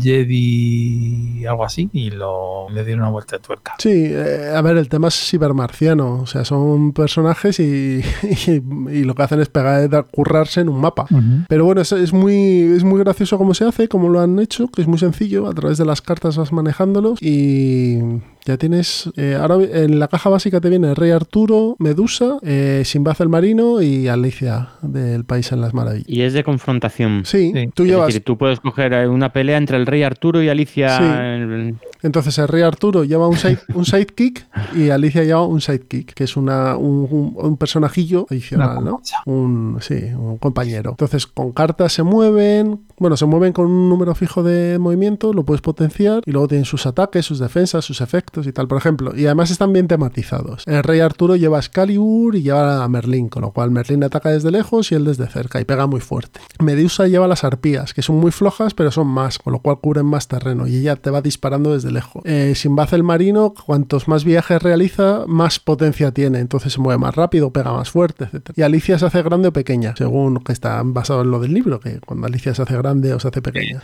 [0.58, 3.74] Jedi, algo así, y lo, le dieron una vuelta de tuerca.
[3.78, 6.20] Sí, eh, a ver, el tema es cibermarciano.
[6.20, 8.00] O sea, son personajes y,
[8.46, 11.06] y- y lo que hacen es pegar, currarse en un mapa.
[11.48, 12.34] Pero bueno, es, es muy,
[12.74, 15.46] es muy gracioso cómo se hace, cómo lo han hecho, que es muy sencillo.
[15.46, 17.98] A través de las cartas vas manejándolos y
[18.44, 19.10] ya tienes.
[19.16, 23.80] eh, ahora en la caja básica te viene Rey Arturo, Medusa, eh, Sinbad el Marino
[23.82, 26.08] y Alicia del País en las Maravillas.
[26.08, 27.22] Y es de confrontación.
[27.24, 27.68] Sí, Sí.
[27.74, 28.06] tú es llevas.
[28.08, 30.98] decir, tú puedes coger eh, una pelea entre el rey Arturo y Alicia.
[30.98, 31.04] Sí.
[31.04, 34.46] en- Entonces el rey Arturo lleva un, side- un sidekick
[34.76, 39.00] y Alicia lleva un sidekick, que es una, un, un- un personajillo adicional, ¿no?
[39.26, 40.90] Un, sí, un compañero.
[40.90, 45.44] Entonces con cartas se mueven, bueno, se mueven con un número fijo de movimiento, lo
[45.44, 49.12] puedes potenciar y luego tienen sus ataques, sus defensas, sus efectos y tal, por ejemplo.
[49.16, 50.62] Y además están bien tematizados.
[50.66, 54.50] El rey Arturo lleva Excalibur y lleva a Merlín, con lo cual Merlín ataca desde
[54.50, 56.40] lejos y él desde cerca y pega muy fuerte.
[56.62, 60.06] Medusa lleva las arpías, que son muy flojas pero son más, con lo cual cubren
[60.06, 62.22] más terreno y ella te va disparando desde lejos.
[62.26, 67.14] Eh, Sinbad el marino, cuantos más viajes realiza, más potencia tiene, entonces se mueve más
[67.14, 68.50] rápido, pega más fuerte, etc.
[68.56, 71.80] Y Alicia se hace grande o pequeña, según que está basado en lo del libro,
[71.80, 73.80] que cuando Alicia se hace grande o se hace pequeña.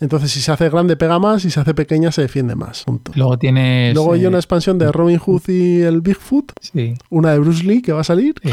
[0.00, 2.84] Entonces si se hace grande pega más y si se hace pequeña se defiende más.
[2.84, 3.12] Punto.
[3.16, 3.94] luego tienes.
[3.94, 6.94] Luego hay eh, una expansión de Robin Hood y el Bigfoot, Sí.
[7.10, 8.34] una de Bruce Lee que va a salir.
[8.42, 8.50] Sí.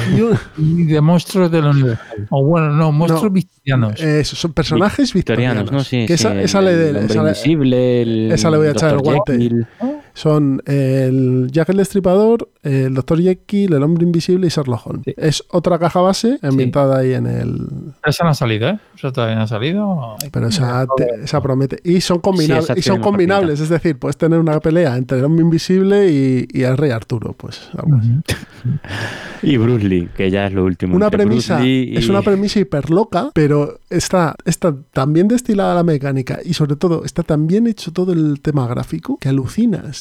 [0.58, 2.28] y de monstruos de la Universal.
[2.30, 3.30] O bueno, no, monstruos No.
[3.32, 4.00] victorianos.
[4.02, 5.64] eh, son personajes victorianos.
[5.64, 5.84] Victorianos, ¿no?
[5.84, 8.68] Sí, que sí, esa, el- esa le, el esa le- invisible, el esa le voy
[8.68, 10.01] a echar el Dr.
[10.14, 13.22] Son el Jack el Destripador, el Dr.
[13.22, 15.04] Jekyll, el Hombre Invisible y Sherlock Holmes.
[15.06, 15.14] Sí.
[15.18, 17.68] Es otra caja base ambientada ahí en el...
[18.06, 18.80] Esa no ha salido, ¿eh?
[18.96, 20.16] Eso todavía no ha salido.
[20.32, 21.80] Pero esa, te- esa promete.
[21.84, 25.26] Y son, combinables esa y son combinables, es decir, puedes tener una pelea entre el
[25.26, 27.34] Hombre Invisible y, y el Rey Arturo.
[27.34, 28.12] Pues algo así.
[29.44, 30.96] Y Bruce Lee, que ya es lo último.
[30.96, 35.84] Una premisa, y- es una premisa hiper loca, pero está, está tan bien destilada la
[35.84, 40.01] mecánica y sobre todo está tan bien hecho todo el tema gráfico que alucinas.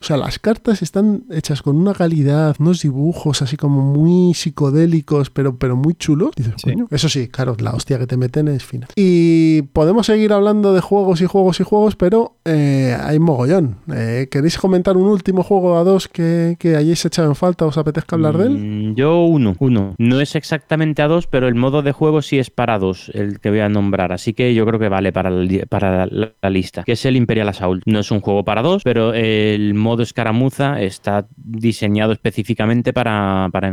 [0.00, 5.30] O sea, las cartas están hechas con una calidad, unos dibujos así como muy psicodélicos,
[5.30, 6.30] pero, pero muy chulos.
[6.36, 6.72] Dices, Sí.
[6.72, 8.88] coño, eso sí, claro, la hostia que te meten es fina.
[8.96, 13.76] Y podemos seguir hablando de juegos y juegos y juegos, pero eh, hay mogollón.
[13.92, 17.64] Eh, ¿Queréis comentar un último juego a dos que, que hayáis echado en falta?
[17.66, 18.58] ¿Os apetezca hablar de él?
[18.92, 19.94] Mm, Yo uno, uno.
[19.98, 23.40] No es exactamente a dos, pero el modo de juego sí es para dos, el
[23.40, 24.12] que voy a nombrar.
[24.12, 25.30] Así que yo creo que vale para
[25.68, 27.82] para la, la lista, que es el Imperial Assault.
[27.86, 33.68] No es un juego para dos, pero el modo escaramuza está diseñado específicamente para, para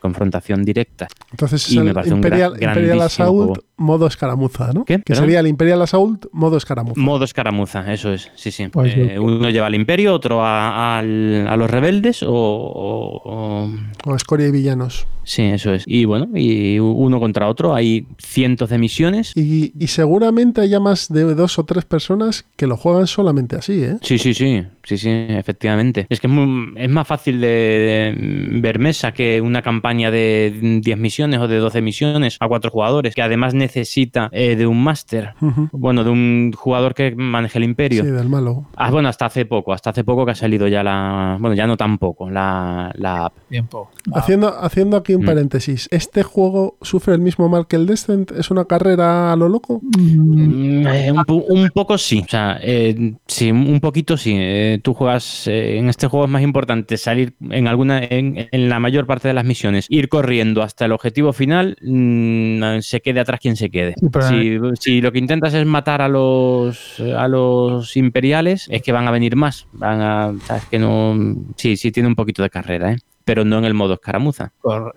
[0.00, 1.08] confrontación directa.
[1.30, 3.64] Entonces es Y el me parece un Imperial, gra- Imperial grandísimo Assault.
[3.82, 4.84] Modo escaramuza, ¿no?
[4.84, 4.98] ¿Qué?
[4.98, 5.24] Que ¿Perdón?
[5.24, 7.00] sería el Imperial Assault modo escaramuza.
[7.00, 8.68] Modo escaramuza, eso es, sí, sí.
[8.68, 13.70] Pues Eh, uno lleva al imperio, otro a, los rebeldes o, o- o-
[14.04, 15.06] o escoria y villanos.
[15.24, 15.84] Sí, eso es.
[15.86, 19.32] Y bueno, y uno contra otro, hay cientos de misiones.
[19.36, 23.84] Y, y seguramente haya más de dos o tres personas que lo juegan solamente así,
[23.84, 23.98] ¿eh?
[24.02, 26.06] Sí, sí, sí, sí, sí, efectivamente.
[26.08, 30.80] Es que es, muy- es más fácil de, de ver mesa que una campaña de
[30.82, 34.82] 10 misiones o de 12 misiones a cuatro jugadores, que además necesita eh, de un
[34.82, 35.34] máster,
[35.72, 38.04] bueno, de un jugador que maneje el imperio.
[38.04, 38.66] Sí, del malo.
[38.76, 41.66] Ah, bueno, hasta hace poco, hasta hace poco que ha salido ya la, bueno, ya
[41.66, 43.34] no tan poco, la, la app.
[43.48, 43.90] Tiempo.
[44.12, 45.26] Ah, Haciendo, haciendo aquí un Mm.
[45.26, 48.30] paréntesis, ¿este juego sufre el mismo mal que el Descent?
[48.32, 49.80] ¿Es una carrera a lo loco?
[49.82, 54.34] mm, eh, un, poco sí, o sea, eh, sí, un poquito sí.
[54.36, 58.68] Eh, tú juegas, eh, en este juego es más importante salir en alguna, en, en
[58.68, 63.20] la mayor parte de las misiones, ir corriendo hasta el objetivo final, mm, se quede
[63.20, 63.94] atrás quien se quede.
[64.28, 68.92] Sí, Si, si lo que intentas es matar a los, a los imperiales, es que
[68.92, 69.66] van a venir más.
[69.72, 71.16] Van a, sabes que no,
[71.56, 72.96] sí, sí tiene un poquito de carrera, ¿eh?
[73.24, 74.52] pero no en el modo escaramuza,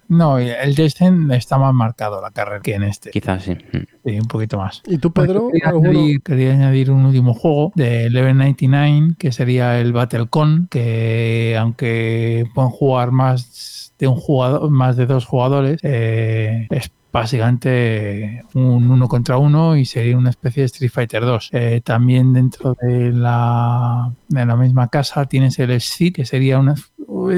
[0.07, 3.11] No, el Descent está más marcado la carrera que en este.
[3.11, 3.57] quizás sí.
[4.03, 4.81] Sí, un poquito más.
[4.85, 5.49] ¿Y tú, Pedro?
[5.51, 11.55] Quería añadir, quería añadir un último juego de Level 99, que sería el BattleCon, que
[11.59, 18.91] aunque pueden jugar más de un jugador, más de dos jugadores, eh, es básicamente un
[18.91, 21.49] uno contra uno y sería una especie de Street Fighter 2.
[21.53, 26.75] Eh, también dentro de la, de la misma casa tienes el Seed, que sería una...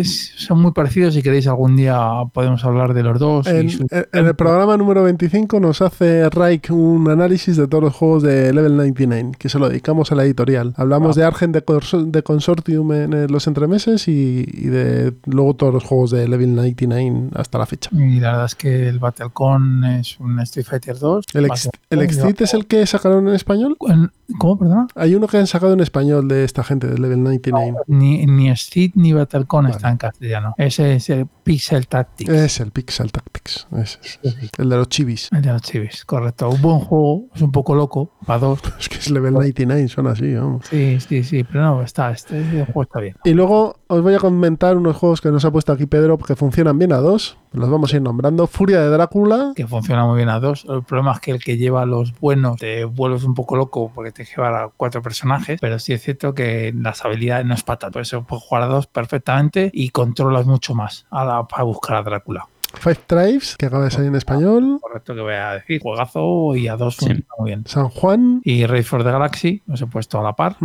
[0.04, 2.00] son muy parecidos, si queréis algún día
[2.34, 3.48] podemos hablar de los dos.
[3.48, 7.84] y En, su- en- el programa número 25 nos hace Raik un análisis de todos
[7.84, 10.74] los juegos de Level 99, que se lo dedicamos a la editorial.
[10.78, 11.22] Hablamos Ah.
[11.22, 11.64] de Argent de,
[12.08, 16.56] de Consortium en eh, los entremeses y, y de luego todos los juegos de Level
[16.56, 17.90] 99 hasta la fecha.
[17.94, 21.26] Y la verdad es que el BattleCon es un Street Fighter 2.
[21.34, 23.78] ¿El, ex, el Exit es el que sacaron en español?
[23.88, 24.88] En- ¿Cómo, perdona?
[24.96, 27.78] Hay uno que han sacado en español de esta gente de Level 99.
[27.88, 29.76] Ni, ni Street ni BattleCon Vale.
[29.76, 30.54] está en castellano.
[30.58, 32.30] Ese es el Pixel Tactics.
[32.30, 33.68] Es el Pixel Tactics.
[33.78, 34.20] ese es,
[34.58, 35.30] el de los chivis.
[35.32, 36.50] El de los chivis, correcto.
[36.50, 38.60] Un buen juego, es un poco loco, para dos.
[38.80, 40.66] Es que es Level 99, son así, vamos.
[40.70, 43.16] Sí, sí, sí, pero no, está, este juego está bien.
[43.24, 46.36] Y luego os voy a comentar unos juegos que nos ha puesto aquí Pedro que
[46.36, 47.38] funcionan bien a dos.
[47.54, 48.48] Los vamos a ir nombrando.
[48.48, 49.54] Furia de Drácula.
[49.56, 50.66] Que funciona muy bien a dos.
[50.70, 54.12] El problema es que el que lleva los buenos te vuelves un poco loco porque
[54.12, 57.92] te llevar a cuatro personajes, pero sí es cierto que las habilidades no es patata.
[57.92, 62.04] Por eso puedes jugar a dos perfectamente y controlas mucho más a para buscar a
[62.04, 62.48] Drácula.
[62.74, 64.80] Five Tribes, que acaba de salir en español.
[64.82, 65.82] Correcto que voy a decir.
[65.82, 67.08] Juegazo y a dos Sí.
[67.40, 67.64] muy bien.
[67.66, 68.42] San Juan.
[68.44, 70.58] Y Raid for the Galaxy, los he puesto a la par.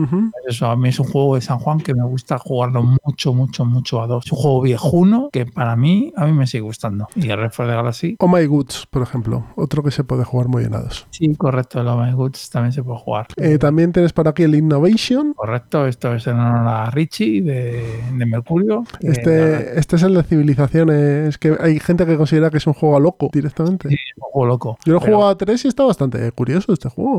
[0.46, 3.64] Eso a mí es un juego de San Juan que me gusta jugarlo mucho, mucho,
[3.64, 4.26] mucho a dos.
[4.26, 7.08] Es un juego viejuno que para mí, a mí me sigue gustando.
[7.14, 9.44] Y el Red for the Galaxy, Oh My Goods, por ejemplo.
[9.56, 11.06] Otro que se puede jugar muy bien a dos.
[11.10, 13.26] sí, correcto, el Oh My Goods también se puede jugar.
[13.36, 15.34] Eh, también tienes por aquí el Innovation.
[15.34, 17.84] Correcto, esto es en honor a Richie de,
[18.16, 18.84] de Mercurio.
[19.00, 21.38] Este, este es el de civilizaciones.
[21.38, 23.88] Que hay gente que considera que es un juego a loco directamente.
[23.88, 24.78] Sí, es un juego loco.
[24.84, 27.18] Yo lo he Pero jugado a 3 y está bastante curioso este juego.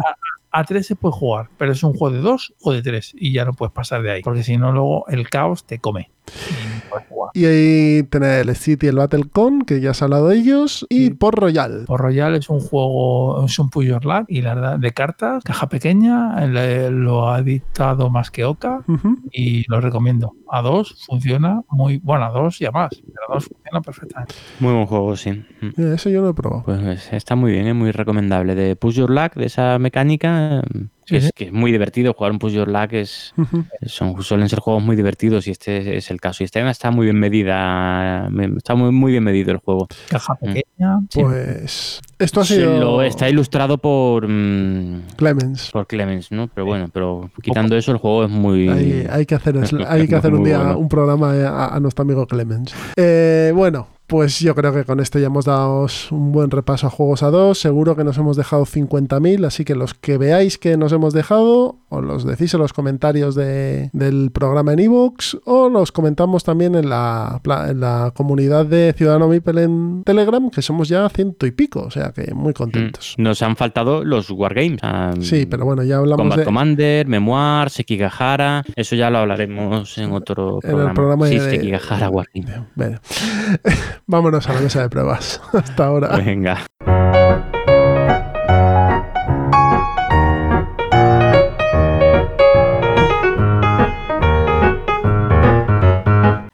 [0.55, 3.33] A 3 se puede jugar, pero es un juego de 2 o de 3 y
[3.33, 4.21] ya no puedes pasar de ahí.
[4.21, 6.11] Porque si no, luego el caos te come.
[7.33, 10.85] Y no ahí tenés el City y el Battlecon, que ya has hablado de ellos.
[10.89, 11.09] Y Sí.
[11.11, 11.85] Port Royal.
[11.87, 15.43] Por Royal es un juego, es un push your luck y la verdad, de cartas,
[15.43, 18.83] caja pequeña, le- lo ha dictado más que Oca
[19.31, 20.33] y lo recomiendo.
[20.49, 24.35] A 2 funciona muy, bueno, a 2 y a más, pero a 2 funciona perfectamente.
[24.59, 25.43] Muy buen juego, sí.
[25.75, 26.63] Mira, Ese yo lo he probado.
[26.63, 28.53] Pues está muy bien, es muy recomendable.
[28.53, 30.42] De Push Your Luck, de esa mecánica,
[31.05, 31.31] Sí, es sí.
[31.35, 32.13] que es muy divertido.
[32.13, 33.33] Jugar un Push Your Luck es,
[33.87, 36.43] son, suelen ser juegos muy divertidos y este es el caso.
[36.43, 39.87] Y este está muy bien medida, me- está muy, muy bien medido el juego.
[40.09, 41.21] Caja pequeña, sí.
[41.21, 45.71] Pues esto ha sido lo- está ilustrado por, mm, Clemens.
[45.71, 46.47] por Clemens, ¿no?
[46.47, 48.69] Pero bueno, pero quitando eso, el juego es muy.
[48.69, 50.77] Hay, hay que hacer, es- hay que hacer un día bueno.
[50.77, 52.73] un programa a, a nuestro amigo Clemens.
[52.95, 56.91] Eh, bueno, pues yo creo que con esto ya hemos dado un buen repaso a
[56.91, 57.57] juegos a dos.
[57.57, 61.77] Seguro que nos hemos dejado 50.000, así que los que veáis que nos hemos dejado,
[61.89, 66.75] os los decís en los comentarios de- del programa en iVoox o los comentamos también
[66.75, 71.47] en la, pla- en la comunidad de Ciudadano Mipel en Telegram, que somos ya ciento
[71.47, 73.15] y pico, o sea que muy contentos.
[73.17, 73.23] Mm.
[73.23, 74.79] Nos han faltado los Wargames.
[74.83, 76.45] ah, Sí, pero bueno, ya hablamos Combat de...
[76.45, 78.63] Commander, Memoir, Sekigahara.
[78.75, 80.93] Eso ya lo hablaremos en otro En el programa.
[80.93, 82.67] programa sí, de- Sekigahara Wargame.
[82.75, 82.99] Bueno,
[84.07, 85.41] vámonos a la mesa de pruebas.
[85.53, 86.17] Hasta ahora.
[86.17, 86.65] Venga.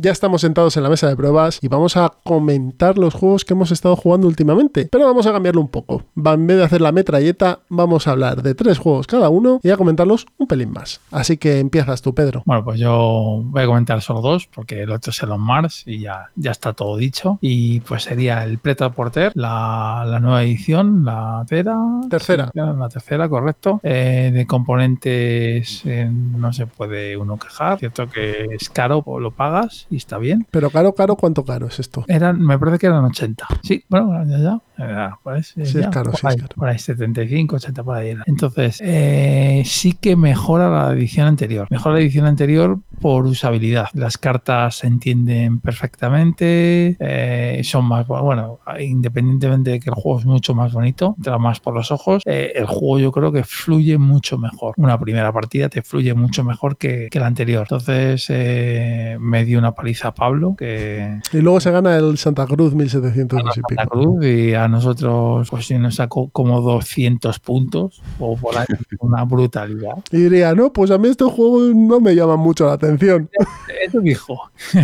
[0.02, 3.54] Ya estamos sentados en la mesa de pruebas y vamos a comentar los juegos que
[3.54, 4.88] hemos estado jugando últimamente.
[4.90, 6.06] Pero vamos a cambiarlo un poco.
[6.16, 9.72] En vez de hacer la metralleta, vamos a hablar de tres juegos cada uno y
[9.72, 11.02] a comentarlos un pelín más.
[11.12, 12.44] Así que empiezas tú, Pedro.
[12.46, 15.84] Bueno, pues yo voy a comentar solo dos, porque el otro es el On Mars
[15.86, 17.38] y ya, ya está todo dicho.
[17.42, 21.78] Y pues sería el Preta Porter, la, la nueva edición, la tercera.
[22.10, 22.52] Tercera.
[22.54, 23.82] La tercera, correcto.
[23.84, 27.80] Eh, de componentes eh, no se puede uno quejar.
[27.80, 30.46] Cierto que es caro, pues lo pagas y está bien.
[30.52, 32.06] Pero caro, caro, ¿cuánto caro es esto?
[32.08, 33.48] Eran, me parece que eran 80.
[33.64, 34.62] Sí, bueno, ya, ya.
[34.78, 36.56] ya, pues, Sí, es caro, por sí, es caro.
[36.56, 38.10] Por ahí, 75, 80 por ahí.
[38.10, 38.24] era.
[38.28, 41.68] Entonces, eh, sí que mejora la edición anterior.
[41.70, 43.88] Mejora la edición anterior por usabilidad.
[43.94, 50.26] Las cartas se entienden perfectamente, eh, son más, bueno, independientemente de que el juego es
[50.26, 53.98] mucho más bonito, entra más por los ojos, eh, el juego yo creo que fluye
[53.98, 54.74] mucho mejor.
[54.78, 57.62] Una primera partida te fluye mucho mejor que, que la anterior.
[57.62, 62.46] Entonces, eh, me dio una paliza a Pablo que Y luego se gana el Santa
[62.46, 63.90] Cruz 1700 y pico.
[63.90, 68.66] Cruz y a nosotros pues sí nos sacó como 200 puntos o por ahí,
[69.00, 69.98] una brutalidad.
[70.12, 73.30] Y diría, no, pues a mí este juego no me llama mucho la atención.
[73.86, 74.52] Eso dijo.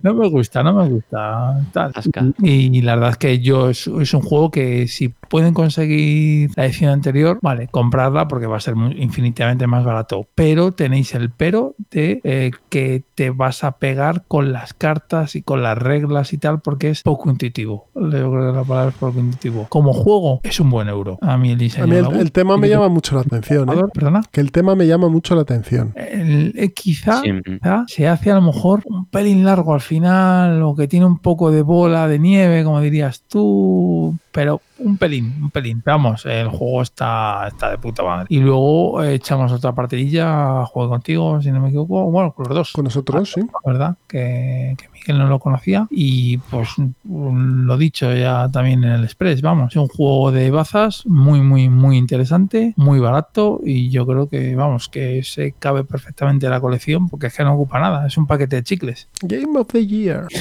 [0.00, 1.60] No me gusta, no me gusta.
[1.72, 1.92] tal.
[2.38, 6.66] Y la verdad es que yo es, es un juego que si pueden conseguir la
[6.66, 10.26] edición anterior, vale, comprarla porque va a ser infinitamente más barato.
[10.34, 15.42] Pero tenéis el pero de eh, que te vas a pegar con las cartas y
[15.42, 17.86] con las reglas y tal porque es poco intuitivo.
[17.94, 19.66] Yo creo que la palabra es poco intuitivo.
[19.68, 21.18] Como juego es un buen euro.
[21.20, 23.68] A mí el diseño A mí el, tema me llama mucho la atención.
[23.70, 23.82] ¿eh?
[23.92, 24.22] Perdona.
[24.30, 25.92] Que el tema me llama mucho la atención.
[25.96, 27.30] El- eh, quizá Sí.
[27.44, 31.18] quizá se hace a lo mejor un pelín largo al final o que tiene un
[31.18, 35.82] poco de bola de nieve, como dirías tú, pero un pelín, un pelín.
[35.84, 38.26] Vamos, el juego está, está de puta madre.
[38.28, 42.54] Y luego eh, echamos otra partidilla, juego contigo, si no me equivoco, bueno, con los
[42.54, 42.72] dos.
[42.72, 43.42] Con nosotros, sí.
[43.64, 43.96] ¿verdad?
[44.06, 45.86] Que, que Miguel no lo conocía.
[45.90, 50.50] Y pues mm, lo dicho ya también en el Express, vamos, es un juego de
[50.50, 55.84] bazas muy, muy, muy interesante, muy barato y yo creo que, vamos, que se cabe
[55.84, 59.08] perfectamente en la colección porque es que no ocupa nada, es un paquete de chicles.
[59.22, 60.26] Game of the Year.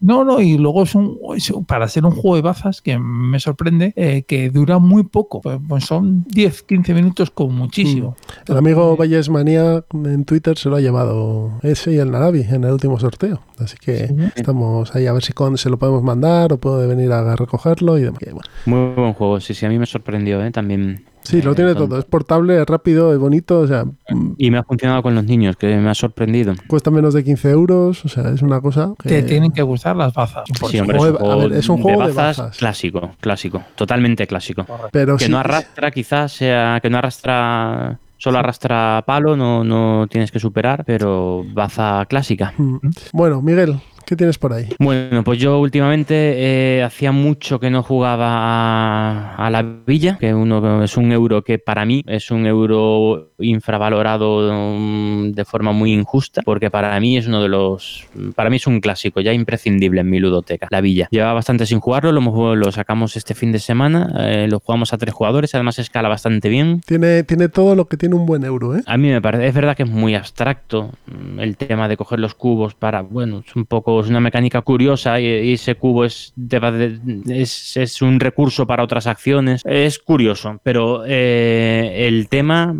[0.00, 3.38] No, no, y luego es un, es- para ser un juego de bazas que me
[3.38, 8.16] sorprende eh, que dura muy poco, pues, pues son 10, 15 minutos con muchísimo.
[8.48, 12.64] El amigo Valles Manía en Twitter se lo ha llevado ese y el Narabi en
[12.64, 13.42] el último sorteo.
[13.58, 16.86] Así que que estamos ahí a ver si con, se lo podemos mandar o puede
[16.86, 18.20] venir a recogerlo y demás.
[18.22, 18.48] Y bueno.
[18.66, 20.50] Muy buen juego, sí, sí, a mí me sorprendió, ¿eh?
[20.50, 21.04] También.
[21.22, 21.98] Sí, lo eh, tiene todo.
[22.00, 23.60] Es portable, es rápido, es bonito.
[23.60, 26.52] O sea, mm, Y me ha funcionado con los niños, que me ha sorprendido.
[26.66, 28.04] cuesta menos de 15 euros.
[28.04, 29.08] O sea, es una cosa que...
[29.08, 30.42] Te tienen que gustar las bazas.
[30.68, 32.56] Sí, hombre, es un a juego, ver, es un de juego de bazas, bazas.
[32.58, 34.66] clásico, clásico, totalmente clásico.
[34.90, 40.08] Pero que sí- no arrastra, quizás sea que no arrastra, solo arrastra palo, no, no
[40.08, 42.52] tienes que superar, pero baza clásica.
[42.58, 42.78] Mm.
[43.12, 43.80] Bueno, Miguel,
[44.12, 44.68] ¿qué tienes por ahí?
[44.78, 50.34] Bueno, pues yo últimamente eh, hacía mucho que no jugaba a, a la villa, que
[50.34, 55.92] uno es un euro que para mí es un euro infravalorado mm, de forma muy
[55.92, 60.00] injusta, porque para mí es uno de los, para mí es un clásico ya imprescindible
[60.00, 61.08] en mi ludoteca, la villa.
[61.10, 65.14] Lleva bastante sin jugarlo, lo, sacamos este fin de semana, eh, lo jugamos a tres
[65.14, 66.80] jugadores, además escala bastante bien.
[66.86, 68.82] Tiene, tiene todo lo que tiene un buen euro, ¿eh?
[68.86, 72.18] A mí me parece, es verdad que es muy abstracto mm, el tema de coger
[72.20, 76.04] los cubos para, bueno, es un poco, es una mecánica curiosa y, y ese cubo
[76.04, 76.98] es, de-
[77.28, 79.62] es, es un recurso para otras acciones.
[79.64, 82.74] Es curioso, pero eh, el tema,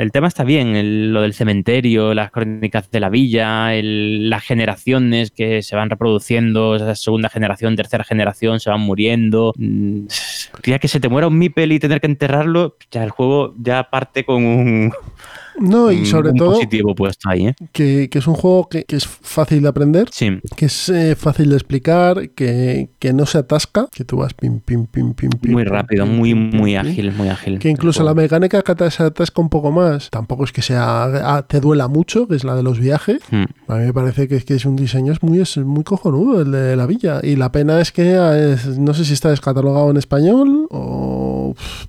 [0.00, 5.30] el tema está bien, lo del cementerio, las crónicas de la villa, el- las generaciones
[5.30, 9.52] que se van reproduciendo, esa segunda generación, tercera generación, se van muriendo.
[9.56, 10.06] Mm,
[10.64, 13.84] Ya que se te muera un Mipel y tener que enterrarlo, ya el juego ya
[13.90, 14.92] parte con un,
[15.60, 17.54] No, y un- sobre un todo positivo puesto ahí, ¿eh?
[17.72, 20.38] que, que es un juego que, que es fácil de aprender, Sí.
[20.56, 24.60] que es eh, fácil de explicar, que, que no se atasca, que tú vas pim,
[24.60, 25.52] pim, pim, pim, pim.
[25.52, 27.58] Muy pim, rápido, pim, muy, muy ágil, muy ágil.
[27.58, 31.46] Que incluso la mecánica que se atasca un poco más, tampoco es que sea ah,
[31.48, 33.20] te duela mucho, que es la de los viajes.
[33.30, 33.44] Mm.
[33.68, 36.42] A mí me parece que es, que es un diseño es muy, es muy cojonudo
[36.42, 37.20] el de la villa.
[37.22, 41.37] Y la pena es que ah, es- no sé si está descatalogado en español o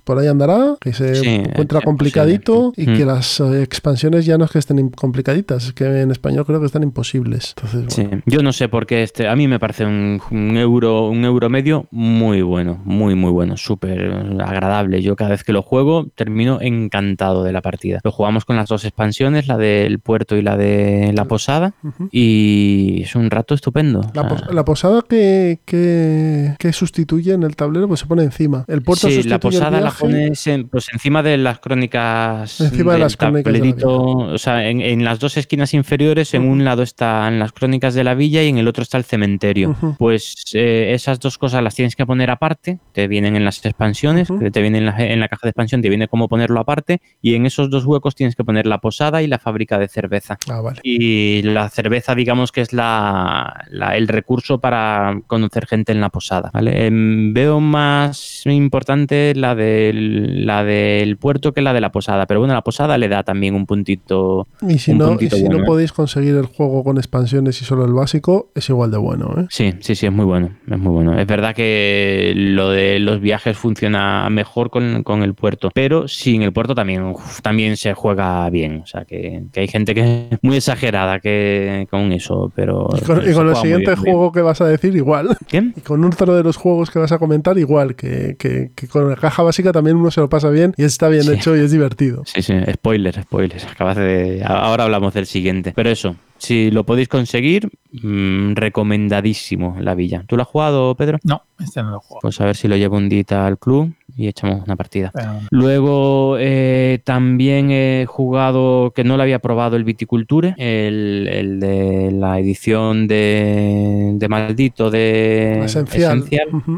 [0.04, 3.08] por ahí andará, que se Sí, encuentra complicadito y que Mm.
[3.08, 6.66] las eh, expansiones ya no es que estén complicaditas, es que en español creo que
[6.66, 7.54] están imposibles.
[7.56, 8.22] Entonces, bueno.
[8.26, 11.48] yo no sé por qué este, a mí me parece un, un euro, un euro
[11.48, 15.02] medio muy bueno, muy muy bueno, súper agradable.
[15.02, 18.00] Yo cada vez que lo juego termino encantado de la partida.
[18.04, 21.74] Lo jugamos con las dos expansiones, la del puerto y la de la posada,
[22.10, 24.00] y es un rato estupendo.
[24.14, 28.64] La, posada que, que, que sustituye en el tablero, pues se pone encima.
[28.68, 32.60] El puerto sí, sustituye la posada la pones en- pues encima de las crónicas.
[32.60, 34.00] Encima de las crónicas de la tablerito,
[34.34, 38.04] o sea, en, en las dos esquinas inferiores, en un lado están las crónicas de
[38.04, 39.76] la villa y en el otro está el cementerio.
[39.98, 44.28] Pues eh, esas dos cosas las tienes que poner aparte, te vienen en las expansiones,
[44.52, 47.34] te vienen en la, en la caja de expansión, te viene cómo ponerlo aparte, y
[47.34, 50.38] en esos dos huecos tienes que poner la posada y la fábrica de cerveza.
[50.48, 50.80] Ah, vale.
[50.82, 56.08] Y la cerveza, digamos que es la, la- el recurso para conocer gente en la
[56.10, 56.50] posada.
[56.52, 56.86] ¿vale?
[56.86, 62.40] Em, veo más importante la del, la del puerto que la de la posada, pero
[62.40, 64.46] bueno, la posada le da también un puntito.
[64.66, 65.66] Y si no, y si no bueno, ¿eh?
[65.66, 69.46] podéis conseguir el juego con expansiones y solo el básico, es igual de bueno, ¿eh?
[69.50, 70.50] Sí, sí, sí, es muy bueno.
[70.70, 71.18] Es muy bueno.
[71.18, 76.42] Es verdad que lo de los viajes funciona mejor con, con el puerto, pero sin
[76.42, 78.80] el puerto también, uf, también se juega bien.
[78.82, 82.88] O sea, que, que hay gente que es muy exagerada que con eso, pero.
[82.96, 85.36] Y con, y con el siguiente bien, juego que vas a decir, igual.
[85.48, 85.72] ¿Qué?
[85.76, 87.94] Y con otro de los juegos que vas a comentar, igual.
[87.94, 91.08] Que, que- que con la caja básica también uno se lo pasa bien y está
[91.08, 91.32] bien Sí.
[91.32, 92.24] hecho y es divertido.
[92.26, 93.62] Sí, sí, spoiler, spoiler.
[93.70, 94.42] Acabas de.
[94.44, 95.72] Ahora hablamos del siguiente.
[95.74, 97.68] Pero eso, si lo podéis conseguir,
[98.02, 100.24] mm, recomendadísimo la villa.
[100.26, 101.18] ¿Tú lo has jugado, Pedro?
[101.24, 102.20] No, este no lo juego.
[102.22, 105.12] Pues a ver si lo llevo un día al club y echamos una partida.
[105.50, 112.10] Luego eh, también he jugado, que no lo había probado, el Viticulture, el, el de
[112.12, 116.24] la edición de, de Maldito de Esencial.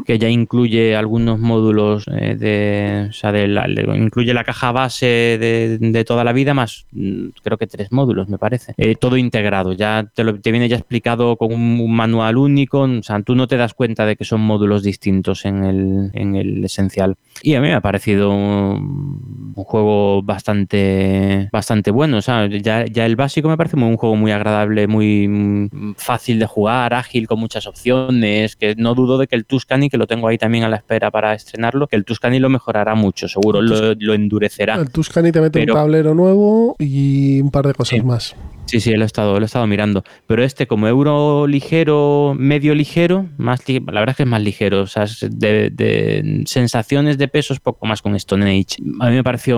[0.05, 5.05] Que ya incluye algunos módulos eh, de, o sea, de la- incluye la caja base
[5.39, 9.17] de, de toda la vida más mm, creo que tres módulos me parece Eh, todo
[9.17, 13.21] integrado ya te, lo, te viene ya explicado con un, un manual único o sea
[13.21, 17.15] tú no te das cuenta de que son módulos distintos en el, en el esencial
[17.41, 22.85] y a mí me ha parecido un, un juego bastante bastante bueno o sea ya,
[22.85, 26.93] ya el básico me parece muy- un juego muy agradable muy mm, fácil de jugar
[26.93, 30.37] ágil con muchas opciones que no dudo de que el Tuscany que lo tengo ahí
[30.37, 34.13] también a la espera para estrenarlo que el Tuscany lo mejorará mucho seguro lo, lo
[34.13, 38.01] endurecerá El Tuscany te mete Pero- un tablero nuevo y un par de cosas Sí.
[38.05, 38.35] más.
[38.65, 40.03] Sí, sí, lo he estado, lo he estado mirando.
[40.25, 44.41] Pero este, como euro ligero, medio ligero, más li- la verdad es que es más
[44.41, 44.81] ligero.
[44.81, 48.81] O sea, de, de sensaciones de pesos, poco más con Stone Age.
[48.99, 49.57] A mí me pareció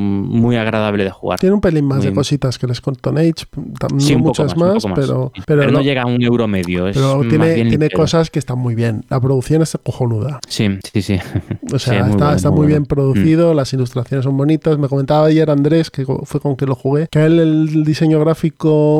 [0.00, 1.38] muy agradable de jugar.
[1.38, 3.46] Tiene un pelín más Muy de cositas que el Stone Age,
[3.78, 6.88] tam- Sí, muchas más, pero, pero, no llega a un euro medio.
[6.88, 9.04] Es pero tiene, cosas que están muy bien.
[9.10, 10.40] La producción es cojonuda.
[10.48, 11.18] Sí, sí, sí.
[11.72, 12.76] O Sí, sea, muy está, bueno, está muy muy bueno.
[12.80, 14.76] bien producido, las ilustraciones son bonitas.
[14.78, 18.29] Me comentaba ayer Andrés, que fue con que lo jugué, que él el diseño gráfico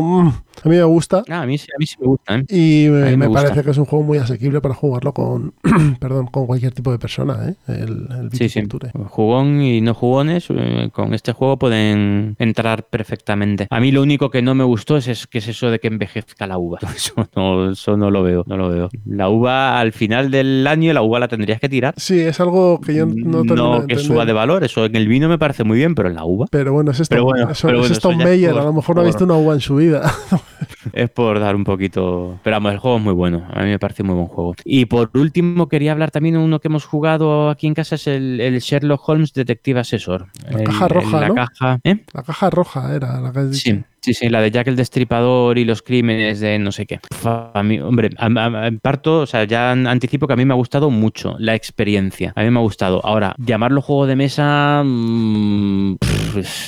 [0.03, 0.33] mm,
[0.63, 1.23] A mí me gusta.
[1.31, 2.45] Ah, a, mí, sí- a mí sí me gusta, ¿eh?
[2.51, 3.45] Y me, me me gusta.
[3.45, 5.55] parece que es un juego muy asequible para jugarlo con,
[6.01, 7.55] perdón, con cualquier tipo de persona, ¿eh?
[7.67, 8.63] El, el Sí, sí.
[9.09, 13.69] Jugón y no jugones eh, con este juego pueden entrar perfectamente.
[13.71, 15.89] A mí lo único que no me gustó es, es que es eso de que
[15.89, 16.79] envejezca la uva.
[16.95, 18.91] Eso no, eso no lo veo, no lo veo.
[19.07, 21.95] La uva al final del año la uva la tendrías que tirar.
[21.97, 24.63] Sí, es algo que yo no de que suba de valor.
[24.65, 27.01] Eso en el vino me parece muy bien, pero en la uva Pero bueno, es
[27.01, 29.03] Stone, Pero bueno, eso, pero es bueno, eso es Meyer, por- a lo mejor no
[29.03, 30.03] ha visto una uva en su vida.
[30.93, 32.39] es por dar un poquito.
[32.43, 33.47] Pero vamos, el juego es muy bueno.
[33.53, 34.55] A mí me parece muy buen juego.
[34.65, 38.07] Y por último, quería hablar también de uno que hemos jugado aquí en casa: es
[38.07, 40.27] el, el Sherlock Holmes Detective Asesor.
[40.51, 41.35] La El- caja el- roja, La ¿no?
[41.35, 41.81] caja.
[41.85, 42.05] ¿eh?
[42.13, 43.63] La caja roja era la que has dicho.
[43.63, 47.01] Sí, sí, sí, la de Jack el Destripador y los crímenes de no sé qué.
[47.25, 50.57] A mí, hombre, a- parto, o sea, ya an- anticipo que a mí me ha
[50.57, 52.33] gustado mucho la experiencia.
[52.37, 53.01] A mí me ha gustado.
[53.05, 55.95] Ahora, llamarlo juego de mesa, mm,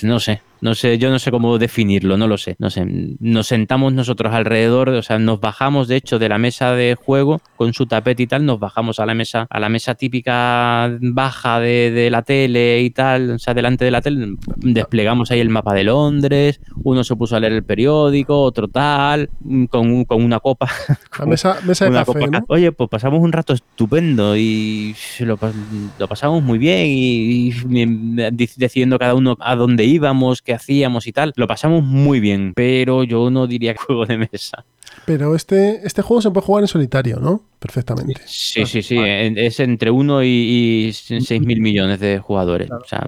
[0.03, 0.41] no sé.
[0.61, 2.55] No sé, yo no sé cómo definirlo, no lo sé.
[2.61, 2.87] No sé.
[3.19, 7.41] Nos sentamos nosotros alrededor, o sea, nos bajamos de hecho de la mesa de juego
[7.57, 11.59] con su tapete y tal, nos bajamos a la mesa, a la mesa típica baja
[11.59, 15.49] de, de la tele y tal, o sea, delante de la tele, desplegamos ahí el
[15.49, 20.23] mapa de Londres, uno se puso a leer el periódico, otro tal, mm, con, con
[20.25, 20.69] una copa.
[21.19, 22.45] La mesa, mesa de café, copa ¿no?
[22.49, 25.53] Oye, pues pasamos un rato estupendo y lo, pas-
[25.99, 28.27] lo pasamos muy bien y, y
[28.57, 31.33] decidiendo cada uno a dónde íbamos, qué hacíamos y tal.
[31.37, 34.65] Lo pasamos muy bien, pero yo no diría que juego de mesa.
[35.07, 37.43] Pero este, este juego se puede jugar en solitario, ¿no?
[37.63, 38.21] Perfectamente.
[38.27, 38.97] Sí, sí, sí.
[38.99, 40.27] Es entre uno y,
[40.89, 42.69] y 6 mil millones de jugadores.
[42.73, 43.07] O sea,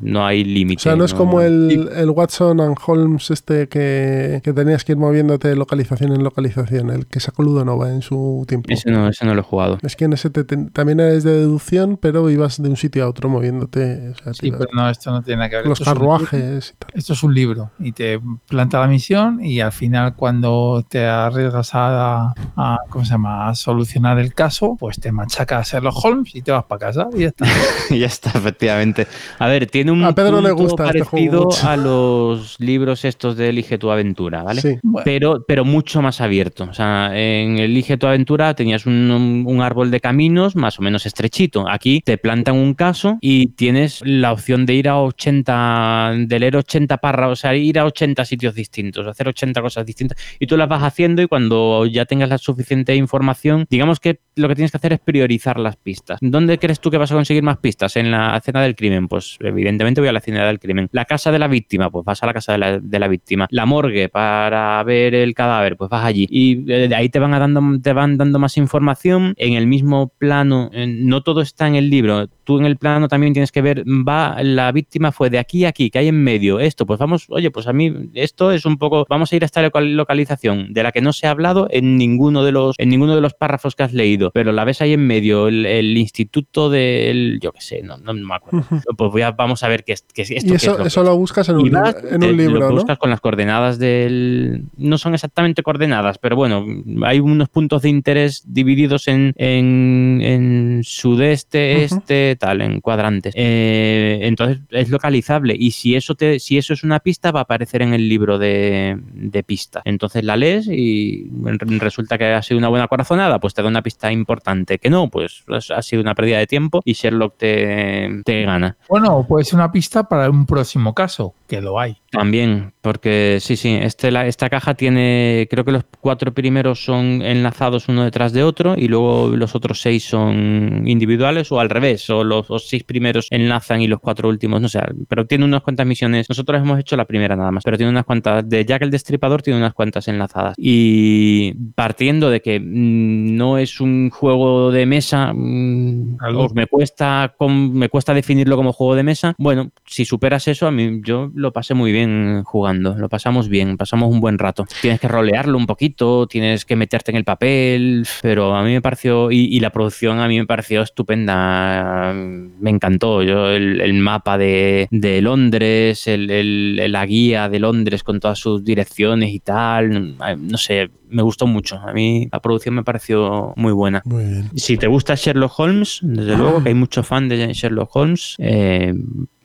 [0.00, 0.80] no hay límite.
[0.80, 4.92] O sea, no es como el, el Watson and Holmes este que, que tenías que
[4.92, 8.68] ir moviéndote de localización en localización, el que sacó Ludonova en su tiempo.
[8.70, 9.78] Ese no, ese no lo he jugado.
[9.82, 13.04] Es que en ese te- te- también eres de deducción, pero ibas de un sitio
[13.04, 14.10] a otro moviéndote.
[14.10, 15.66] o sea, Sí, pero no, esto no tiene nada que ver.
[15.66, 16.90] los carruajes y tal.
[16.92, 21.70] Esto es un libro y te planta la misión y al final cuando te arriesgas
[21.74, 23.48] a, a- ¿cómo se llama?
[23.48, 27.08] a solucionar el caso, pues te machaca a Sherlock Holmes y te vas para casa
[27.16, 27.46] y ya está.
[27.90, 29.06] ya está, efectivamente.
[29.38, 31.08] A ver, tiene un A Pedro le gusta este parecido
[31.38, 31.68] juego mucho.
[31.68, 34.60] a los libros estos de Elige tu aventura, ¿vale?
[34.60, 34.76] Sí.
[34.82, 36.64] Bueno, Pero, pero mucho más abierto.
[36.64, 40.82] O sea, en Elige tu aventura tenías un, un- un árbol de caminos más o
[40.82, 41.68] menos estrechito.
[41.68, 46.56] Aquí te plantan un caso y tienes la opción de ir a 80, de leer
[46.56, 50.18] 80 párrafos, o sea, ir a 80 sitios distintos, hacer 80 cosas distintas.
[50.38, 54.48] Y tú las vas haciendo y cuando ya tengas la suficiente información, digamos que lo
[54.48, 56.18] que tienes que hacer es priorizar las pistas.
[56.20, 57.96] ¿Dónde crees tú que vas a conseguir más pistas?
[57.96, 59.08] ¿En la escena del crimen?
[59.08, 60.88] Pues evidentemente voy a la escena del crimen.
[60.92, 61.90] ¿La casa de la víctima?
[61.90, 63.46] Pues vas a la casa de la, víctima.
[63.50, 65.76] ¿La morgue para ver el cadáver?
[65.76, 66.26] Pues vas allí.
[66.30, 69.66] Y eh, de ahí te van, a dando, te van dando más información en el
[69.66, 70.70] mismo plano.
[70.74, 72.28] No todo está en el libro.
[72.44, 75.74] Tú en el plano también tienes que ver, va, la víctima fue de aquí a
[75.74, 76.60] aquí, que hay en medio.
[76.60, 79.46] Esto, pues vamos, oye, pues a mí esto es un poco, vamos a ir a
[79.46, 82.88] esta local- localización de la que no se ha hablado en ninguno de los, en
[82.88, 85.96] ninguno de los párrafos que has leído, pero la ves ahí en medio, el, el
[85.96, 88.66] instituto del, yo qué sé, no, no me acuerdo.
[88.96, 90.46] Pues voy a, vamos a ver qué es, qué es esto.
[90.46, 92.36] Y qué es eso, lo eso que lo buscas en un, vas, libro, en un
[92.36, 92.74] libro, lo ¿no?
[92.74, 94.64] buscas con las coordenadas del...
[94.76, 96.64] No son exactamente coordenadas, pero bueno,
[97.04, 101.96] hay unos puntos de interés divididos en, en, en sudeste, Ujú.
[101.96, 103.34] este, tal, en cuadrantes.
[103.36, 107.42] Eh, entonces es localizable y si eso, te, si eso es una pista va a
[107.44, 109.82] aparecer en el libro de, de pistas.
[109.84, 113.68] Entonces la lees y re- resulta que ha sido una buena corazonada, pues te da
[113.68, 114.78] una pista importante.
[114.78, 118.76] Que no, pues ha sido una pérdida de tiempo y Sherlock te, te gana.
[118.88, 121.96] bueno, puede ser una pista para un próximo caso, que lo hay.
[122.10, 127.22] También, porque sí, sí, este, la- esta caja tiene, creo que los cuatro primeros son
[127.22, 132.10] enlazados uno detrás de otro y luego los otros seis son individuales o al revés,
[132.10, 135.62] o los, los seis primeros enlazan y los cuatro últimos, no sé, pero tiene unas
[135.62, 136.28] cuantas misiones.
[136.28, 139.40] Nosotros hemos hecho la primera nada más, pero tiene unas cuantas, de Jack el Destripador
[139.40, 140.54] tiene unas cuantas enlazadas.
[140.58, 146.48] Y partiendo de que mm, no es un juego de mesa, mm, Algo.
[146.54, 151.00] me cuesta, me cuesta definirlo como juego de mesa, bueno, si superas eso, a mí
[151.02, 154.66] yo lo pasé muy bien jugando, lo pasamos bien, pasamos un buen rato.
[154.80, 158.82] Tienes que rolearlo un poquito, tienes que meterte en el papel, pero a mí me
[158.82, 163.22] pareció, y, la producción a mí me pareció estupenda, me encantó.
[163.22, 164.88] Yo el, mapa de,
[165.22, 171.22] Londres, el- la guía de Londres con todas sus direcciones y tal, no sé, me
[171.22, 171.76] gustó mucho.
[171.78, 174.02] A mí la producción me pareció muy buena.
[174.04, 174.50] Muy bien.
[174.56, 178.94] Si te gusta Sherlock Holmes, desde luego que hay mucho fan de Sherlock Holmes, eh,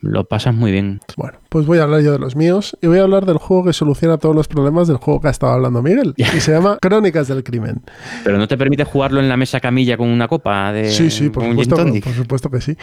[0.00, 1.00] lo pasas muy bien.
[1.16, 3.64] Bueno, pues voy a hablar yo de los míos y voy a hablar del juego
[3.64, 6.14] que soluciona todos los problemas del juego que ha estado hablando Miguel.
[6.16, 7.82] Y se llama Crónicas del Crimen.
[8.24, 11.28] Pero no te permite jugarlo en la mesa camilla con una copa de Sí, sí,
[11.28, 12.76] por supuesto, por, que sí.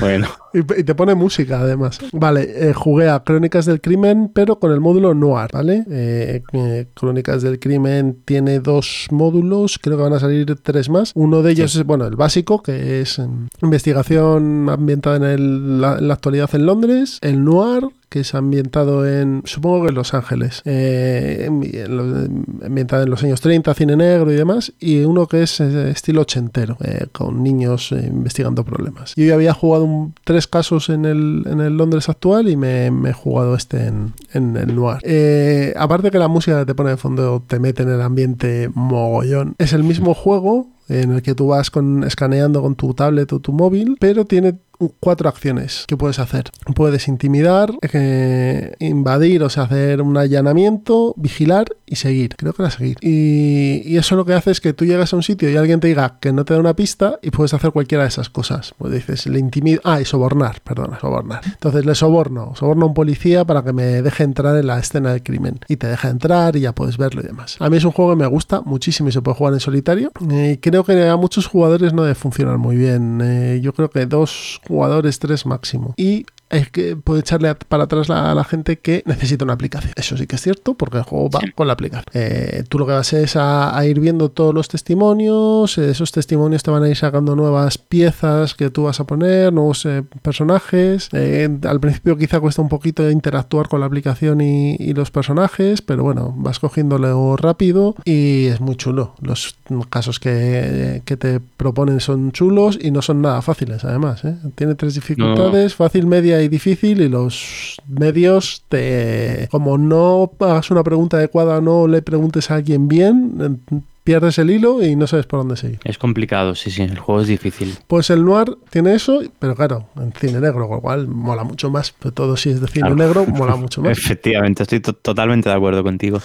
[0.00, 2.00] Bueno, Y, y te pone música además.
[2.12, 5.84] Vale, eh, jugué a Crónicas del Crimen, pero con el módulo Noir, ¿vale?
[5.90, 11.12] Eh, eh, Crónicas del Crimen tiene dos módulos, creo que van a salir tres más.
[11.14, 15.98] Uno de ellos es, bueno, el básico, que es em, investigación ambientada en, el- la,
[15.98, 17.18] en la actualidad en Londres.
[17.22, 23.10] El Noir, que es ambientado en, supongo que en Los Ángeles, eh, en- ambientado en
[23.10, 27.42] los años 30, cine negro y demás, y uno que es estilo ochentero, eh, con
[27.42, 29.14] niños eh, investigando problemas.
[29.16, 33.12] Yo ya había jugado tres casos en el, en el Londres actual y me, he
[33.12, 34.98] jugado este en, en el Noir.
[35.02, 39.54] Eh, aparte que la música te pone de fondo te mete en el ambiente mogollón,
[39.58, 43.40] es el mismo juego en el que tú vas con, escaneando con tu tablet o
[43.40, 44.54] tu móvil, pero tiene
[45.00, 46.50] cuatro acciones que puedes hacer.
[46.74, 52.36] Puedes intimidar, eh, invadir, o sea, hacer un allanamiento, vigilar y seguir.
[52.36, 52.96] Creo que era seguir.
[53.00, 55.88] Y, eso lo que hace es que tú llegas a un sitio y alguien te
[55.88, 58.74] diga que no te da una pista y puedes hacer cualquiera de esas cosas.
[58.78, 59.80] Pues dices, le intimido.
[59.84, 61.40] Ah, y sobornar, perdona, sobornar.
[61.44, 65.12] Entonces le soborno, soborno a un policía para que me deje entrar en la escena
[65.12, 65.58] del crimen.
[65.68, 67.56] Y te deja entrar y ya puedes verlo y demás.
[67.58, 70.12] A mí es un juego que me gusta muchísimo y se puede jugar en solitario.
[70.30, 73.20] Eh, creo que a muchos jugadores no debe funcionar muy bien.
[73.22, 75.94] Eh, yo creo que dos jugadores, tres máximo.
[75.96, 79.92] Y es que puede echarle para atrás la- a la gente que necesita una aplicación.
[79.96, 82.06] Eso sí que es cierto, porque el juego va con la aplicación.
[82.14, 86.12] Eh, tú lo que vas es a, a ir viendo todos los testimonios, eh, esos
[86.12, 90.02] testimonios te van a ir sacando nuevas piezas que tú vas a poner, nuevos eh,
[90.22, 91.08] personajes.
[91.12, 95.82] Eh, al principio quizá cuesta un poquito interactuar con la aplicación y, y los personajes,
[95.82, 99.14] pero bueno, vas cogiéndolo rápido y es muy chulo.
[99.20, 99.56] Los
[99.90, 104.22] casos que, que te proponen son chulos y no son nada fáciles, además.
[104.54, 109.48] Tiene tres dificultades, fácil, media y difícil, y los medios te...
[109.50, 113.60] Como no hagas una pregunta adecuada, no le preguntes a alguien bien,
[114.08, 115.80] pierdes el hilo y no sabes por dónde seguir.
[115.84, 117.76] es complicado, sí, sí, el juego es difícil.
[117.86, 121.68] Pues el noir tiene eso, pero claro, en cine negro, con lo cual mola mucho
[121.70, 121.92] más.
[121.98, 122.94] Pero todo si es de cine Claro.
[122.96, 123.98] negro, mola mucho más.
[123.98, 126.20] Efectivamente, estoy to- totalmente de acuerdo contigo.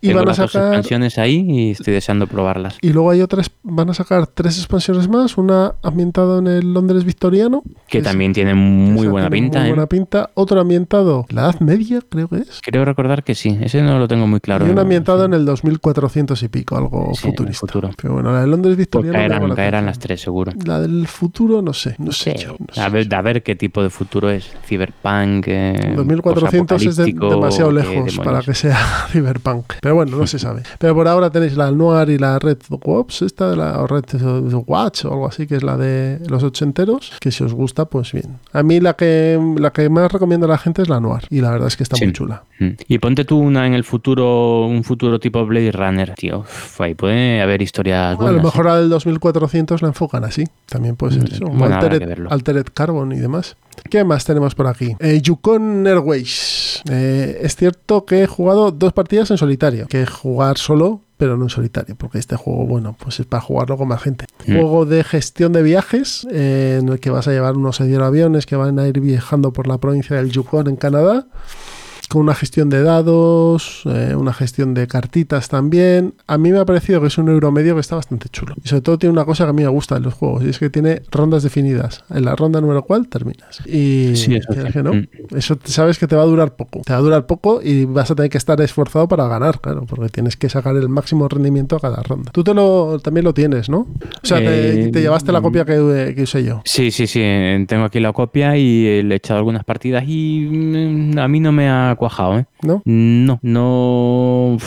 [0.00, 2.78] Y Tengo van a las sacar expansiones ahí y estoy deseando probarlas.
[2.80, 7.04] Y luego hay otras, van a sacar tres expansiones más, una ambientada en el Londres
[7.04, 7.62] victoriano.
[7.88, 9.72] Que también tiene muy buena tiene pinta, Muy ¿eh?
[9.72, 10.30] buena pinta.
[10.32, 12.60] Otro ambientado, la Edad Media, creo que es.
[12.62, 14.66] Creo recordar que sí, ese no lo tengo muy claro.
[14.66, 14.80] y un ¿no?
[14.80, 15.24] ambientado Sí.
[15.26, 17.60] en el 2400 y pico, algo Sí, futurista.
[17.60, 17.90] futuro.
[18.00, 20.52] Pero bueno, la de Londres Pues me llama caerán, la caerán las tres, seguro.
[20.64, 21.94] La del futuro, no sé.
[21.98, 22.34] No sé.
[22.38, 24.50] Yo, no a, ver, a ver qué tipo de futuro es.
[24.66, 25.44] Cyberpunk.
[25.48, 28.76] Eh, 2400 es de- posapocalíptico, demasiado ¿qué lejos para que sea
[29.12, 29.74] Cyberpunk.
[29.80, 30.62] Pero bueno, no se sabe.
[30.78, 34.04] Pero por ahora tenéis la Noir y la Red Wops, esta de la o Red
[34.66, 37.12] Watch o algo así, que es la de los ochenteros.
[37.20, 38.38] Que si os gusta, pues bien.
[38.52, 41.22] A mí la que, la que más recomiendo a la gente es la Noir.
[41.30, 42.04] Y la verdad es que está Sí.
[42.04, 42.44] muy chula.
[42.60, 42.68] Mm.
[42.88, 46.44] Y ponte tú una en el futuro, un futuro tipo Blade Runner, tío.
[46.78, 48.34] Ahí puede haber historias a buenas.
[48.36, 48.68] lo mejor ¿eh?
[48.68, 50.44] la del 2400 la enfocan así.
[50.66, 51.44] También puede ser Mm, eso.
[51.46, 52.26] bueno, Altered.
[52.28, 53.56] Altered Carbon y demás.
[53.88, 54.96] ¿Qué más tenemos por aquí?
[54.98, 56.82] Eh, Yukon Airways.
[56.90, 59.86] Eh, es cierto que he jugado dos partidas en solitario.
[59.86, 61.94] Que jugar solo, pero no en solitario.
[61.96, 64.26] Porque este juego, bueno, pues es para jugarlo con más gente.
[64.46, 64.54] Mm.
[64.54, 66.26] Juego de gestión de viajes.
[66.32, 69.68] eh, en el que vas a llevar unos aviones que van a ir viajando por
[69.68, 71.26] la provincia del Yukon en Canadá
[72.08, 76.14] con una gestión de dados, eh, una gestión de cartitas también.
[76.26, 78.54] A mí me ha parecido que es un euro medio que está bastante chulo.
[78.64, 80.48] Y sobre todo tiene una cosa que a mí me gusta en los juegos, y
[80.48, 82.04] es que tiene rondas definidas.
[82.10, 83.60] En la ronda número cual terminas.
[83.66, 84.72] Y Sí, eso sí.
[84.72, 85.06] que no, Mm.
[85.36, 86.80] eso sabes que te va a durar poco.
[86.84, 89.84] Te va a durar poco y vas a tener que estar esforzado para ganar, claro,
[89.86, 92.30] porque tienes que sacar el máximo rendimiento a cada ronda.
[92.32, 93.80] Tú te lo, también lo tienes, ¿no?
[93.80, 93.86] O
[94.26, 96.62] sea, te, Eh, te llevaste la copia que, que usé yo.
[96.64, 97.20] Sí, sí, sí.
[97.22, 101.40] eh, Tengo aquí la copia y le he echado algunas partidas y mm, a mí
[101.40, 102.46] no me ha cuajado, ¿eh?
[102.62, 102.82] ¿No?
[102.84, 104.58] No, no.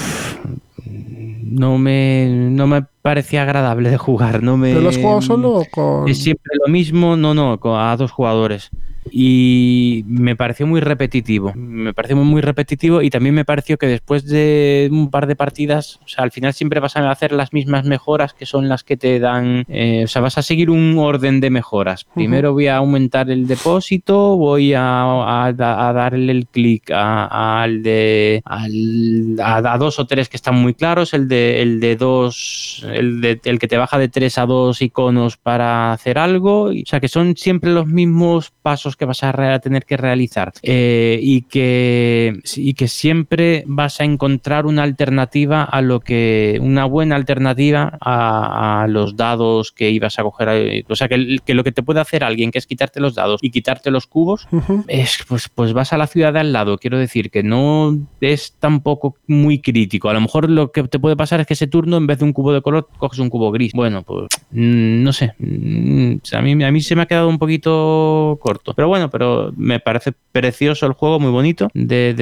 [1.44, 4.41] No me, no me parecía agradable de jugar.
[4.41, 6.08] No me, ¿Pero lo has jugado solo o con.?
[6.08, 8.72] Es siempre lo mismo, no, no, a dos jugadores.
[9.10, 11.53] Y me pareció muy repetitivo.
[11.56, 15.36] Me pareció muy, muy repetitivo y también me pareció que después de un par de
[15.36, 18.84] partidas, o sea, al final siempre vas a hacer las mismas mejoras que son las
[18.84, 19.65] que te dan.
[19.69, 22.06] eh, o sea, vas a seguir un orden de mejoras.
[22.14, 27.84] Primero voy a aumentar el depósito, voy a, a- a darle el clic a- al
[27.84, 31.95] de al- a, a dos o tres que están muy claros, el de el de
[31.95, 36.65] dos, el de el que te baja de tres a dos iconos para hacer algo,
[36.65, 41.20] o sea que son siempre los mismos pasos que vas a, tener que realizar eh,
[41.22, 47.16] y, que, y que siempre vas a encontrar una alternativa a lo que, una buena
[47.16, 50.50] alternativa a, a los dados que ibas a coger.
[50.52, 53.40] eh, O sea, que, lo que te puede hacer alguien, que es quitarte los dados
[53.44, 54.48] y quitarte los cubos,
[54.88, 56.78] es, pues, pues vas a la ciudad de al lado.
[56.78, 60.10] Quiero decir que no es tampoco muy crítico.
[60.10, 62.26] A lo mejor lo que te puede pasar es que ese turno, en vez de
[62.26, 63.74] un cubo de color, coges un cubo gris.
[63.74, 65.34] Bueno, pues mm, no sé.
[65.40, 68.74] Mm, A mí, a mí se me ha quedado un poquito corto.
[68.82, 71.68] Pero bueno, pero me parece precioso el juego, muy bonito.
[71.76, 72.16] De,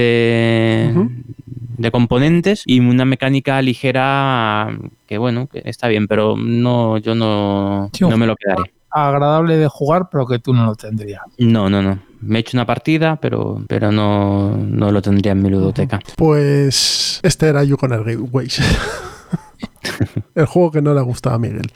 [1.77, 4.77] de, componentes y una mecánica ligera
[5.07, 8.73] que bueno, que está bien, pero no, yo no, Sí, no me lo quedaré.
[8.90, 11.22] Agradable de jugar, pero que tú no lo tendrías.
[11.38, 11.98] No, no, no.
[12.19, 16.02] Me he hecho una partida, pero, pero no, no lo tendría en mi ludoteca.
[16.18, 18.60] Pues este era Yukon Gateways.
[20.36, 21.72] el juego que no le gustaba a Miguel.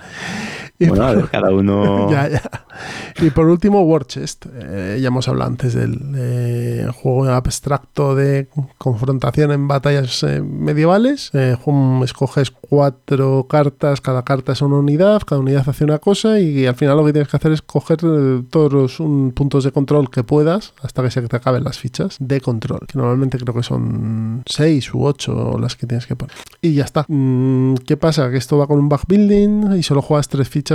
[0.79, 2.09] Y Bueno, a por- ver, cada uno.
[2.11, 2.41] ya, ya.
[3.21, 4.47] Y por último, Warchest.
[4.53, 8.47] Eh, ya hemos hablado antes del eh, juego abstracto de
[8.79, 11.29] confrontación en batallas eh, medievales.
[11.33, 11.55] Eh,
[12.03, 16.75] escoges cuatro cartas, cada carta es una unidad, cada unidad hace una cosa y, al
[16.75, 17.99] final lo que tienes que hacer es coger
[18.49, 22.17] todos los un, puntos de control que puedas hasta que se te acaben las fichas
[22.19, 26.35] de control, que normalmente creo que son seis u ocho las que tienes que poner.
[26.61, 27.05] Y ya está.
[27.07, 28.31] Mm, ¿Qué pasa?
[28.31, 30.72] Que esto va con un backbuilding y solo juegas tres fichas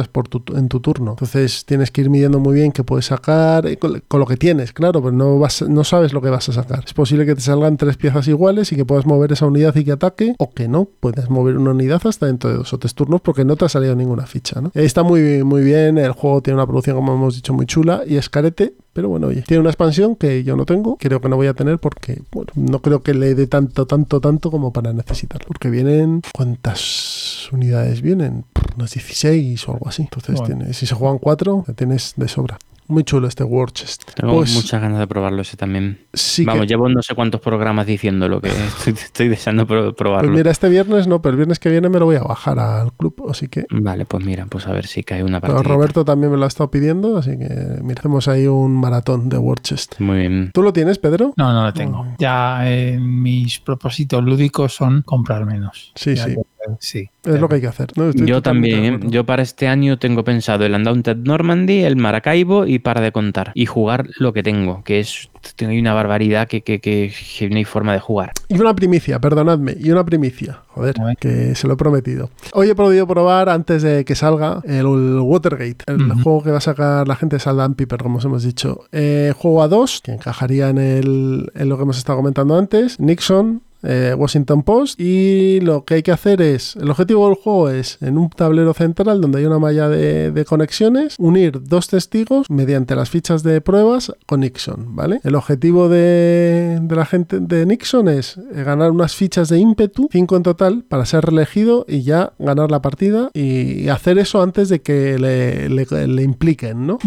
[0.55, 1.13] en tu turno.
[1.13, 4.73] Entonces tienes que ir midiendo muy bien qué puedes sacar eh, con, lo que tienes,
[4.73, 6.85] claro, pero no, sabes lo que vas a sacar.
[6.85, 9.85] Es posible que te salgan tres piezas iguales y que puedas mover esa unidad y
[9.85, 12.95] que ataque, o que no, puedes mover una unidad hasta dentro de dos o tres
[12.95, 14.61] turnos porque no te ha salido ninguna ficha.
[14.61, 14.71] ¿no?
[14.75, 18.03] Ahí está muy, muy bien, el juego tiene una producción, como hemos dicho, muy chula
[18.07, 21.29] y es carete, pero bueno, oye, tiene una expansión que yo no tengo, creo que
[21.29, 22.21] no voy a tener porque,
[22.57, 25.47] no creo que le dé tanto, tanto, tanto como para necesitarlo.
[25.47, 28.45] Porque vienen, ¿cuántas unidades vienen?
[28.79, 30.03] Unas 16 o algo así.
[30.03, 30.57] Entonces, Bueno.
[30.57, 32.59] tiene, si se juegan cuatro, ya tienes de sobra.
[32.91, 34.15] Muy chulo este Warchest.
[34.15, 35.99] Tengo Pues, muchas ganas de probarlo ese también.
[36.15, 38.49] sí Vamos, que- llevo no sé cuántos programas diciéndolo que
[38.89, 40.31] estoy, estoy deseando pro- pues probarlo.
[40.33, 42.95] mira, este viernes no, pero el viernes que viene me lo voy a bajar al
[42.95, 43.67] club, así que...
[43.71, 45.75] Vale, pues mira, pues a ver si cae una Pero partida.
[45.75, 49.37] Roberto también me lo ha estado pidiendo, así que mira, hacemos ahí un maratón de
[49.37, 49.99] Warchest.
[50.01, 50.51] Muy bien.
[50.55, 51.35] ¿Tú lo tienes, Pedro?
[51.37, 52.07] No, no lo tengo.
[52.19, 55.93] Ya eh, mis propósitos lúdicos son comprar menos.
[55.95, 56.37] Sí, Ya sí.
[56.37, 56.43] que-
[56.81, 57.11] sí.
[57.25, 57.89] Es lo que hay que hacer.
[57.97, 58.11] ¿no?
[58.13, 59.01] Yo también, ¿eh?
[59.05, 63.53] yo para este año tengo pensado el Undaunted Normandy, el Maracaibo y para de contar.
[63.55, 67.57] Y jugar lo que tengo, que es tengo una barbaridad que, que, que, que no
[67.57, 68.33] hay forma de jugar.
[68.49, 70.63] Y una primicia, perdonadme, y una primicia.
[70.69, 72.31] Joder, que se lo he prometido.
[72.53, 76.61] Hoy he podido probar antes de que salga el, Watergate, el juego que va a
[76.61, 78.85] sacar la gente de Saldan Piper, como os hemos dicho.
[78.93, 83.01] Eh, juego a dos, que encajaría en, el, en lo que hemos estado comentando antes.
[83.01, 83.63] Nixon.
[83.83, 87.99] Eh, Washington Post y lo que hay que hacer es el objetivo del juego es
[88.01, 93.11] en un tablero central donde hay una malla de, conexiones unir dos testigos mediante las
[93.11, 95.21] fichas de pruebas con Nixon ¿vale?
[95.25, 100.37] el objetivo de, la gente de Nixon es eh, ganar unas fichas de ímpetu, 5
[100.37, 104.81] en total, para ser reelegido y ya ganar la partida y hacer eso antes de
[104.81, 106.99] que le, impliquen, ¿no?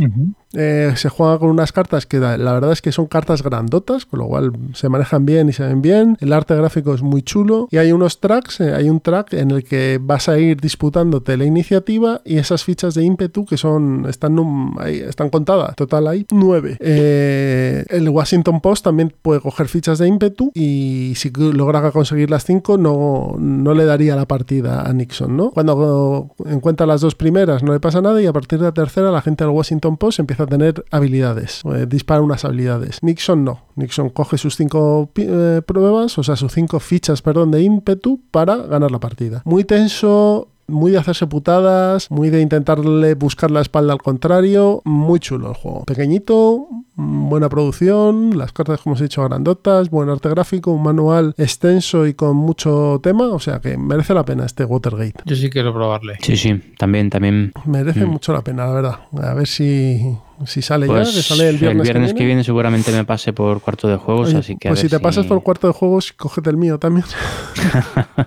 [0.54, 4.20] Eh, se juega con unas cartas que la verdad es que son cartas grandotas, con
[4.20, 6.18] lo cual se manejan bien y se ven bien.
[6.20, 9.52] El arte gráfico es muy chulo y hay unos tracks, eh, hay un track en
[9.52, 14.06] el que vas a ir disputándote la iniciativa y esas fichas de ímpetu que son
[14.10, 15.76] están, num- están contadas.
[15.76, 16.78] Total hay nueve.
[16.80, 22.44] Eh, el Washington Post también puede coger fichas de ímpetu y si logra conseguir las
[22.46, 25.52] cinco no, no le daría la partida a Nixon, ¿no?
[25.52, 29.12] Cuando encuentra las dos primeras no le pasa nada y a partir de la tercera
[29.12, 33.00] la gente del Washington Post empieza a tener habilidades, eh, dispara unas habilidades.
[33.02, 33.62] Nixon no.
[33.76, 38.58] Nixon coge sus cinco eh, pruebas, o sea, sus cinco fichas, perdón, de ímpetu para
[38.58, 39.42] ganar la partida.
[39.46, 44.82] Muy tenso, muy de hacerse putadas, muy de intentarle buscar la espalda al contrario.
[44.86, 45.84] Muy chulo el juego.
[45.84, 50.84] Pequeñito, mm, buena producción, las cartas, como os he dicho, grandotas, buen arte gráfico, un
[50.84, 53.28] manual extenso y con mucho tema.
[53.34, 55.16] O sea que merece la pena este Watergate.
[55.26, 56.16] Yo sí quiero probarle.
[56.22, 57.52] Sí, sí, también, también.
[57.66, 58.10] Merece Mm.
[58.10, 59.00] mucho la pena, la verdad.
[59.22, 60.16] A ver si,
[60.46, 62.44] si sale Pues ya, que sale el viernes, que, viene.
[62.44, 65.26] seguramente me pase por cuarto de juegos, Oye, así que a pues si te pasas
[65.26, 67.06] por cuarto de juegos, cógete el mío también.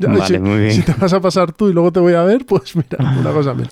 [0.00, 0.72] Ya, Vale, si, muy bien.
[0.72, 3.30] si te vas a pasar tú y luego te voy a ver, pues mira, una
[3.32, 3.68] cosa bien.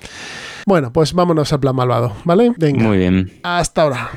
[0.67, 2.53] Bueno, pues vámonos al plan malvado, ¿vale?
[2.57, 3.33] Venga, Muy bien.
[3.43, 4.11] hasta ahora.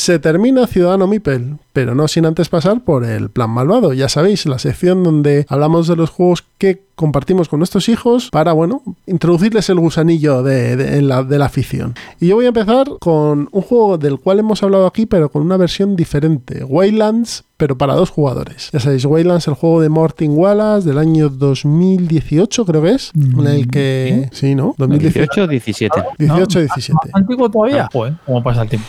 [0.00, 3.92] Se termina Ciudadano Mipel, pero no sin antes pasar por el plan malvado.
[3.92, 8.54] Ya sabéis, la sección donde hablamos de los juegos que compartimos con nuestros hijos para,
[8.54, 11.92] bueno, introducirles el gusanillo de, de, la, de la afición.
[12.18, 15.42] Y yo voy a empezar con un juego del cual hemos hablado aquí, pero con
[15.42, 16.64] una versión diferente.
[16.64, 18.70] Waylands, pero para dos jugadores.
[18.72, 23.46] Ya sabéis, Waylands, el juego de Martin Wallace del año 2018, creo que es, en
[23.46, 24.30] el que...
[24.32, 24.74] Sí, ¿no?
[24.78, 26.02] 2018 o 17.
[26.18, 26.98] 18 17.
[27.12, 27.86] ¿Antiguo todavía?
[27.92, 28.88] Joder, ¿cómo pasa el tiempo?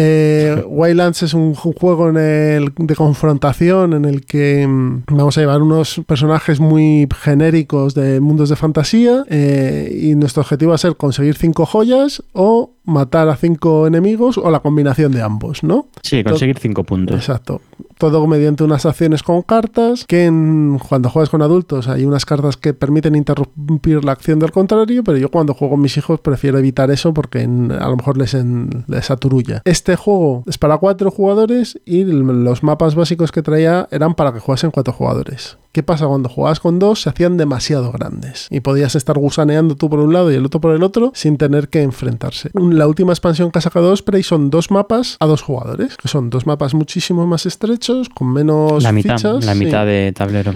[0.00, 5.40] Eh, Wildlands es un juego en el, de confrontación en el que mm, vamos a
[5.40, 10.78] llevar unos personajes muy genéricos de mundos de fantasía eh, y nuestro objetivo va a
[10.78, 15.88] ser conseguir cinco joyas o matar a cinco enemigos o la combinación de ambos, ¿no?
[16.02, 17.16] Sí, conseguir cinco puntos.
[17.16, 17.60] Exacto.
[17.98, 22.56] Todo mediante unas acciones con cartas, que en, cuando juegas con adultos hay unas cartas
[22.56, 26.58] que permiten interrumpir la acción del contrario, pero yo cuando juego con mis hijos prefiero
[26.58, 29.62] evitar eso porque en, a lo mejor les, en, les aturulla.
[29.64, 34.40] Este juego es para cuatro jugadores y los mapas básicos que traía eran para que
[34.40, 35.58] jugasen cuatro jugadores.
[35.72, 37.02] ¿Qué pasa cuando jugabas con dos?
[37.02, 40.60] Se hacían demasiado grandes y podías estar gusaneando tú por un lado y el otro
[40.60, 42.50] por el otro sin tener que enfrentarse.
[42.78, 46.30] La última expansión que ha sacado Osprey son dos mapas a dos jugadores, que son
[46.30, 49.44] dos mapas muchísimo más estrechos, con menos la mitad, fichas.
[49.44, 49.88] La mitad sí.
[49.88, 50.54] de tablero.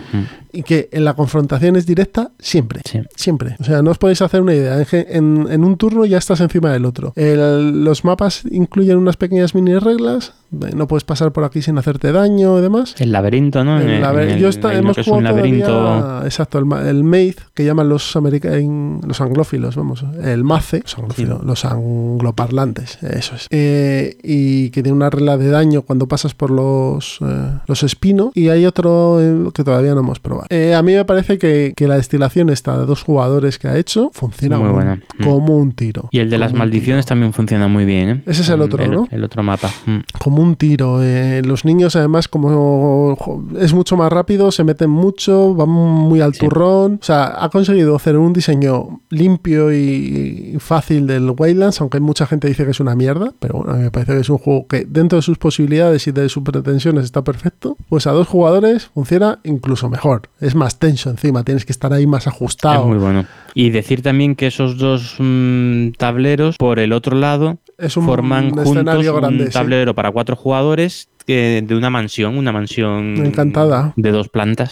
[0.52, 2.80] Y que en la confrontación es directa siempre.
[2.84, 3.00] Sí.
[3.16, 3.56] Siempre.
[3.58, 4.86] O sea, no os podéis hacer una idea.
[4.92, 7.12] En, en un turno ya estás encima del otro.
[7.16, 10.32] El, los mapas incluyen unas pequeñas mini reglas.
[10.52, 12.94] No puedes pasar por aquí sin hacerte daño y demás.
[12.98, 13.80] El laberinto, ¿no?
[13.80, 15.66] El laber el, Yo está, hemos jugado un laberinto.
[15.66, 20.04] Todavía, exacto, el, el Maze, que llaman los, los anglófilos, vamos.
[20.22, 21.46] El Mace, los, anglófilos, sí.
[21.46, 23.46] los angloparlantes, eso es.
[23.50, 28.30] Eh, y que tiene una regla de daño cuando pasas por los, eh, los espinos.
[28.34, 30.46] Y hay otro eh, que todavía no hemos probado.
[30.50, 34.10] A mí me parece que, que, la destilación esta de dos jugadores que ha hecho
[34.12, 35.02] funciona muy como, buena.
[35.22, 36.08] como un tiro.
[36.10, 38.08] Y el de las maldiciones también funciona muy bien.
[38.08, 38.22] ¿eh?
[38.26, 39.08] Ese es el otro, ¿no?
[39.10, 39.70] El otro mapa.
[39.86, 39.98] Mm.
[40.18, 41.02] Como un tiro.
[41.02, 43.16] Eh, los niños, además, como
[43.58, 46.92] es mucho más rápido, se meten mucho, van muy al turrón.
[46.92, 46.98] Sí.
[47.00, 52.48] O sea, ha conseguido hacer un diseño limpio y fácil del Waylands, aunque mucha gente
[52.48, 53.32] dice que es una mierda.
[53.38, 56.06] Pero bueno, a mí me parece que es un juego que, dentro de sus posibilidades
[56.06, 57.76] y de sus pretensiones, está perfecto.
[57.88, 60.22] Pues a dos jugadores funciona incluso mejor.
[60.40, 62.82] Es más tenso encima, tienes que estar ahí más ajustado.
[62.82, 63.24] Es muy bueno.
[63.54, 68.46] Y decir también que esos dos mmm, tableros, por el otro lado, es un, forman
[68.46, 69.94] un juntos grande, un tablero sí.
[69.94, 74.70] para cuatro jugadores que de una mansión, una mansión encantada de dos plantas.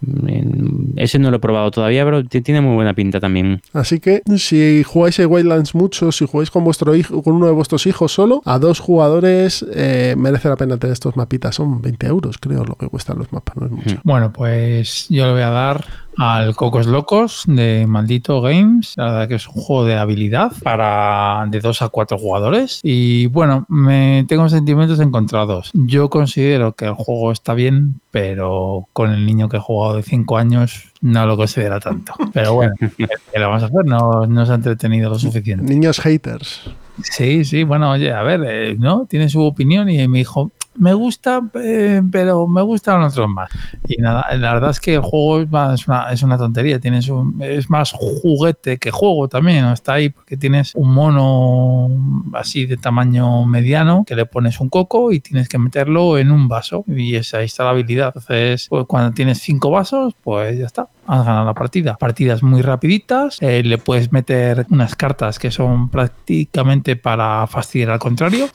[0.97, 3.63] Ese no lo he probado todavía, pero tiene muy buena pinta también.
[3.73, 7.53] Así que si jugáis a Wildlands mucho, si jugáis con vuestro hijo, con uno de
[7.53, 11.55] vuestros hijos solo, a dos jugadores eh, merece la pena tener estos mapitas.
[11.55, 13.57] Son 20 euros, creo, lo que cuestan los mapas.
[13.57, 14.01] No es mucho.
[14.05, 15.85] Bueno, pues yo le voy a dar
[16.21, 18.93] al Cocos Locos de Maldito Games.
[18.97, 22.81] La verdad que es un juego de habilidad para de 2 a 4 jugadores.
[22.83, 25.71] Y bueno, me tengo sentimientos encontrados.
[25.73, 30.03] Yo considero que el juego está bien, pero con el niño que he jugado de
[30.03, 32.13] 5 años no lo considera tanto.
[32.35, 33.87] Pero bueno, ¿qué le vamos a hacer?
[33.87, 35.65] No, no se ha entretenido lo suficiente.
[35.65, 36.71] Niños haters.
[37.03, 39.07] Sí, sí, bueno, oye, a ver, eh, ¿no?
[39.07, 40.51] Tiene su opinión y me dijo,
[40.81, 43.51] me gusta, eh, pero me gustan otros más.
[43.89, 46.79] Y nada, la verdad es que el juego es, más, es, una, es una, tontería,
[46.79, 49.73] tienes un, es más juguete que juego también, ¿no?
[49.73, 51.91] está ahí porque tienes un mono
[52.35, 56.49] así de tamaño mediano que le pones un coco y tienes que meterlo en un
[56.49, 58.13] vaso y esa, ahí está la habilidad.
[58.15, 61.97] Entonces, pues, cuando tienes cinco vasos, pues ya está, has ganado la partida.
[61.97, 67.99] Partidas muy rapiditas, eh, le puedes meter unas cartas que son prácticamente para fastidiar al
[67.99, 68.49] contrario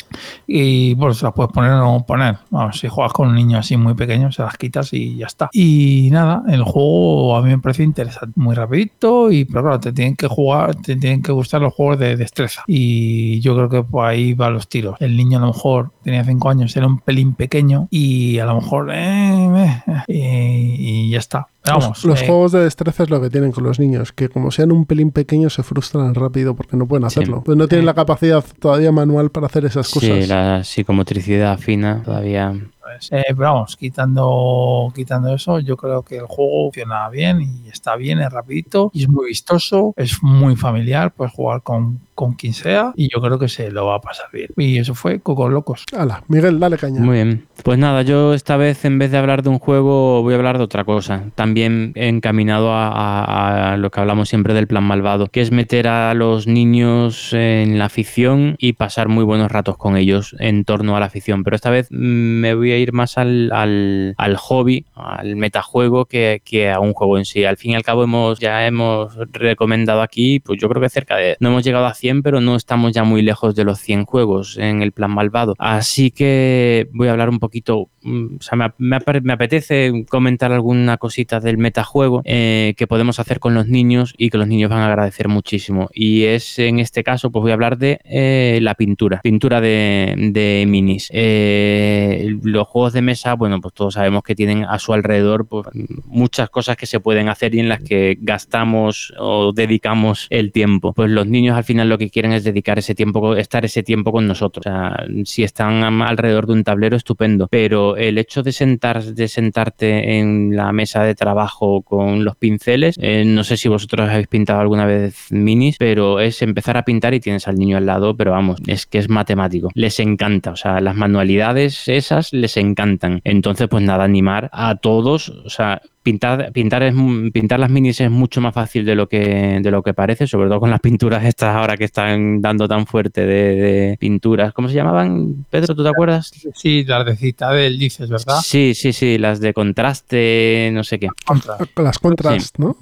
[0.48, 2.38] y bueno, se las puedes poner o no poner.
[2.74, 5.50] Si juegas con un niño así muy pequeño, se las quitas y ya está.
[5.52, 9.92] Y nada, el juego a mí me parece interesante, muy rapidito y pero claro, te
[9.92, 13.84] tienen que jugar, te tienen que gustar los juegos de destreza y yo creo que
[13.84, 14.96] por ahí van los tiros.
[15.00, 18.56] El niño a lo mejor tenía 5 años, era un pelín pequeño y a lo
[18.56, 21.48] mejor eh, eh, y, y ya está.
[21.66, 24.30] Vamos, los, los eh, juegos de destreza es lo que tienen con los niños, que
[24.30, 27.38] como sean un pelín pequeños se frustran rápido porque no pueden hacerlo.
[27.38, 27.44] Sí.
[27.46, 28.25] Pues no tienen la capacidad
[28.60, 30.24] todavía manual para hacer esas cosas.
[30.24, 32.54] Sí, la psicomotricidad fina todavía.
[32.86, 37.68] Pues, eh, pero vamos, quitando, quitando eso, yo creo que el juego funciona bien y
[37.68, 42.34] está bien, es rapidito y es muy vistoso, es muy familiar, puedes jugar con, con
[42.34, 44.48] quien sea y yo creo que se lo va a pasar bien.
[44.58, 45.84] Y eso fue Cocos Locos.
[45.96, 47.02] Hala, Miguel, dale caña.
[47.02, 47.48] Muy bien.
[47.64, 50.58] Pues nada, yo esta vez en vez de hablar de un juego voy a hablar
[50.58, 51.24] de otra cosa.
[51.36, 55.88] También encaminado a, a, a lo que hablamos siempre del plan malvado, que es meter
[55.88, 60.96] a los niños en la afición y pasar muy buenos ratos con ellos en torno
[60.96, 61.44] a la afición.
[61.44, 66.42] Pero esta vez me voy a ir más al, al, al hobby, al metajuego, que,
[66.44, 67.46] que, a un juego en sí.
[67.46, 71.16] Al fin y al cabo, hemos ya hemos recomendado aquí, pues yo creo que cerca
[71.18, 71.38] de.
[71.40, 74.58] No hemos llegado a 100, pero no estamos ya muy lejos de los 100 juegos
[74.58, 75.56] en el plan malvado.
[75.58, 77.90] Así que voy a hablar un poquito.
[78.02, 78.96] Mm, o sea, me,
[79.34, 84.38] apetece comentar alguna cosita del metajuego eh, que podemos hacer con los niños y que
[84.38, 85.90] los niños van a agradecer muchísimo.
[85.94, 90.14] Y es en este caso, pues voy a hablar de eh, la pintura, pintura de,
[90.32, 91.10] de minis.
[91.12, 95.68] Eh, los juegos de mesa, bueno, pues todos sabemos que tienen a su alrededor pues,
[96.06, 100.94] muchas cosas que se pueden hacer y en las que gastamos o dedicamos el tiempo.
[100.94, 104.12] Pues los niños al final lo que quieren es dedicar ese tiempo, estar ese tiempo
[104.12, 104.66] con nosotros.
[104.66, 107.48] O sea, si están alrededor de un tablero, estupendo.
[107.50, 112.96] Pero el hecho de sentar, de sentarte en la mesa de trabajo con los pinceles,
[113.00, 117.14] eh, no sé si vosotros habéis pintado alguna vez minis, pero es empezar a pintar
[117.14, 119.70] y tienes al niño al lado, pero vamos, es que es matemático.
[119.74, 123.22] Les encanta, o sea, las manualidades esas les encantan.
[123.24, 126.94] Entonces, pues nada, animar a todos, o sea, pintar, pintar, es,
[127.34, 130.48] pintar las minis es mucho más fácil de lo que de lo que parece, sobre
[130.48, 134.54] todo con las pinturas estas ahora que están dando tan fuerte de, de pinturas.
[134.54, 135.74] ¿Cómo se llamaban, Pedro?
[135.74, 136.32] ¿Tú te acuerdas?
[136.54, 138.40] Sí, las de Citadel, dices, ¿verdad?
[138.44, 141.10] Sí, sí, sí, las de contraste, no sé qué.
[141.26, 141.58] Contra.
[141.78, 142.62] Las contrast, sí.
[142.62, 142.78] ¿no?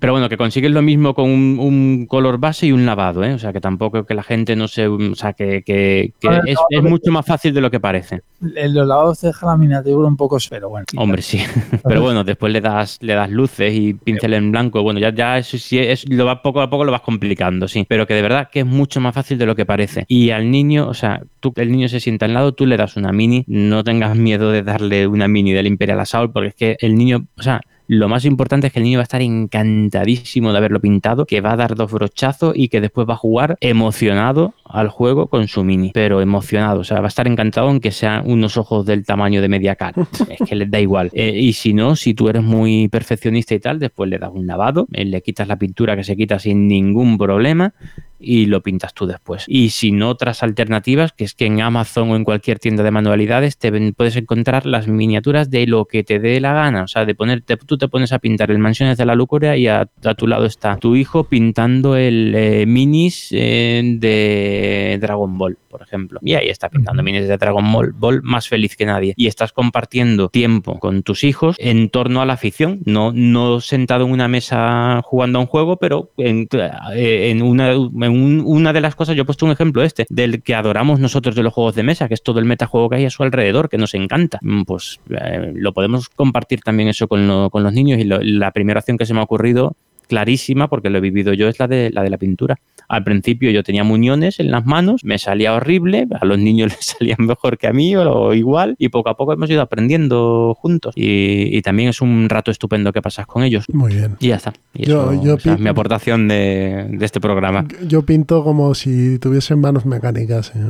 [0.00, 3.32] Pero bueno, que consiguen lo mismo con un, un, color base y un lavado, ¿eh?
[3.32, 4.88] O sea, que tampoco que la gente no se...
[4.88, 7.78] O sea, que, que, que ver, es, no, es, mucho más fácil de lo que
[7.78, 8.22] parece.
[8.56, 10.86] En los lavados deja la miniatura un poco pero bueno.
[10.96, 11.40] Hombre, sí.
[11.84, 14.82] Pero bueno, después le das, le das luces y pincel en blanco.
[14.82, 17.84] Bueno, ya, ya eso sí es, lo va poco a poco lo vas complicando, sí.
[17.88, 20.04] Pero que de verdad que es mucho más fácil de lo que parece.
[20.08, 22.96] Y al niño, o sea, tú, el niño se sienta al lado, tú le das
[22.96, 26.76] una mini, no tengas miedo de darle una mini del Imperial Assault, porque es que
[26.80, 27.60] el niño, o sea,
[27.92, 31.40] lo más importante es que el niño va a estar encantadísimo de haberlo pintado, que
[31.40, 35.48] va a dar dos brochazos y que después va a jugar emocionado al juego con
[35.48, 39.04] su mini, pero emocionado, o sea, va a estar encantado aunque sean unos ojos del
[39.04, 41.10] tamaño de media cara, es que les da igual.
[41.12, 44.46] Eh, y si no, si tú eres muy perfeccionista y tal, después le das un
[44.46, 47.74] lavado, eh, le quitas la pintura que se quita sin ningún problema
[48.20, 49.44] y lo pintas tú después.
[49.48, 53.56] Y sin otras alternativas, que es que en Amazon o en cualquier tienda de manualidades
[53.56, 57.14] te puedes encontrar las miniaturas de lo que te dé la gana, o sea, de
[57.14, 60.26] ponerte, tú te pones a pintar el Mansiones de la Lucuria y a, a tu
[60.26, 64.59] lado está tu hijo pintando el eh, minis eh, de
[65.00, 66.20] Dragon Ball, por ejemplo.
[66.22, 69.14] Y ahí está pintando minis de Dragon Ball, Ball más feliz que nadie.
[69.16, 74.04] Y estás compartiendo tiempo con tus hijos en torno a la afición, no, no sentado
[74.06, 76.48] en una mesa jugando a un juego, pero en,
[76.94, 80.06] eh, en una, en un, una de las cosas, yo he puesto un ejemplo este,
[80.08, 82.96] del que adoramos nosotros de los juegos de mesa, que es todo el metajuego que
[82.96, 84.40] hay a su alrededor, que nos encanta.
[84.66, 88.50] Pues eh, lo podemos compartir también eso con, lo, con los niños y lo, la
[88.52, 89.76] primera acción que se me ha ocurrido
[90.10, 92.56] clarísima, porque lo he vivido yo, es la de la, de la pintura.
[92.90, 96.86] Al principio yo tenía muñones en las manos, me salía horrible, a los niños les
[96.86, 100.92] salían mejor que a mí o, igual, y poco a poco hemos ido aprendiendo juntos.
[100.96, 103.64] Y, y, también es un rato estupendo que pasas con ellos.
[103.72, 104.16] Muy bien.
[104.18, 104.52] Y ya está.
[104.74, 107.64] Y yo, eso, yo esa es mi aportación de, de, este programa.
[107.86, 110.50] Yo pinto como si tuviesen manos mecánicas.
[110.56, 110.60] ¿eh?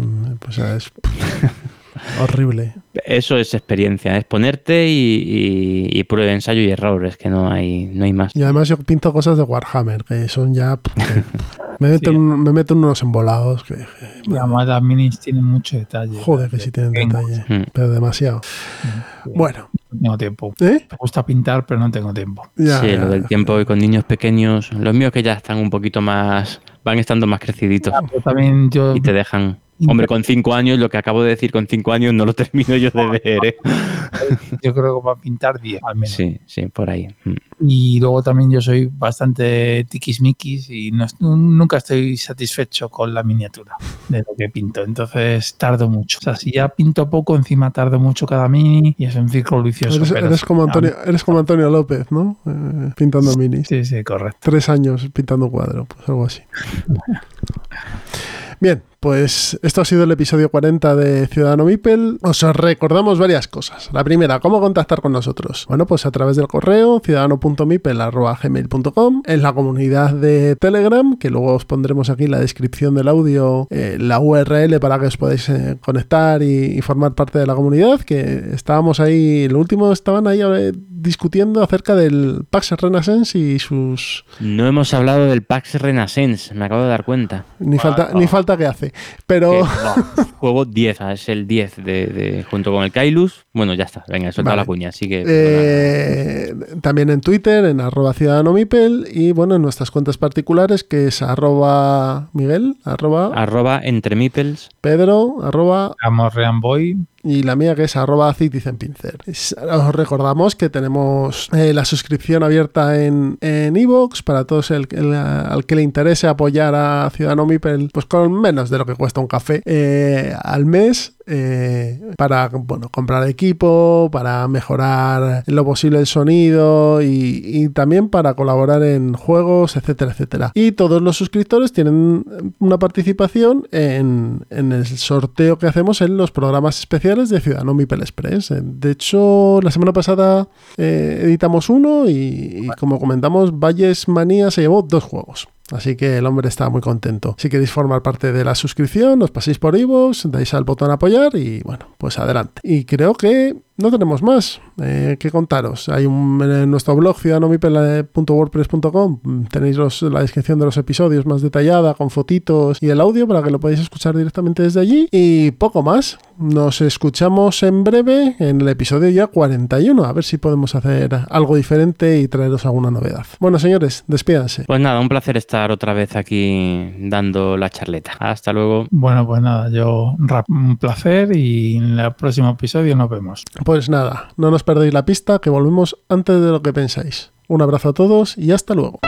[0.40, 0.92] Pues es...
[2.20, 2.74] Horrible.
[3.05, 7.51] Eso es experiencia, es ponerte y, y, y prueba ensayo y error, es que no
[7.51, 8.36] hay, no hay más.
[8.36, 10.78] Y además yo pinto cosas de Warhammer, que son ya...
[11.81, 12.16] Me, meto sí.
[12.16, 13.65] en, me meto en unos embolados.
[13.65, 13.86] Que,
[14.23, 16.20] y además las minis tienen mucho detalle.
[16.23, 17.70] Joder, que sí tienen detalle, mm.
[17.73, 18.40] pero demasiado.
[18.43, 18.89] Sí.
[19.35, 19.69] Bueno.
[19.90, 20.55] No tengo tiempo.
[20.61, 20.86] ¿Eh?
[20.90, 22.48] Me gusta pintar, pero no tengo tiempo.
[22.55, 24.73] Ya, sí, ya, lo del tiempo y con niños pequeños.
[24.73, 26.61] Los míos que ya están un poquito más...
[26.85, 27.93] Van estando más creciditos.
[27.93, 28.94] Ya, también yo...
[28.94, 29.59] Y te dejan...
[29.89, 32.77] Hombre, con cinco años, lo que acabo de decir con cinco años no lo termino
[32.77, 33.44] yo de ver.
[33.44, 33.57] ¿eh?
[34.62, 36.11] Yo creo que va a pintar 10 al menos.
[36.11, 37.09] Sí, sí, por ahí.
[37.24, 37.35] Mm.
[37.66, 43.77] Y luego también yo soy bastante tiquismiquis y no, nunca estoy satisfecho con la miniatura
[44.09, 44.82] de lo que pinto.
[44.82, 46.19] Entonces tardo mucho.
[46.19, 49.62] O sea, si ya pinto poco, encima tardo mucho cada mini y es un círculo
[49.62, 49.97] vicioso.
[49.97, 52.39] Eres, pero eres como, Antonio, eres como Antonio López, ¿no?
[52.47, 53.69] Eh, pintando minis.
[53.69, 54.39] Sí, sí, correcto.
[54.40, 56.43] Tres años pintando cuadro, pues algo así.
[58.61, 62.18] Bien, pues esto ha sido el episodio 40 de Ciudadano Mipel.
[62.20, 63.89] Os recordamos varias cosas.
[63.93, 65.64] La primera, ¿cómo contactar con nosotros?
[65.68, 71.64] Bueno, pues a través del correo ciudadano.mipel.gmail.com en la comunidad de Telegram, que luego os
[71.64, 75.78] pondremos aquí en la descripción del audio eh, la URL para que os podáis eh,
[75.81, 80.43] conectar y, y, formar parte de la comunidad, que estábamos ahí, lo último estaban ahí
[80.43, 84.27] eh, discutiendo acerca del Pax Renaissance y sus...
[84.40, 87.47] No hemos hablado del Pax Renaissance, me acabo de dar cuenta.
[87.59, 88.89] Ni, wow, falta, ni falta que hace.
[89.26, 89.64] Pero.
[89.64, 93.46] No, juego 10, es el 10 de, de, junto con el Kailus.
[93.52, 94.62] Bueno, ya está, venga, suelta vale.
[94.62, 94.88] la cuña.
[94.90, 95.24] Así que.
[95.26, 99.06] Eh, también en Twitter, en arroba ciudadano Mipel.
[99.12, 103.32] Y bueno, en nuestras cuentas particulares, que es arroba Miguel, arroba.
[103.34, 104.70] Arroba entre Mipels.
[104.80, 105.94] Pedro, arroba.
[106.00, 106.96] Amorreanboy.
[107.22, 109.18] Y la mía que es arroba Pincer.
[109.26, 115.76] Os recordamos que tenemos eh, la suscripción abierta en Evox para todos el, al que
[115.76, 119.62] le interese apoyar a Ciudadano Mipel pues con menos de lo que cuesta un café
[119.64, 127.69] eh, al mes eh, para bueno, comprar equipo, para mejorar lo posible el sonido y,
[127.69, 130.51] también para colaborar en juegos, etcétera, etcétera.
[130.55, 132.24] Y todos los suscriptores tienen
[132.59, 138.52] una participación en, el sorteo que hacemos en los programas especiales de Ciudadano Mipel Express.
[138.61, 144.62] De hecho, la semana pasada eh, editamos uno y, y como comentamos, Valles Manía se
[144.62, 145.48] llevó dos juegos.
[145.70, 147.34] Así que el hombre está muy contento.
[147.38, 151.34] Si queréis formar parte de la suscripción, os paséis por iVoox, dais al botón apoyar
[151.36, 152.60] y bueno, pues adelante.
[152.64, 155.89] Y creo que no tenemos más eh, que contaros.
[155.89, 159.20] Hay un, en nuestro blog ciudadanomipel.wordpress.com
[159.51, 163.51] tenéis la descripción de los episodios más detallada con fotitos y el audio para que
[163.51, 165.09] lo podáis escuchar directamente desde allí.
[165.11, 166.19] Y poco más.
[166.39, 170.05] Nos escuchamos en breve en el episodio ya 41.
[170.05, 173.27] A ver si podemos hacer algo diferente y traeros alguna novedad.
[173.40, 174.65] Bueno, señores, despídanse.
[174.66, 178.12] Pues nada, un placer estar otra vez aquí dando la charleta.
[178.19, 178.86] Hasta luego.
[178.90, 180.16] Bueno, pues nada, yo
[180.48, 183.44] un placer y en el próximo episodio nos vemos.
[183.70, 187.30] Pues nada, no nos perdéis la pista, que volvemos antes de lo que pensáis.
[187.47, 188.98] Un abrazo a todos y hasta luego.